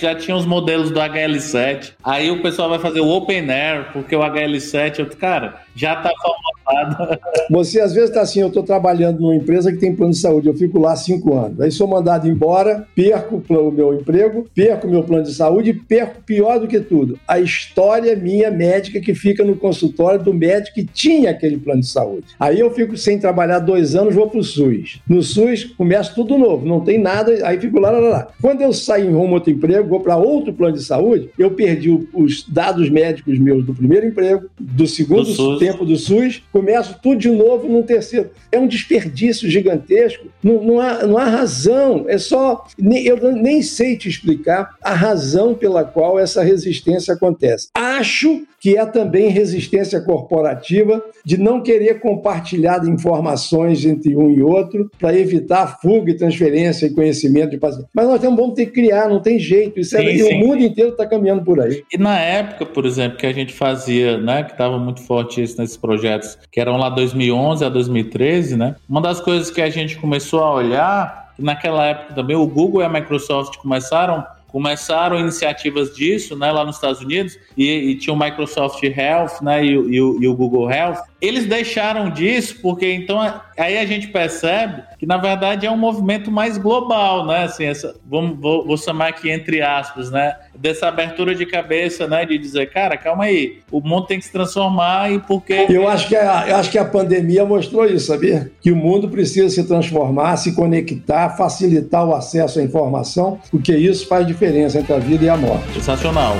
Já 0.00 0.14
tinha 0.14 0.36
os 0.36 0.46
modelos 0.46 0.90
do 0.90 1.00
HL7. 1.00 1.92
Aí 2.02 2.30
o 2.30 2.42
pessoal 2.42 2.68
vai 2.68 2.78
fazer 2.78 3.00
o 3.00 3.08
Open 3.08 3.50
Air, 3.50 3.92
porque 3.92 4.16
o 4.16 4.20
HL7, 4.20 4.98
eu, 5.00 5.06
cara, 5.16 5.62
já 5.74 5.94
está 5.94 6.10
formatado. 6.20 7.18
Você 7.50 7.80
às 7.80 7.92
vezes 7.92 8.10
está 8.10 8.22
assim, 8.22 8.40
eu 8.40 8.48
estou 8.48 8.62
trabalhando 8.62 9.20
numa 9.20 9.34
empresa 9.34 9.72
que 9.72 9.78
tem 9.78 9.94
plano 9.94 10.12
de 10.12 10.18
saúde, 10.18 10.48
eu 10.48 10.54
fico 10.54 10.78
lá 10.78 10.94
cinco 10.96 11.34
anos. 11.34 11.60
Aí 11.60 11.70
sou 11.70 11.86
mandado 11.86 12.28
embora, 12.28 12.86
perco 12.94 13.42
o 13.48 13.70
meu 13.70 13.94
emprego, 13.94 14.46
perco 14.54 14.86
o 14.86 14.90
meu 14.90 15.02
plano 15.02 15.24
de 15.24 15.34
saúde 15.34 15.70
e 15.70 15.74
perco 15.74 16.22
pior 16.22 16.58
do 16.58 16.68
que 16.68 16.80
tudo. 16.80 17.18
A 17.26 17.40
história 17.40 18.14
minha 18.16 18.50
médica 18.50 19.00
que 19.00 19.14
fica 19.14 19.44
no 19.44 19.56
consultório 19.56 20.22
do 20.22 20.32
médico 20.32 20.74
que 20.74 20.84
tinha 20.84 21.30
aquele 21.30 21.58
plano 21.58 21.80
de 21.80 21.88
saúde. 21.88 22.26
Aí 22.38 22.58
eu 22.58 22.70
fico 22.70 22.96
sem 22.96 23.18
trabalhar 23.18 23.58
dois 23.58 23.94
anos, 23.94 24.14
vou 24.14 24.28
para 24.28 24.40
o 24.40 24.44
SUS. 24.44 25.00
No 25.08 25.22
SUS, 25.22 25.64
começo 25.64 26.14
tudo 26.14 26.38
novo, 26.38 26.66
não 26.66 26.80
tem 26.80 26.98
nada, 26.98 27.46
aí 27.46 27.58
fico 27.58 27.78
lá, 27.78 27.90
lá, 27.90 27.98
lá. 27.98 28.28
Quando 28.40 28.60
eu 28.60 28.72
saio 28.72 29.10
em 29.10 29.12
rumo 29.12 29.34
outro 29.34 29.52
emprego, 29.52 29.88
vou 29.88 30.00
para 30.00 30.16
outro 30.16 30.52
plano 30.52 30.76
de 30.76 30.82
saúde, 30.82 31.30
eu 31.38 31.50
perdi 31.50 31.90
os 32.12 32.46
dados 32.48 32.88
médicos 32.88 33.38
meus 33.38 33.64
do 33.64 33.74
primeiro 33.74 34.06
emprego, 34.06 34.48
do 34.58 34.86
segundo 34.86 35.24
do 35.24 35.58
tempo 35.62 35.84
do 35.84 35.96
SUS, 35.96 36.42
começo 36.50 36.98
tudo 37.00 37.20
de 37.20 37.30
novo 37.30 37.68
num 37.68 37.84
terceiro. 37.84 38.30
É 38.50 38.58
um 38.58 38.66
desperdício 38.66 39.48
gigantesco, 39.48 40.26
não, 40.42 40.60
não, 40.60 40.80
há, 40.80 41.06
não 41.06 41.16
há 41.16 41.24
razão, 41.24 42.04
é 42.08 42.18
só. 42.18 42.66
Eu 42.76 43.32
nem 43.32 43.62
sei 43.62 43.96
te 43.96 44.08
explicar 44.08 44.74
a 44.82 44.92
razão 44.92 45.54
pela 45.54 45.84
qual 45.84 46.18
essa 46.18 46.42
resistência 46.42 47.14
acontece. 47.14 47.68
Acho 47.74 48.42
que 48.62 48.76
é 48.78 48.86
também 48.86 49.28
resistência 49.28 50.00
corporativa 50.00 51.02
de 51.24 51.36
não 51.36 51.60
querer 51.60 51.98
compartilhar 51.98 52.86
informações 52.86 53.84
entre 53.84 54.16
um 54.16 54.30
e 54.30 54.40
outro 54.40 54.88
para 55.00 55.18
evitar 55.18 55.80
fuga 55.80 56.12
e 56.12 56.16
transferência 56.16 56.86
e 56.86 56.94
conhecimento 56.94 57.50
de 57.50 57.58
paciente. 57.58 57.88
Mas 57.92 58.06
nós 58.06 58.22
vamos 58.22 58.54
ter 58.54 58.66
que 58.66 58.72
criar, 58.72 59.08
não 59.08 59.20
tem 59.20 59.36
jeito. 59.36 59.80
Isso 59.80 59.96
é, 59.96 60.00
sim, 60.00 60.18
sim. 60.18 60.34
o 60.34 60.46
mundo 60.46 60.62
inteiro 60.62 60.90
está 60.90 61.04
caminhando 61.04 61.42
por 61.44 61.60
aí. 61.60 61.82
E 61.92 61.98
na 61.98 62.16
época, 62.20 62.64
por 62.64 62.86
exemplo, 62.86 63.18
que 63.18 63.26
a 63.26 63.32
gente 63.32 63.52
fazia, 63.52 64.16
né, 64.18 64.44
que 64.44 64.52
estava 64.52 64.78
muito 64.78 65.02
forte 65.02 65.42
isso 65.52 65.60
nesses 65.60 65.76
projetos, 65.76 66.38
que 66.50 66.60
eram 66.60 66.76
lá 66.76 66.88
2011 66.88 67.64
a 67.64 67.68
2013, 67.68 68.56
né? 68.56 68.76
Uma 68.88 69.00
das 69.00 69.20
coisas 69.20 69.50
que 69.50 69.60
a 69.60 69.70
gente 69.70 69.96
começou 69.96 70.42
a 70.42 70.52
olhar, 70.52 71.32
naquela 71.38 71.86
época 71.86 72.14
também 72.14 72.36
o 72.36 72.46
Google 72.46 72.82
e 72.82 72.84
a 72.84 72.88
Microsoft 72.88 73.56
começaram 73.58 74.24
começaram 74.48 75.18
iniciativas 75.18 75.96
disso, 75.96 76.36
né, 76.36 76.52
lá 76.52 76.62
nos 76.62 76.74
Estados 76.74 77.00
Unidos, 77.00 77.38
e, 77.56 77.70
e 77.70 77.94
tinha 77.96 78.12
o 78.12 78.18
Microsoft 78.18 78.82
Health, 78.82 79.40
né, 79.40 79.64
e, 79.64 79.70
e, 79.70 79.96
e, 79.96 80.28
o, 80.28 80.36
Google 80.36 80.70
Health, 80.70 80.98
eles 81.22 81.46
deixaram 81.46 82.10
disso 82.10 82.58
porque 82.60 82.92
então 82.92 83.20
aí 83.56 83.78
a 83.78 83.86
gente 83.86 84.08
percebe 84.08 84.82
que 84.98 85.06
na 85.06 85.16
verdade 85.16 85.64
é 85.64 85.70
um 85.70 85.76
movimento 85.76 86.32
mais 86.32 86.58
global, 86.58 87.24
né? 87.24 87.44
Assim, 87.44 87.64
essa, 87.64 87.94
vamos, 88.04 88.38
vou, 88.40 88.66
vou 88.66 88.76
chamar 88.76 89.08
aqui 89.08 89.30
entre 89.30 89.62
aspas, 89.62 90.10
né? 90.10 90.34
Dessa 90.58 90.88
abertura 90.88 91.32
de 91.32 91.46
cabeça, 91.46 92.08
né? 92.08 92.26
De 92.26 92.36
dizer, 92.36 92.70
cara, 92.70 92.96
calma 92.96 93.24
aí, 93.24 93.60
o 93.70 93.80
mundo 93.80 94.06
tem 94.06 94.18
que 94.18 94.24
se 94.24 94.32
transformar 94.32 95.12
e 95.12 95.20
porque. 95.20 95.66
Eu 95.68 95.88
acho 95.88 96.08
que 96.08 96.16
a, 96.16 96.48
eu 96.48 96.56
acho 96.56 96.70
que 96.70 96.78
a 96.78 96.84
pandemia 96.84 97.44
mostrou 97.44 97.86
isso, 97.86 98.06
sabia? 98.06 98.50
Que 98.60 98.72
o 98.72 98.76
mundo 98.76 99.08
precisa 99.08 99.48
se 99.48 99.62
transformar, 99.66 100.36
se 100.36 100.54
conectar, 100.56 101.36
facilitar 101.36 102.04
o 102.04 102.14
acesso 102.14 102.58
à 102.58 102.62
informação, 102.62 103.38
porque 103.50 103.76
isso 103.76 104.08
faz 104.08 104.26
diferença 104.26 104.80
entre 104.80 104.92
a 104.92 104.98
vida 104.98 105.24
e 105.24 105.28
a 105.28 105.36
morte. 105.36 105.74
Sensacional. 105.74 106.34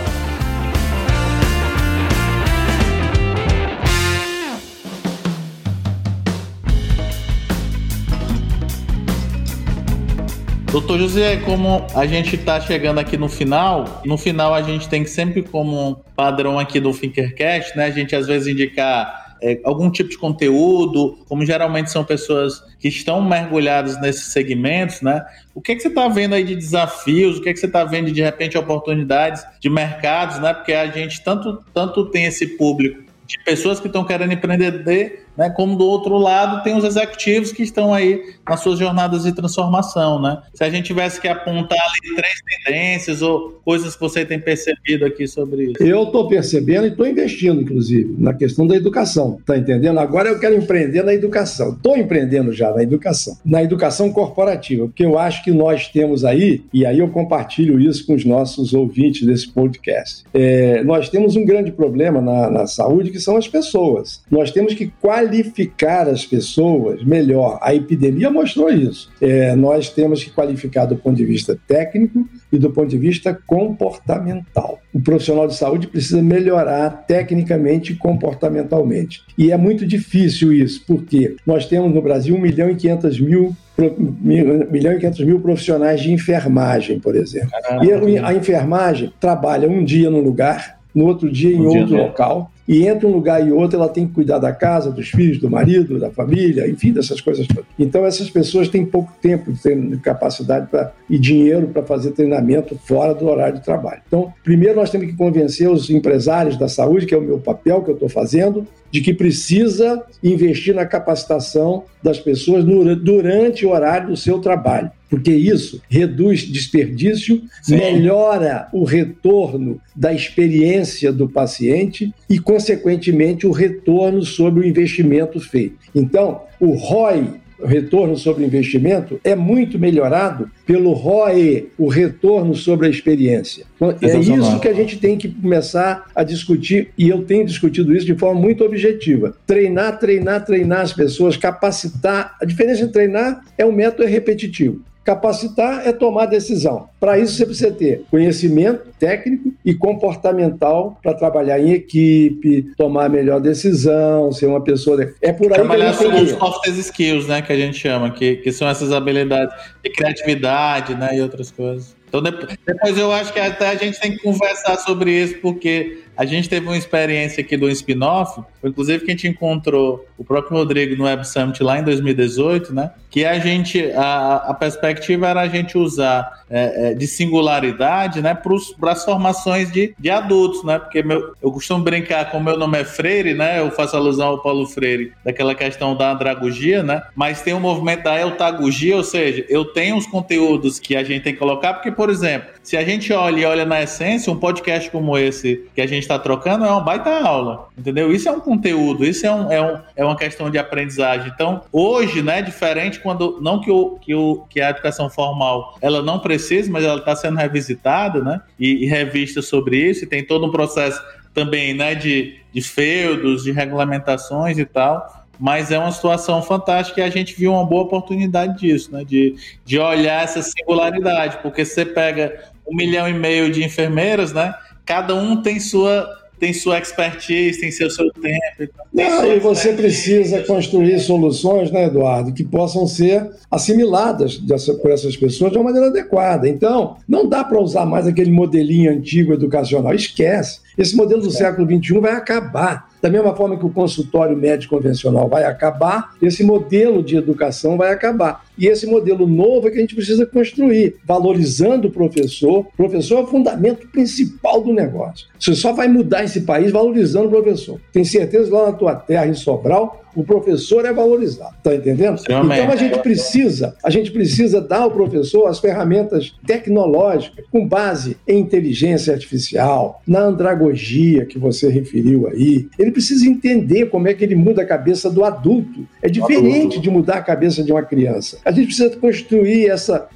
Doutor 10.73 10.99
José, 10.99 11.37
como 11.37 11.87
a 11.95 12.07
gente 12.07 12.35
está 12.35 12.59
chegando 12.59 12.99
aqui 12.99 13.19
no 13.19 13.29
final, 13.29 14.01
no 14.07 14.17
final 14.17 14.55
a 14.55 14.63
gente 14.63 14.89
tem 14.89 15.05
sempre 15.05 15.43
como 15.43 16.03
padrão 16.17 16.59
aqui 16.59 16.81
do 16.81 16.95
Thinkercast, 16.95 17.77
né? 17.77 17.85
A 17.85 17.91
gente 17.91 18.17
às 18.17 18.27
vezes 18.27 18.49
indicar 18.49 19.37
é, 19.43 19.61
algum 19.65 19.91
tipo 19.91 20.09
de 20.09 20.17
conteúdo, 20.17 21.19
como 21.29 21.45
geralmente 21.45 21.91
são 21.91 22.03
pessoas 22.03 22.63
que 22.81 22.89
estão 22.89 23.21
mergulhadas 23.21 24.01
nesses 24.01 24.33
segmentos, 24.33 25.03
né? 25.03 25.23
O 25.55 25.61
que, 25.61 25.73
é 25.73 25.75
que 25.75 25.83
você 25.83 25.89
está 25.89 26.09
vendo 26.09 26.35
aí 26.35 26.43
de 26.43 26.57
desafios? 26.57 27.37
O 27.37 27.43
que, 27.43 27.51
é 27.51 27.53
que 27.53 27.61
você 27.61 27.67
está 27.67 27.85
vendo 27.85 28.07
de, 28.07 28.13
de 28.13 28.23
repente 28.23 28.57
oportunidades 28.57 29.45
de 29.61 29.69
mercados, 29.69 30.39
né? 30.39 30.55
Porque 30.55 30.73
a 30.73 30.87
gente 30.87 31.23
tanto, 31.23 31.63
tanto 31.75 32.07
tem 32.07 32.25
esse 32.25 32.47
público 32.47 33.03
de 33.27 33.39
pessoas 33.45 33.79
que 33.79 33.89
estão 33.89 34.05
querendo 34.05 34.33
empreender 34.33 35.27
né? 35.37 35.51
Como 35.51 35.77
do 35.77 35.85
outro 35.85 36.17
lado 36.19 36.63
tem 36.63 36.77
os 36.77 36.85
executivos 36.85 37.53
que 37.53 37.63
estão 37.63 37.93
aí 37.93 38.35
nas 38.49 38.61
suas 38.61 38.79
jornadas 38.79 39.23
de 39.25 39.33
transformação, 39.33 40.21
né? 40.21 40.43
Se 40.55 40.65
a 40.65 40.71
gente 40.71 40.87
tivesse 40.87 41.21
que 41.21 41.29
apontar 41.29 41.79
ali 41.79 42.17
três 42.17 42.35
tendências 42.65 43.23
ou 43.23 43.61
coisas 43.65 43.95
que 43.95 44.01
você 44.01 44.25
tem 44.25 44.39
percebido 44.39 45.05
aqui 45.05 45.27
sobre 45.27 45.65
isso. 45.65 45.83
Eu 45.83 46.05
estou 46.05 46.29
percebendo 46.29 46.87
e 46.87 46.91
estou 46.91 47.07
investindo, 47.07 47.61
inclusive, 47.61 48.15
na 48.19 48.35
questão 48.35 48.67
da 48.67 48.75
educação, 48.75 49.39
tá 49.47 49.57
entendendo? 49.57 49.99
Agora 49.99 50.29
eu 50.29 50.39
quero 50.39 50.57
empreender 50.57 51.03
na 51.03 51.15
educação. 51.15 51.73
Estou 51.73 51.97
empreendendo 51.97 52.53
já 52.53 52.73
na 52.73 52.83
educação, 52.83 53.37
na 53.45 53.63
educação 53.63 54.13
corporativa, 54.13 54.87
porque 54.87 55.05
eu 55.05 55.19
acho 55.19 55.43
que 55.45 55.53
nós 55.53 55.89
temos 55.89 56.25
aí, 56.25 56.65
e 56.73 56.85
aí 56.85 56.99
eu 56.99 57.09
compartilho 57.09 57.81
isso 57.81 58.07
com 58.07 58.15
os 58.15 58.25
nossos 58.25 58.75
ouvintes 58.75 59.27
desse 59.27 59.49
podcast. 59.49 60.25
É, 60.35 60.83
nós 60.85 61.09
temos 61.09 61.37
um 61.37 61.45
grande 61.45 61.71
problema 61.71 62.21
na, 62.21 62.51
na 62.51 62.67
saúde 62.67 63.11
que 63.11 63.21
são 63.21 63.37
as 63.37 63.49
pessoas. 63.49 64.23
Nós 64.31 64.51
temos 64.51 64.75
que 64.75 64.93
qualificar 65.01 65.22
qualificar 65.23 66.09
as 66.09 66.27
pessoas 66.27 67.05
melhor. 67.05 67.59
A 67.63 67.75
epidemia 67.75 68.31
mostrou 68.31 68.69
isso. 68.71 69.11
É, 69.21 69.55
nós 69.55 69.89
temos 69.89 70.25
que 70.25 70.31
qualificar 70.31 70.87
do 70.87 70.97
ponto 70.97 71.17
de 71.17 71.25
vista 71.25 71.59
técnico 71.67 72.29
e 72.53 72.59
do 72.59 72.71
ponto 72.71 72.89
de 72.89 72.99
vista 72.99 73.39
comportamental. 73.47 74.81
O 74.93 75.01
profissional 75.01 75.47
de 75.47 75.55
saúde 75.55 75.87
precisa 75.87 76.23
melhorar 76.23 77.05
tecnicamente 77.07 77.93
e 77.93 77.97
comportamentalmente. 77.97 79.23
E 79.39 79.53
é 79.53 79.57
muito 79.57 79.87
difícil 79.87 80.53
isso, 80.53 80.83
porque 80.87 81.37
nós 81.47 81.67
temos 81.67 81.95
no 81.95 82.03
Brasil 82.03 82.35
1 82.35 82.41
milhão 82.41 82.71
e 82.71 82.75
500 82.75 83.21
mil 83.21 83.57
1 83.79 84.71
milhão 84.71 84.93
e 84.93 84.99
500 84.99 85.25
mil 85.25 85.41
profissionais 85.41 86.01
de 86.01 86.13
enfermagem, 86.13 87.01
por 87.01 87.17
exemplo. 87.17 87.51
E 87.83 88.19
a 88.19 88.35
enfermagem 88.35 89.13
trabalha 89.19 89.69
um 89.69 89.83
dia 89.83 90.11
num 90.11 90.21
lugar, 90.21 90.79
no 90.95 91.07
outro 91.07 91.31
dia 91.31 91.57
em 91.57 91.61
um 91.61 91.67
outro 91.67 91.87
dia 91.87 92.03
local, 92.03 92.52
e 92.67 92.87
entre 92.87 93.07
um 93.07 93.13
lugar 93.13 93.47
e 93.47 93.53
outro 93.53 93.79
ela 93.79 93.89
tem 93.89 94.07
que 94.07 94.15
cuidar 94.15 94.39
da 94.39 94.53
casa, 94.53 94.91
dos 94.91 95.09
filhos, 95.09 95.39
do 95.39 95.51
marido, 95.51 95.99
da 95.99 96.11
família, 96.11 96.69
enfim, 96.69 96.93
dessas 96.93 97.21
coisas. 97.21 97.47
Então 97.79 98.05
essas 98.05 98.31
pessoas 98.31 98.69
têm 98.69 98.85
pouco 98.85 99.13
tempo 99.21 99.53
de 99.53 99.97
capacidade 99.99 100.69
pra, 100.69 100.93
e 101.09 101.19
dinheiro 101.19 101.69
para 101.69 101.83
fazer 101.83 102.13
treinamento 102.13 102.79
fora 102.85 103.15
do 103.15 103.27
horário 103.27 103.59
de 103.59 103.65
trabalho. 103.65 104.03
Então, 104.07 104.33
primeiro 104.45 104.77
nós 104.77 104.91
temos 104.91 105.09
que 105.09 105.17
convencer 105.17 105.69
os 105.69 105.91
empresários 105.91 106.57
da 106.57 106.69
saúde, 106.69 107.07
que 107.07 107.15
é 107.15 107.19
o 107.19 107.23
meu 107.23 107.39
papel 107.39 107.83
que 107.83 107.91
eu 107.91 107.95
estou 107.95 108.09
fazendo, 108.09 108.67
de 108.91 109.01
que 109.01 109.15
precisa 109.15 110.03
investir 110.23 110.75
na 110.75 110.85
capacitação 110.85 111.85
das 112.03 112.19
pessoas 112.19 112.65
durante 112.65 113.65
o 113.65 113.71
horário 113.71 114.09
do 114.09 114.17
seu 114.17 114.39
trabalho 114.39 114.91
porque 115.13 115.31
isso 115.31 115.79
reduz 115.91 116.41
desperdício, 116.41 117.43
Sim. 117.61 117.77
melhora 117.77 118.71
o 118.73 118.83
retorno 118.83 119.79
da 119.95 120.11
experiência 120.11 121.13
do 121.13 121.29
paciente 121.29 122.15
e, 122.31 122.39
consequentemente, 122.39 123.47
o 123.47 123.51
retorno 123.51 124.23
sobre 124.23 124.65
o 124.65 124.67
investimento 124.67 125.39
feito. 125.39 125.77
Então, 125.95 126.45
o 126.59 126.71
ROI, 126.71 127.27
o 127.61 127.67
retorno 127.67 128.17
sobre 128.17 128.43
o 128.43 128.47
investimento, 128.47 129.21
é 129.23 129.35
muito 129.35 129.79
melhorado 129.79 130.51
pelo 130.65 130.95
ROE, 130.95 131.69
o 131.77 131.89
retorno 131.89 132.55
sobre 132.55 132.87
a 132.87 132.91
experiência. 132.91 133.67
Então, 133.77 133.95
é 134.01 134.19
isso 134.19 134.61
que 134.61 134.69
a 134.69 134.73
gente 134.73 134.97
tem 134.97 135.19
que 135.19 135.29
começar 135.29 136.07
a 136.15 136.23
discutir, 136.23 136.89
e 136.97 137.11
eu 137.11 137.23
tenho 137.23 137.45
discutido 137.45 137.95
isso 137.95 138.07
de 138.07 138.15
forma 138.15 138.41
muito 138.41 138.65
objetiva. 138.65 139.37
Treinar, 139.47 139.99
treinar, 139.99 140.43
treinar 140.43 140.81
as 140.81 140.95
pessoas, 140.95 141.37
capacitar. 141.37 142.35
A 142.41 142.47
diferença 142.47 142.81
entre 142.81 142.95
treinar 142.95 143.45
é 143.59 143.67
um 143.67 143.73
método 143.73 144.09
repetitivo. 144.09 144.81
Capacitar 145.05 145.87
é 145.87 145.93
tomar 145.93 146.27
decisão. 146.27 146.89
Para 147.01 147.19
isso, 147.19 147.37
você 147.37 147.45
precisa 147.45 147.73
ter 147.73 148.05
conhecimento 148.11 148.91
técnico 148.99 149.53
e 149.65 149.75
comportamental 149.75 150.99
para 151.03 151.13
trabalhar 151.15 151.59
em 151.59 151.73
equipe, 151.73 152.73
tomar 152.77 153.07
a 153.07 153.09
melhor 153.09 153.41
decisão, 153.41 154.31
ser 154.31 154.47
uma 154.47 154.63
pessoa. 154.63 155.13
É 155.21 155.33
por 155.33 155.49
aí 155.49 155.55
trabalhar 155.55 155.91
que 155.91 156.05
sobre 156.05 156.21
os 156.21 156.31
soft 156.31 156.67
skills, 156.69 157.27
né, 157.27 157.43
que 157.43 157.53
a 157.53 157.57
gente 157.57 157.77
chama, 157.77 158.11
que, 158.11 158.37
que 158.37 158.53
são 158.53 158.69
essas 158.69 158.93
habilidades 158.93 159.55
de 159.83 159.91
criatividade, 159.91 160.95
né, 160.95 161.17
e 161.17 161.21
outras 161.21 161.51
coisas. 161.51 161.97
Então, 162.09 162.21
depois 162.21 162.99
eu 162.99 163.11
acho 163.11 163.33
que 163.33 163.41
até 163.41 163.71
a 163.71 163.75
gente 163.75 163.99
tem 163.99 164.13
que 164.13 164.19
conversar 164.19 164.77
sobre 164.77 165.11
isso, 165.11 165.39
porque 165.39 166.03
a 166.17 166.25
gente 166.25 166.49
teve 166.49 166.67
uma 166.67 166.77
experiência 166.77 167.43
aqui 167.43 167.57
do 167.57 167.69
spin-off, 167.71 168.41
inclusive 168.65 169.05
que 169.05 169.11
a 169.11 169.15
gente 169.15 169.29
encontrou 169.29 170.07
o 170.17 170.25
próprio 170.25 170.57
Rodrigo 170.57 170.97
no 170.97 171.05
Web 171.05 171.27
Summit 171.27 171.63
lá 171.63 171.79
em 171.79 171.85
2018, 171.85 172.75
né? 172.75 172.93
Que 173.11 173.25
a 173.25 173.39
gente, 173.39 173.91
a, 173.93 174.37
a 174.49 174.55
perspectiva 174.55 175.29
era 175.29 175.41
a 175.41 175.49
gente 175.49 175.77
usar 175.77 176.45
é, 176.49 176.91
é, 176.91 176.95
de 176.95 177.07
singularidade, 177.07 178.21
né, 178.21 178.35
para 178.35 178.93
as 178.93 179.05
formações 179.05 179.73
de, 179.73 179.95
de 179.99 180.11
adultos, 180.11 180.63
né? 180.65 180.79
Porque 180.79 181.03
meu, 181.03 181.35
eu 181.43 181.51
costumo 181.51 181.83
brincar 181.83 182.31
com 182.31 182.39
o 182.39 182.43
meu 182.43 182.57
nome 182.57 182.79
é 182.79 182.85
Freire, 182.85 183.35
né? 183.35 183.59
Eu 183.59 183.71
faço 183.71 183.97
alusão 183.97 184.29
ao 184.29 184.43
Paulo 184.43 184.67
Freire, 184.67 185.13
daquela 185.25 185.55
questão 185.55 185.97
da 185.97 186.13
andragogia, 186.13 186.83
né? 186.83 187.03
Mas 187.15 187.43
tem 187.43 187.55
o 187.55 187.57
um 187.57 187.61
movimento 187.61 188.05
da 188.05 188.21
eutagogia, 188.21 188.97
ou 188.97 189.05
seja, 189.05 189.45
eu 189.49 189.65
tenho 189.65 189.97
os 189.97 190.07
conteúdos 190.07 190.79
que 190.79 190.95
a 190.95 191.03
gente 191.03 191.23
tem 191.23 191.33
que 191.33 191.39
colocar, 191.39 191.75
porque, 191.75 191.91
por 191.91 192.11
exemplo, 192.11 192.49
se 192.63 192.77
a 192.77 192.85
gente 192.85 193.13
olha 193.13 193.41
e 193.41 193.45
olha 193.45 193.65
na 193.65 193.83
essência, 193.83 194.33
um 194.33 194.37
podcast 194.37 194.91
como 194.91 195.17
esse 195.19 195.67
que 195.75 195.81
a 195.81 195.87
gente 195.87 196.02
está 196.03 196.19
trocando 196.19 196.65
é 196.65 196.71
uma 196.71 196.81
baita 196.81 197.11
aula, 197.11 197.69
entendeu? 197.77 198.13
Isso 198.13 198.29
é 198.29 198.33
um 198.33 198.41
conteúdo, 198.41 199.05
isso 199.05 199.27
é, 199.27 199.33
um, 199.33 199.53
é, 199.53 199.63
um, 199.63 199.79
é 199.97 200.05
uma 200.05 200.17
questão 200.17 200.51
de 200.51 200.59
aprendizagem. 200.59 201.31
Então, 201.35 201.63
hoje, 201.73 202.23
né, 202.23 202.43
diferente 202.43 203.01
quando, 203.01 203.39
não 203.41 203.61
que, 203.61 203.71
o, 203.71 203.99
que, 204.01 204.15
o, 204.15 204.45
que 204.49 204.61
a 204.61 204.71
educação 204.71 205.09
formal, 205.09 205.77
ela 205.81 206.03
não 206.03 206.19
precisa, 206.19 206.71
mas 206.71 206.85
ela 206.85 206.99
está 206.99 207.17
sendo 207.17 207.37
revisitada, 207.37 208.23
né, 208.23 208.41
e, 208.59 208.85
e 208.85 208.87
revista 208.87 209.41
sobre 209.43 209.77
isso, 209.77 210.05
e 210.05 210.07
tem 210.07 210.25
todo 210.25 210.47
um 210.47 210.51
processo 210.51 211.03
também, 211.33 211.75
né, 211.75 211.95
de, 211.95 212.39
de 212.53 212.61
feudos, 212.61 213.43
de 213.43 213.53
regulamentações 213.53 214.59
e 214.59 214.65
tal, 214.65 215.23
mas 215.39 215.73
é 215.73 215.79
uma 215.79 215.91
situação 215.91 216.41
fantástica 216.43 217.01
e 217.01 217.05
a 217.05 217.11
gente 217.11 217.35
viu 217.35 217.53
uma 217.53 217.65
boa 217.65 217.83
oportunidade 217.83 218.59
disso, 218.59 218.93
né? 218.93 219.03
De, 219.05 219.35
de 219.65 219.77
olhar 219.77 220.23
essa 220.23 220.41
singularidade, 220.41 221.39
porque 221.43 221.65
você 221.65 221.85
pega 221.85 222.45
um 222.65 222.77
milhão 222.77 223.09
e 223.09 223.13
meio 223.13 223.51
de 223.51 223.65
enfermeiras, 223.65 224.33
né? 224.33 224.55
Cada 224.85 225.15
um 225.15 225.41
tem 225.43 225.61
sua 225.61 226.23
tem 226.43 226.53
sua 226.53 226.81
expertise, 226.81 227.61
tem 227.61 227.71
seu, 227.71 227.89
seu 227.89 228.11
tempo. 228.15 228.75
Não, 228.93 229.25
e 229.25 229.39
você 229.39 229.75
precisa 229.75 230.43
construir 230.43 230.99
soluções, 230.99 231.71
né, 231.71 231.85
Eduardo, 231.85 232.33
que 232.33 232.43
possam 232.43 232.85
ser 232.85 233.31
assimiladas 233.49 234.39
dessa, 234.39 234.75
por 234.75 234.91
essas 234.91 235.17
pessoas 235.17 235.53
de 235.53 235.59
uma 235.59 235.67
maneira 235.67 235.87
adequada. 235.87 236.49
Então, 236.49 236.97
não 237.09 237.29
dá 237.29 237.45
para 237.45 237.61
usar 237.61 237.87
mais 237.87 238.09
aquele 238.09 238.33
modelinho 238.33 238.91
antigo 238.91 239.33
educacional. 239.33 239.95
Esquece. 239.95 240.59
Esse 240.77 240.97
modelo 240.97 241.23
do 241.23 241.29
é. 241.29 241.31
século 241.31 241.65
XXI 241.65 242.01
vai 242.01 242.15
acabar. 242.15 242.91
Da 243.01 243.09
mesma 243.09 243.37
forma 243.37 243.57
que 243.57 243.67
o 243.67 243.71
consultório 243.71 244.37
médico 244.37 244.77
convencional 244.77 245.29
vai 245.29 245.45
acabar, 245.45 246.13
esse 246.21 246.43
modelo 246.43 247.05
de 247.05 247.17
educação 247.17 247.77
vai 247.77 247.93
acabar. 247.93 248.45
E 248.59 248.67
esse 248.67 248.87
modelo 248.87 249.27
novo 249.27 249.67
é 249.67 249.71
que 249.71 249.79
a 249.79 249.81
gente 249.81 249.95
precisa 249.95 250.27
construir, 250.27 250.97
valorizando 251.05 251.89
o 251.89 251.91
professor. 251.91 252.61
O 252.61 252.77
professor 252.77 253.19
é 253.19 253.23
o 253.23 253.27
fundamento 253.27 253.89
principal 253.89 254.61
do 254.63 254.73
negócio. 254.73 255.27
Você 255.39 255.55
só 255.55 255.73
vai 255.73 255.89
mudar 255.89 256.25
esse 256.25 256.43
país 256.43 256.71
valorizando 256.71 257.27
o 257.27 257.31
professor. 257.31 257.81
Tem 257.93 258.05
certeza 258.05 258.53
lá 258.53 258.67
na 258.67 258.73
tua 258.73 258.95
terra, 258.95 259.27
em 259.27 259.35
Sobral, 259.35 260.03
o 260.15 260.23
professor 260.23 260.85
é 260.85 260.93
valorizado, 260.93 261.55
tá 261.63 261.75
entendendo? 261.75 262.21
Então 262.21 262.71
a 262.71 262.77
gente 262.77 262.99
precisa, 262.99 263.75
a 263.83 263.91
gente 263.91 264.11
precisa 264.11 264.61
dar 264.61 264.81
ao 264.81 264.91
professor 264.91 265.47
as 265.47 265.59
ferramentas 265.59 266.35
tecnológicas 266.47 267.45
com 267.51 267.67
base 267.67 268.17
em 268.29 268.41
inteligência 268.41 269.13
artificial, 269.13 270.03
na 270.07 270.21
andragogia 270.21 271.25
que 271.25 271.39
você 271.39 271.69
referiu 271.69 272.29
aí. 272.29 272.69
Ele 272.79 272.91
precisa 272.91 273.27
entender 273.27 273.87
como 273.87 274.09
é 274.09 274.15
que 274.15 274.25
ele 274.25 274.35
muda 274.35 274.63
a 274.63 274.67
cabeça 274.67 275.11
do 275.11 275.25
adulto. 275.25 275.87
É 276.03 276.09
diferente 276.09 276.79
de 276.79 276.91
mudar 276.91 277.15
a 277.15 277.23
cabeça 277.23 277.63
de 277.63 277.73
uma 277.73 277.83
criança. 277.83 278.39
A 278.45 278.51
gente 278.51 278.67
precisa 278.67 278.97
construir 278.97 279.69
essa, 279.69 280.09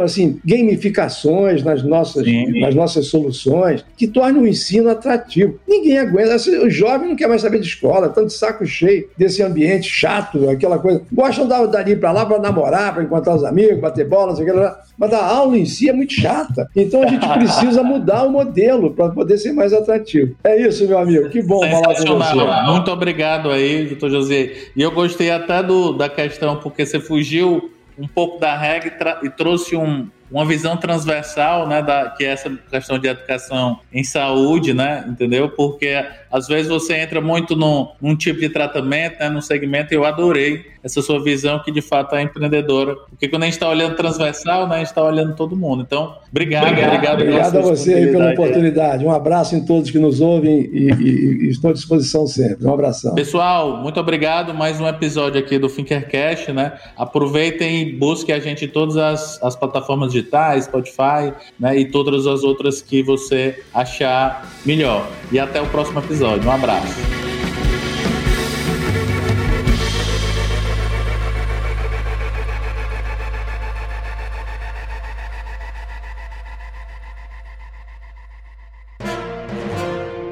assim, 0.00 0.38
gamificações 0.44 1.62
nas 1.62 1.82
nossas, 1.82 2.26
nas 2.60 2.74
nossas 2.74 3.06
soluções 3.06 3.84
que 3.96 4.06
tornem 4.06 4.42
o 4.42 4.46
ensino 4.46 4.90
atrativo. 4.90 5.58
Ninguém 5.66 5.98
aguenta. 5.98 6.36
O 6.62 6.70
jovem 6.70 7.08
não 7.08 7.16
quer 7.16 7.28
mais 7.28 7.42
saber 7.42 7.60
de 7.60 7.66
escola, 7.66 8.08
tanto 8.08 8.28
de 8.28 8.34
saco 8.34 8.66
cheio 8.66 9.08
desse 9.16 9.42
ambiente 9.42 9.88
chato, 9.88 10.48
aquela 10.50 10.78
coisa. 10.78 11.02
Gostam 11.12 11.46
da, 11.46 11.64
dali 11.66 11.96
para 11.96 12.12
lá 12.12 12.26
para 12.26 12.38
namorar, 12.38 12.94
para 12.94 13.02
encontrar 13.02 13.36
os 13.36 13.44
amigos, 13.44 13.80
bater 13.80 14.06
bola, 14.08 14.28
não 14.28 14.36
sei 14.36 14.44
o 14.44 14.52
que 14.52 14.58
lá. 14.58 14.80
Mas 14.98 15.12
a 15.12 15.26
aula 15.26 15.58
em 15.58 15.66
si 15.66 15.88
é 15.88 15.92
muito 15.92 16.12
chata. 16.12 16.68
Então 16.74 17.02
a 17.02 17.06
gente 17.06 17.26
precisa 17.28 17.82
mudar 17.82 18.24
o 18.24 18.30
modelo 18.30 18.92
para 18.92 19.10
poder 19.10 19.38
ser 19.38 19.52
mais 19.52 19.72
atrativo. 19.72 20.34
É 20.44 20.60
isso, 20.60 20.86
meu 20.86 20.98
amigo. 20.98 21.28
Que 21.28 21.42
bom 21.42 21.60
falar 21.60 21.94
com 21.94 22.18
você. 22.18 22.72
Muito 22.72 22.90
obrigado 22.90 23.50
aí, 23.50 23.86
doutor 23.86 24.10
José. 24.10 24.52
E 24.74 24.82
eu 24.82 24.90
gostei 24.90 25.30
até 25.30 25.62
do, 25.62 25.92
da 25.92 26.08
questão, 26.08 26.56
porque 26.56 26.84
você 26.84 27.00
fugiu 27.00 27.55
um 27.98 28.06
pouco 28.06 28.38
da 28.38 28.56
regra 28.56 29.20
e, 29.22 29.26
e 29.26 29.30
trouxe 29.30 29.76
um, 29.76 30.08
uma 30.30 30.44
visão 30.44 30.76
transversal, 30.76 31.66
né, 31.66 31.82
da, 31.82 32.10
que 32.10 32.24
é 32.24 32.28
essa 32.28 32.50
questão 32.70 32.98
de 32.98 33.08
educação 33.08 33.80
em 33.92 34.02
saúde, 34.02 34.74
né, 34.74 35.04
entendeu? 35.08 35.48
Porque 35.48 36.04
às 36.36 36.46
vezes 36.46 36.68
você 36.68 36.96
entra 36.96 37.18
muito 37.18 37.56
num, 37.56 37.88
num 38.00 38.14
tipo 38.14 38.40
de 38.40 38.50
tratamento, 38.50 39.18
né, 39.18 39.30
num 39.30 39.40
segmento, 39.40 39.94
e 39.94 39.96
eu 39.96 40.04
adorei 40.04 40.66
essa 40.84 41.00
sua 41.00 41.20
visão 41.22 41.60
que 41.62 41.72
de 41.72 41.80
fato 41.80 42.14
é 42.14 42.22
empreendedora. 42.22 42.94
Porque 43.08 43.26
quando 43.26 43.42
a 43.42 43.46
gente 43.46 43.54
está 43.54 43.68
olhando 43.68 43.96
transversal, 43.96 44.68
né, 44.68 44.76
a 44.76 44.78
gente 44.78 44.88
está 44.88 45.02
olhando 45.02 45.34
todo 45.34 45.56
mundo. 45.56 45.82
Então, 45.82 46.14
obrigado, 46.30 46.68
obrigado. 46.68 46.94
Obrigado, 46.94 47.20
obrigado 47.22 47.58
a 47.58 47.60
você 47.62 48.06
pela 48.08 48.32
oportunidade. 48.32 49.04
Um 49.04 49.10
abraço 49.10 49.56
em 49.56 49.64
todos 49.64 49.90
que 49.90 49.98
nos 49.98 50.20
ouvem 50.20 50.68
e, 50.72 50.90
e, 50.90 51.46
e, 51.46 51.48
estou 51.48 51.70
à 51.70 51.72
disposição 51.72 52.26
sempre. 52.26 52.66
Um 52.66 52.72
abração. 52.72 53.14
Pessoal, 53.14 53.78
muito 53.78 53.98
obrigado. 53.98 54.52
Mais 54.52 54.78
um 54.78 54.86
episódio 54.86 55.40
aqui 55.40 55.58
do 55.58 55.68
Finkercast, 55.70 56.52
né? 56.52 56.74
Aproveitem 56.96 57.80
e 57.80 57.92
busquem 57.92 58.34
a 58.34 58.38
gente 58.38 58.66
em 58.66 58.68
todas 58.68 58.96
as, 58.96 59.42
as 59.42 59.56
plataformas 59.56 60.12
digitais, 60.12 60.64
Spotify, 60.64 61.32
né, 61.58 61.76
e 61.78 61.86
todas 61.86 62.26
as 62.26 62.44
outras 62.44 62.82
que 62.82 63.02
você 63.02 63.58
achar 63.72 64.46
melhor. 64.64 65.08
E 65.32 65.38
até 65.38 65.60
o 65.60 65.66
próximo 65.66 65.98
episódio. 66.26 66.48
Um 66.48 66.52
abraço. 66.52 66.86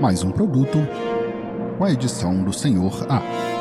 Mais 0.00 0.22
um 0.22 0.30
produto 0.30 0.78
com 1.78 1.84
a 1.84 1.90
edição 1.90 2.42
do 2.42 2.52
Senhor 2.52 3.06
A. 3.08 3.53